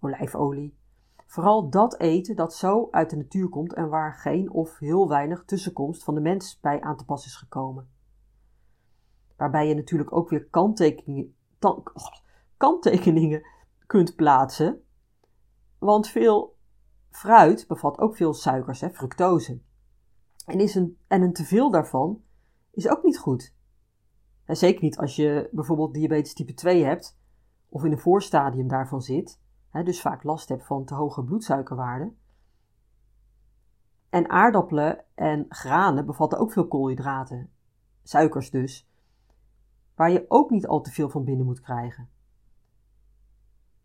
olijfolie. 0.00 0.78
Vooral 1.26 1.70
dat 1.70 2.00
eten 2.00 2.36
dat 2.36 2.54
zo 2.54 2.88
uit 2.90 3.10
de 3.10 3.16
natuur 3.16 3.48
komt 3.48 3.74
en 3.74 3.88
waar 3.88 4.14
geen 4.14 4.50
of 4.50 4.78
heel 4.78 5.08
weinig 5.08 5.44
tussenkomst 5.44 6.04
van 6.04 6.14
de 6.14 6.20
mens 6.20 6.60
bij 6.60 6.80
aan 6.80 6.96
te 6.96 7.04
pas 7.04 7.26
is 7.26 7.36
gekomen. 7.36 7.90
Waarbij 9.36 9.68
je 9.68 9.74
natuurlijk 9.74 10.12
ook 10.12 10.30
weer 10.30 10.44
kanttekeningen, 10.44 11.34
kanttekeningen 12.56 13.46
kunt 13.86 14.14
plaatsen. 14.14 14.82
Want 15.78 16.08
veel 16.08 16.56
fruit 17.10 17.66
bevat 17.68 17.98
ook 17.98 18.16
veel 18.16 18.34
suikers, 18.34 18.80
hè, 18.80 18.90
fructose. 18.90 19.60
En, 20.46 20.60
is 20.60 20.74
een, 20.74 20.98
en 21.06 21.22
een 21.22 21.32
teveel 21.32 21.70
daarvan 21.70 22.22
is 22.70 22.88
ook 22.88 23.02
niet 23.02 23.18
goed. 23.18 23.56
Zeker 24.56 24.82
niet 24.82 24.98
als 24.98 25.16
je 25.16 25.48
bijvoorbeeld 25.52 25.94
diabetes 25.94 26.34
type 26.34 26.54
2 26.54 26.84
hebt 26.84 27.18
of 27.68 27.84
in 27.84 27.92
een 27.92 27.98
voorstadium 27.98 28.68
daarvan 28.68 29.02
zit, 29.02 29.40
hè, 29.70 29.82
dus 29.82 30.00
vaak 30.00 30.22
last 30.22 30.48
hebt 30.48 30.66
van 30.66 30.84
te 30.84 30.94
hoge 30.94 31.24
bloedsuikerwaarden. 31.24 32.16
En 34.10 34.30
aardappelen 34.30 35.04
en 35.14 35.46
granen 35.48 36.06
bevatten 36.06 36.38
ook 36.38 36.52
veel 36.52 36.68
koolhydraten, 36.68 37.50
suikers 38.02 38.50
dus, 38.50 38.88
waar 39.94 40.10
je 40.10 40.24
ook 40.28 40.50
niet 40.50 40.66
al 40.66 40.80
te 40.80 40.90
veel 40.90 41.08
van 41.08 41.24
binnen 41.24 41.46
moet 41.46 41.60
krijgen. 41.60 42.08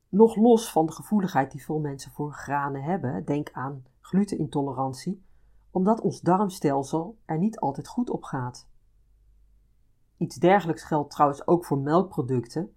Nog 0.09 0.35
los 0.35 0.71
van 0.71 0.85
de 0.85 0.91
gevoeligheid 0.91 1.51
die 1.51 1.63
veel 1.63 1.79
mensen 1.79 2.11
voor 2.11 2.33
granen 2.33 2.83
hebben, 2.83 3.25
denk 3.25 3.51
aan 3.51 3.85
glutenintolerantie, 3.99 5.23
omdat 5.71 6.01
ons 6.01 6.21
darmstelsel 6.21 7.17
er 7.25 7.37
niet 7.37 7.59
altijd 7.59 7.87
goed 7.87 8.09
op 8.09 8.23
gaat. 8.23 8.67
Iets 10.23 10.35
dergelijks 10.35 10.83
geldt 10.83 11.11
trouwens 11.11 11.47
ook 11.47 11.65
voor 11.65 11.77
melkproducten, 11.77 12.75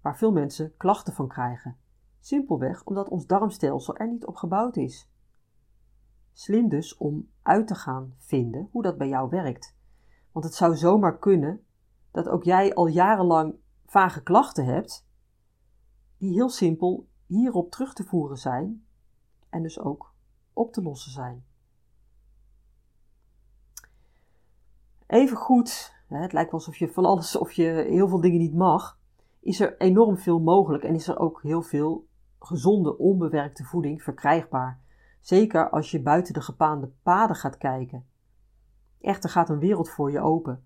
waar 0.00 0.16
veel 0.16 0.32
mensen 0.32 0.76
klachten 0.76 1.12
van 1.12 1.28
krijgen. 1.28 1.76
Simpelweg 2.20 2.84
omdat 2.84 3.08
ons 3.08 3.26
darmstelsel 3.26 3.96
er 3.96 4.08
niet 4.08 4.26
op 4.26 4.36
gebouwd 4.36 4.76
is. 4.76 5.10
Slim 6.32 6.68
dus 6.68 6.96
om 6.96 7.30
uit 7.42 7.66
te 7.66 7.74
gaan 7.74 8.14
vinden 8.18 8.68
hoe 8.72 8.82
dat 8.82 8.98
bij 8.98 9.08
jou 9.08 9.28
werkt. 9.28 9.76
Want 10.32 10.44
het 10.44 10.54
zou 10.54 10.76
zomaar 10.76 11.18
kunnen 11.18 11.64
dat 12.10 12.28
ook 12.28 12.44
jij 12.44 12.74
al 12.74 12.86
jarenlang 12.86 13.54
vage 13.86 14.22
klachten 14.22 14.64
hebt, 14.64 15.06
die 16.18 16.32
heel 16.32 16.50
simpel 16.50 17.08
hierop 17.26 17.70
terug 17.70 17.94
te 17.94 18.04
voeren 18.04 18.38
zijn 18.38 18.86
en 19.48 19.62
dus 19.62 19.78
ook 19.80 20.14
op 20.52 20.72
te 20.72 20.82
lossen 20.82 21.12
zijn. 21.12 21.44
Even 25.06 25.36
goed, 25.36 25.95
het 26.06 26.32
lijkt 26.32 26.50
wel 26.50 26.60
alsof 26.60 26.76
je 26.76 26.88
van 26.88 27.04
alles, 27.04 27.36
of 27.36 27.52
je 27.52 27.86
heel 27.88 28.08
veel 28.08 28.20
dingen 28.20 28.38
niet 28.38 28.54
mag, 28.54 28.98
is 29.40 29.60
er 29.60 29.76
enorm 29.80 30.18
veel 30.18 30.40
mogelijk 30.40 30.84
en 30.84 30.94
is 30.94 31.08
er 31.08 31.18
ook 31.18 31.42
heel 31.42 31.62
veel 31.62 32.06
gezonde, 32.38 32.98
onbewerkte 32.98 33.64
voeding 33.64 34.02
verkrijgbaar. 34.02 34.80
Zeker 35.20 35.70
als 35.70 35.90
je 35.90 36.02
buiten 36.02 36.34
de 36.34 36.40
gepaande 36.40 36.90
paden 37.02 37.36
gaat 37.36 37.56
kijken. 37.56 38.06
Echt, 39.00 39.24
er 39.24 39.30
gaat 39.30 39.48
een 39.48 39.58
wereld 39.58 39.90
voor 39.90 40.10
je 40.10 40.20
open. 40.20 40.64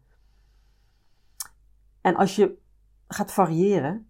En 2.01 2.17
als 2.17 2.37
je 2.37 2.59
gaat 3.09 3.33
variëren, 3.33 4.09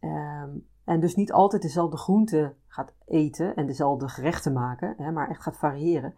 ehm, 0.00 0.50
en 0.84 1.00
dus 1.00 1.14
niet 1.14 1.32
altijd 1.32 1.62
dezelfde 1.62 1.96
groenten 1.96 2.56
gaat 2.66 2.92
eten 3.04 3.56
en 3.56 3.66
dezelfde 3.66 4.08
gerechten 4.08 4.52
maken, 4.52 4.94
hè, 4.96 5.10
maar 5.10 5.28
echt 5.28 5.42
gaat 5.42 5.56
variëren. 5.56 6.14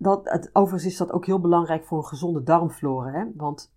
Dat, 0.00 0.30
het, 0.30 0.50
overigens 0.52 0.92
is 0.92 0.98
dat 0.98 1.12
ook 1.12 1.26
heel 1.26 1.40
belangrijk 1.40 1.84
voor 1.84 1.98
een 1.98 2.04
gezonde 2.04 2.42
darmflora. 2.42 3.10
Hè? 3.10 3.24
Want 3.34 3.72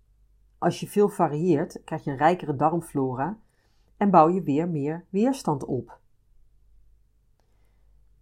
als 0.58 0.80
je 0.80 0.88
veel 0.88 1.08
varieert, 1.08 1.84
krijg 1.84 2.04
je 2.04 2.10
een 2.10 2.16
rijkere 2.16 2.56
darmflora 2.56 3.38
en 3.96 4.10
bouw 4.10 4.28
je 4.28 4.42
weer 4.42 4.68
meer 4.68 5.04
weerstand 5.08 5.64
op. 5.64 6.00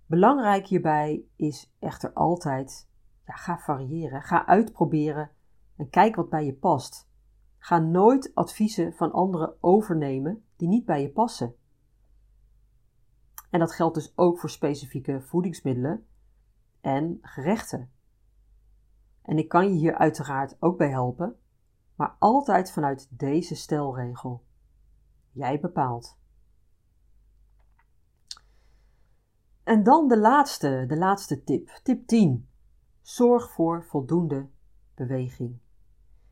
Belangrijk 0.06 0.66
hierbij 0.66 1.24
is 1.36 1.72
echter 1.78 2.12
altijd: 2.12 2.88
ga 3.24 3.58
variëren, 3.58 4.22
ga 4.22 4.46
uitproberen 4.46 5.30
en 5.76 5.90
kijk 5.90 6.16
wat 6.16 6.28
bij 6.28 6.44
je 6.44 6.54
past. 6.54 7.08
Ga 7.58 7.78
nooit 7.78 8.30
adviezen 8.34 8.92
van 8.92 9.12
anderen 9.12 9.54
overnemen 9.60 10.44
die 10.56 10.68
niet 10.68 10.84
bij 10.84 11.02
je 11.02 11.10
passen. 11.10 11.54
En 13.50 13.58
dat 13.58 13.72
geldt 13.72 13.94
dus 13.94 14.12
ook 14.16 14.38
voor 14.38 14.50
specifieke 14.50 15.20
voedingsmiddelen 15.20 16.06
en 16.80 17.18
gerechten. 17.22 17.90
En 19.22 19.38
ik 19.38 19.48
kan 19.48 19.72
je 19.72 19.78
hier 19.78 19.94
uiteraard 19.94 20.56
ook 20.58 20.78
bij 20.78 20.90
helpen, 20.90 21.36
maar 21.94 22.16
altijd 22.18 22.72
vanuit 22.72 23.08
deze 23.18 23.54
stelregel. 23.54 24.44
Jij 25.32 25.60
bepaalt. 25.60 26.18
En 29.62 29.82
dan 29.82 30.08
de 30.08 30.18
laatste, 30.18 30.84
de 30.88 30.96
laatste 30.96 31.44
tip. 31.44 31.80
Tip 31.82 32.06
10. 32.06 32.48
Zorg 33.02 33.50
voor 33.50 33.84
voldoende 33.84 34.48
beweging. 34.94 35.58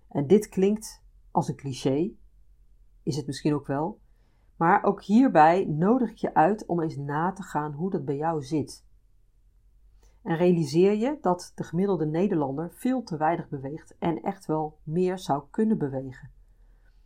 En 0.08 0.26
dit 0.26 0.48
klinkt 0.48 1.02
als 1.30 1.48
een 1.48 1.56
cliché, 1.56 2.10
is 3.02 3.16
het 3.16 3.26
misschien 3.26 3.54
ook 3.54 3.66
wel, 3.66 4.00
maar 4.56 4.82
ook 4.82 5.02
hierbij 5.02 5.64
nodig 5.64 6.10
ik 6.10 6.16
je 6.16 6.34
uit 6.34 6.66
om 6.66 6.82
eens 6.82 6.96
na 6.96 7.32
te 7.32 7.42
gaan 7.42 7.72
hoe 7.72 7.90
dat 7.90 8.04
bij 8.04 8.16
jou 8.16 8.42
zit. 8.42 8.86
En 10.22 10.36
realiseer 10.36 10.94
je 10.94 11.18
dat 11.20 11.52
de 11.54 11.62
gemiddelde 11.62 12.06
Nederlander 12.06 12.70
veel 12.74 13.02
te 13.02 13.16
weinig 13.16 13.48
beweegt 13.48 13.96
en 13.98 14.22
echt 14.22 14.46
wel 14.46 14.78
meer 14.82 15.18
zou 15.18 15.42
kunnen 15.50 15.78
bewegen. 15.78 16.30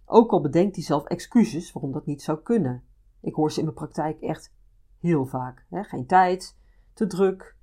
Ook 0.05 0.31
al 0.31 0.41
bedenkt 0.41 0.75
hij 0.75 0.85
zelf 0.85 1.05
excuses 1.05 1.73
waarom 1.73 1.93
dat 1.93 2.07
niet 2.07 2.23
zou 2.23 2.39
kunnen. 2.39 2.83
Ik 3.21 3.35
hoor 3.35 3.53
ze 3.53 3.59
in 3.59 3.65
mijn 3.65 3.77
praktijk 3.77 4.21
echt 4.21 4.53
heel 5.01 5.27
vaak. 5.27 5.67
Hè? 5.69 5.83
Geen 5.83 6.07
tijd, 6.07 6.57
te 6.93 7.07
druk, 7.07 7.57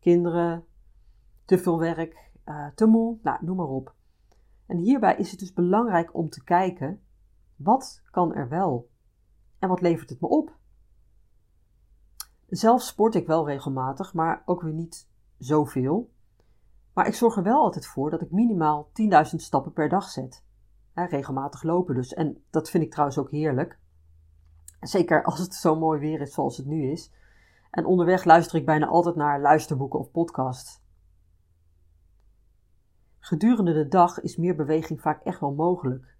kinderen, 0.00 0.64
te 1.44 1.58
veel 1.58 1.78
werk, 1.78 2.30
uh, 2.46 2.66
te 2.74 2.86
moe, 2.86 3.18
nou, 3.22 3.44
noem 3.44 3.56
maar 3.56 3.68
op. 3.68 3.94
En 4.66 4.76
hierbij 4.76 5.16
is 5.16 5.30
het 5.30 5.40
dus 5.40 5.52
belangrijk 5.52 6.14
om 6.14 6.28
te 6.28 6.44
kijken, 6.44 7.00
wat 7.56 8.02
kan 8.10 8.34
er 8.34 8.48
wel? 8.48 8.88
En 9.58 9.68
wat 9.68 9.80
levert 9.80 10.10
het 10.10 10.20
me 10.20 10.28
op? 10.28 10.56
Zelf 12.48 12.82
sport 12.82 13.14
ik 13.14 13.26
wel 13.26 13.46
regelmatig, 13.46 14.14
maar 14.14 14.42
ook 14.44 14.62
weer 14.62 14.72
niet 14.72 15.08
zoveel. 15.38 16.10
Maar 16.92 17.06
ik 17.06 17.14
zorg 17.14 17.36
er 17.36 17.42
wel 17.42 17.62
altijd 17.62 17.86
voor 17.86 18.10
dat 18.10 18.20
ik 18.20 18.30
minimaal 18.30 18.90
10.000 19.02 19.36
stappen 19.36 19.72
per 19.72 19.88
dag 19.88 20.08
zet. 20.10 20.44
regelmatig 20.94 21.62
lopen 21.62 21.94
dus. 21.94 22.14
En 22.14 22.44
dat 22.50 22.70
vind 22.70 22.84
ik 22.84 22.90
trouwens 22.90 23.18
ook 23.18 23.30
heerlijk. 23.30 23.78
Zeker 24.80 25.24
als 25.24 25.38
het 25.38 25.54
zo 25.54 25.76
mooi 25.76 26.00
weer 26.00 26.20
is 26.20 26.34
zoals 26.34 26.56
het 26.56 26.66
nu 26.66 26.90
is. 26.90 27.12
En 27.70 27.84
onderweg 27.84 28.24
luister 28.24 28.58
ik 28.58 28.66
bijna 28.66 28.86
altijd 28.86 29.16
naar 29.16 29.40
luisterboeken 29.40 29.98
of 29.98 30.10
podcasts. 30.10 30.82
Gedurende 33.18 33.72
de 33.72 33.88
dag 33.88 34.20
is 34.20 34.36
meer 34.36 34.56
beweging 34.56 35.00
vaak 35.00 35.22
echt 35.22 35.40
wel 35.40 35.54
mogelijk. 35.54 36.16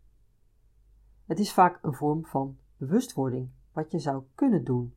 Het 1.26 1.38
is 1.38 1.52
vaak 1.52 1.78
een 1.82 1.94
vorm 1.94 2.26
van 2.26 2.58
bewustwording, 2.76 3.50
wat 3.72 3.90
je 3.90 3.98
zou 3.98 4.22
kunnen 4.34 4.64
doen. 4.64 4.94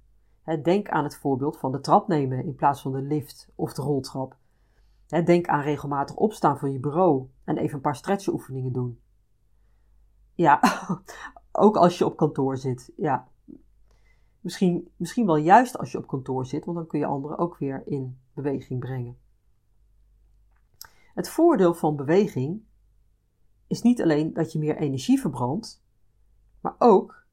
Denk 0.55 0.89
aan 0.89 1.03
het 1.03 1.17
voorbeeld 1.17 1.57
van 1.57 1.71
de 1.71 1.79
trap 1.79 2.07
nemen 2.07 2.45
in 2.45 2.55
plaats 2.55 2.81
van 2.81 2.91
de 2.91 3.01
lift 3.01 3.49
of 3.55 3.73
de 3.73 3.81
roltrap. 3.81 4.37
Denk 5.07 5.47
aan 5.47 5.61
regelmatig 5.61 6.15
opstaan 6.15 6.59
van 6.59 6.71
je 6.71 6.79
bureau 6.79 7.27
en 7.43 7.57
even 7.57 7.75
een 7.75 7.81
paar 7.81 7.95
stretchoefeningen 7.95 8.73
doen. 8.73 8.99
Ja, 10.33 10.59
ook 11.51 11.77
als 11.77 11.97
je 11.97 12.05
op 12.05 12.17
kantoor 12.17 12.57
zit. 12.57 12.91
Ja, 12.97 13.27
misschien, 14.41 14.91
misschien 14.95 15.25
wel 15.25 15.37
juist 15.37 15.77
als 15.77 15.91
je 15.91 15.97
op 15.97 16.07
kantoor 16.07 16.45
zit, 16.45 16.65
want 16.65 16.77
dan 16.77 16.87
kun 16.87 16.99
je 16.99 17.05
anderen 17.05 17.37
ook 17.37 17.57
weer 17.57 17.83
in 17.85 18.19
beweging 18.33 18.79
brengen. 18.79 19.17
Het 21.13 21.29
voordeel 21.29 21.73
van 21.73 21.95
beweging 21.95 22.61
is 23.67 23.81
niet 23.81 24.01
alleen 24.01 24.33
dat 24.33 24.51
je 24.51 24.59
meer 24.59 24.77
energie 24.77 25.19
verbrandt, 25.19 25.83
maar 26.61 26.75
ook 26.77 27.25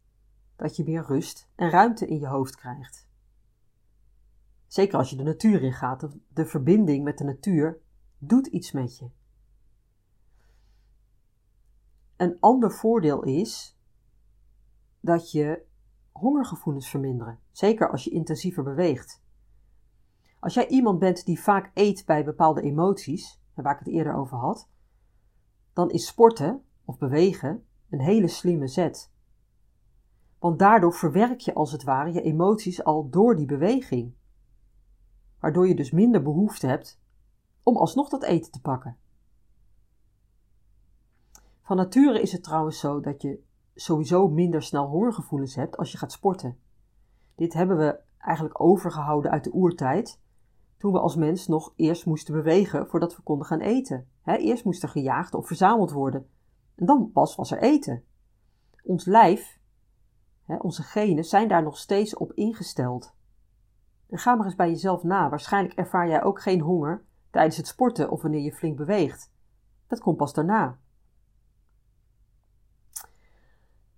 dat 0.57 0.77
je 0.77 0.85
meer 0.85 1.05
rust 1.05 1.49
en 1.55 1.71
ruimte 1.71 2.07
in 2.07 2.19
je 2.19 2.27
hoofd 2.27 2.57
krijgt. 2.57 3.04
Zeker 4.75 4.99
als 4.99 5.11
je 5.11 5.17
de 5.17 5.23
natuur 5.23 5.63
in 5.63 5.73
gaat, 5.73 6.09
de 6.29 6.47
verbinding 6.47 7.05
met 7.05 7.19
de 7.19 7.25
natuur 7.25 7.81
doet 8.19 8.47
iets 8.47 8.73
met 8.73 8.99
je. 8.99 9.11
Een 12.17 12.37
ander 12.41 12.73
voordeel 12.73 13.23
is 13.23 13.79
dat 15.01 15.31
je 15.31 15.65
hongergevoelens 16.13 16.89
verminderen, 16.89 17.39
zeker 17.53 17.91
als 17.91 18.05
je 18.05 18.11
intensiever 18.11 18.63
beweegt. 18.63 19.23
Als 20.41 20.55
jij 20.55 20.69
iemand 20.69 20.99
bent 20.99 21.25
die 21.25 21.41
vaak 21.41 21.71
eet 21.75 22.07
bij 22.07 22.25
bepaalde 22.25 22.63
emoties, 22.63 23.41
waar 23.55 23.73
ik 23.73 23.79
het 23.79 23.95
eerder 23.95 24.15
over 24.15 24.37
had, 24.37 24.69
dan 25.73 25.91
is 25.91 26.07
sporten 26.07 26.65
of 26.85 26.99
bewegen 26.99 27.67
een 27.91 28.01
hele 28.01 28.29
slimme 28.29 28.69
zet. 28.69 29.13
Want 30.39 30.59
daardoor 30.59 30.95
verwerk 30.95 31.41
je 31.41 31.55
als 31.55 31.73
het 31.73 31.83
ware 31.83 32.13
je 32.13 32.23
emoties 32.23 32.85
al 32.85 33.09
door 33.11 33.37
die 33.37 33.47
beweging. 33.47 34.15
Waardoor 35.45 35.69
je 35.69 35.75
dus 35.75 35.91
minder 35.91 36.23
behoefte 36.23 36.67
hebt 36.67 37.01
om 37.63 37.77
alsnog 37.77 38.09
dat 38.09 38.23
eten 38.23 38.53
te 38.53 38.61
pakken. 38.61 38.97
Van 41.63 41.77
nature 41.77 42.21
is 42.21 42.33
het 42.33 42.43
trouwens 42.43 42.79
zo 42.79 43.01
dat 43.01 43.23
je 43.23 43.43
sowieso 43.75 44.29
minder 44.29 44.63
snel 44.63 44.87
hongergevoelens 44.87 45.55
hebt 45.55 45.77
als 45.77 45.93
je 45.93 45.99
gaat 45.99 46.13
sporten. 46.13 46.59
Dit 47.35 47.53
hebben 47.53 47.77
we 47.77 48.01
eigenlijk 48.19 48.61
overgehouden 48.61 49.31
uit 49.31 49.45
de 49.45 49.53
oertijd, 49.53 50.21
toen 50.77 50.93
we 50.93 51.01
als 51.01 51.17
mens 51.17 51.47
nog 51.47 51.73
eerst 51.77 52.07
moesten 52.07 52.35
bewegen 52.35 52.87
voordat 52.87 53.17
we 53.17 53.23
konden 53.23 53.47
gaan 53.47 53.61
eten. 53.61 54.09
eerst 54.25 54.65
moest 54.65 54.83
er 54.83 54.89
gejaagd 54.89 55.35
of 55.35 55.47
verzameld 55.47 55.91
worden. 55.91 56.29
En 56.75 56.87
dan 56.87 57.11
pas 57.13 57.37
was 57.37 57.51
er 57.51 57.63
eten. 57.63 58.05
Ons 58.85 59.05
lijf, 59.05 59.59
onze 60.47 60.83
genen, 60.83 61.25
zijn 61.25 61.49
daar 61.49 61.63
nog 61.63 61.79
steeds 61.79 62.17
op 62.17 62.33
ingesteld. 62.33 63.15
En 64.15 64.21
ga 64.21 64.35
maar 64.35 64.47
eens 64.47 64.55
bij 64.55 64.71
jezelf 64.71 65.03
na. 65.03 65.29
Waarschijnlijk 65.29 65.75
ervaar 65.75 66.09
jij 66.09 66.23
ook 66.23 66.41
geen 66.41 66.61
honger 66.61 67.05
tijdens 67.31 67.57
het 67.57 67.67
sporten 67.67 68.11
of 68.11 68.23
wanneer 68.23 68.41
je 68.41 68.53
flink 68.53 68.77
beweegt. 68.77 69.33
Dat 69.87 70.01
komt 70.01 70.17
pas 70.17 70.35
daarna. 70.35 70.79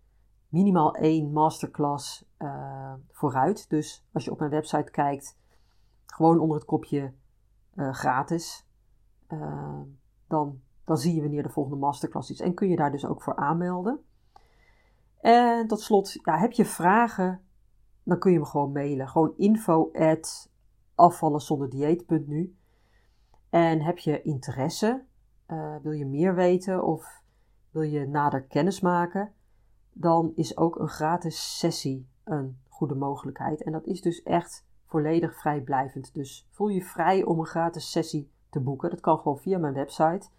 minimaal 0.54 0.96
één 0.96 1.32
masterclass 1.32 2.26
uh, 2.40 2.94
vooruit. 3.12 3.70
Dus 3.70 4.06
als 4.14 4.26
je 4.26 4.32
op 4.32 4.40
mijn 4.40 4.52
website 4.52 4.92
kijkt, 4.92 5.38
gewoon 6.06 6.40
onder 6.40 6.58
het 6.58 6.66
kopje 6.66 7.14
gratis, 7.76 8.68
dan 10.28 10.62
dan 10.86 10.98
zie 10.98 11.16
je 11.16 11.22
wanneer 11.22 11.44
de 11.44 11.50
volgende 11.50 11.80
masterclass 11.80 12.30
is 12.30 12.42
en 12.42 12.54
kun 12.54 12.70
je 12.70 12.76
daar 12.76 12.92
dus 12.92 13.06
ook 13.06 13.22
voor 13.22 13.36
aanmelden. 13.36 14.00
En 15.20 15.68
tot 15.68 15.82
slot, 15.82 16.12
ja, 16.12 16.38
heb 16.38 16.52
je 16.52 16.66
vragen, 16.66 17.42
dan 18.04 18.20
kun 18.20 18.32
je 18.32 18.40
me 18.40 18.46
gewoon 18.46 18.72
mailen. 18.72 19.08
Gewoon 19.08 19.34
info 19.38 19.92
at 19.92 20.52
afvallenzonderdieet.nu 20.96 22.56
En 23.50 23.82
heb 23.82 23.98
je 23.98 24.22
interesse, 24.22 25.04
wil 25.82 25.92
je 25.92 26.06
meer 26.06 26.36
weten 26.36 26.84
of 26.84 27.22
wil 27.70 27.82
je 27.82 28.08
nader 28.08 28.44
kennis 28.44 28.80
maken, 28.80 29.34
dan 29.94 30.32
is 30.36 30.58
ook 30.58 30.80
een 30.80 30.90
gratis 30.90 31.58
sessie 31.60 32.08
een 32.24 32.58
goede 32.70 32.96
mogelijkheid. 32.96 33.64
En 33.64 33.72
dat 33.72 33.86
is 33.86 34.02
dus 34.02 34.24
echt 34.24 34.66
volledig 34.86 35.40
vrijblijvend. 35.40 36.14
Dus 36.14 36.48
voel 36.52 36.68
je 36.68 36.84
vrij 36.84 37.24
om 37.24 37.40
een 37.40 37.46
gratis 37.46 37.92
sessie 37.92 38.32
te 38.50 38.60
boeken. 38.60 38.90
Dat 38.90 39.00
kan 39.00 39.18
gewoon 39.18 39.40
via 39.40 39.58
mijn 39.58 39.74
website. 39.74 40.30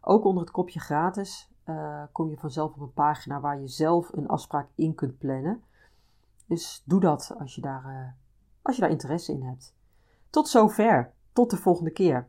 Ook 0.00 0.24
onder 0.24 0.42
het 0.42 0.52
kopje 0.52 0.80
gratis 0.80 1.50
uh, 1.68 2.02
kom 2.12 2.30
je 2.30 2.36
vanzelf 2.36 2.74
op 2.74 2.80
een 2.80 2.92
pagina 2.92 3.40
waar 3.40 3.60
je 3.60 3.68
zelf 3.68 4.12
een 4.12 4.28
afspraak 4.28 4.68
in 4.74 4.94
kunt 4.94 5.18
plannen. 5.18 5.62
Dus 6.46 6.82
doe 6.84 7.00
dat 7.00 7.34
als 7.38 7.54
je 7.54 7.60
daar, 7.60 7.84
uh, 7.84 8.08
als 8.62 8.76
je 8.76 8.82
daar 8.82 8.90
interesse 8.90 9.32
in 9.32 9.42
hebt. 9.42 9.74
Tot 10.30 10.48
zover. 10.48 11.12
Tot 11.32 11.50
de 11.50 11.56
volgende 11.56 11.90
keer. 11.90 12.28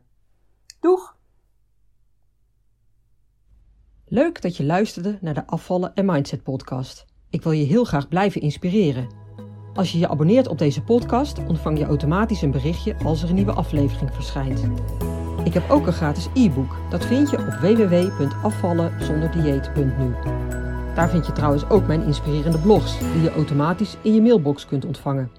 Doeg! 0.80 1.17
Leuk 4.10 4.42
dat 4.42 4.56
je 4.56 4.64
luisterde 4.64 5.18
naar 5.20 5.34
de 5.34 5.46
Afvallen 5.46 5.94
en 5.94 6.04
Mindset 6.04 6.42
podcast. 6.42 7.04
Ik 7.30 7.42
wil 7.42 7.52
je 7.52 7.64
heel 7.64 7.84
graag 7.84 8.08
blijven 8.08 8.40
inspireren. 8.40 9.08
Als 9.74 9.92
je 9.92 9.98
je 9.98 10.08
abonneert 10.08 10.48
op 10.48 10.58
deze 10.58 10.82
podcast, 10.82 11.38
ontvang 11.46 11.78
je 11.78 11.84
automatisch 11.84 12.42
een 12.42 12.50
berichtje 12.50 12.96
als 13.04 13.22
er 13.22 13.28
een 13.28 13.34
nieuwe 13.34 13.52
aflevering 13.52 14.14
verschijnt. 14.14 14.64
Ik 15.44 15.54
heb 15.54 15.70
ook 15.70 15.86
een 15.86 15.92
gratis 15.92 16.28
e-book. 16.34 16.76
Dat 16.90 17.04
vind 17.04 17.30
je 17.30 17.38
op 17.38 17.44
www.afvallenzonderdieet.nu. 17.44 20.14
Daar 20.94 21.10
vind 21.10 21.26
je 21.26 21.32
trouwens 21.32 21.68
ook 21.68 21.86
mijn 21.86 22.02
inspirerende 22.02 22.58
blogs, 22.58 22.98
die 22.98 23.22
je 23.22 23.30
automatisch 23.30 23.96
in 24.02 24.14
je 24.14 24.22
mailbox 24.22 24.66
kunt 24.66 24.84
ontvangen. 24.84 25.30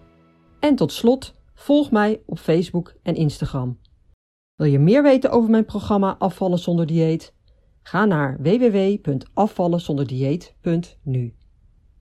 En 0.59 0.75
tot 0.75 0.91
slot, 0.91 1.35
volg 1.53 1.91
mij 1.91 2.21
op 2.25 2.39
Facebook 2.39 2.93
en 3.03 3.15
Instagram. 3.15 3.79
Wil 4.55 4.67
je 4.67 4.79
meer 4.79 5.03
weten 5.03 5.31
over 5.31 5.49
mijn 5.49 5.65
programma 5.65 6.15
Afvallen 6.19 6.59
zonder 6.59 6.85
dieet? 6.85 7.37
Ga 7.89 8.05
naar 8.05 8.37
www.afvallenzonderdieet.nu. 8.41 11.33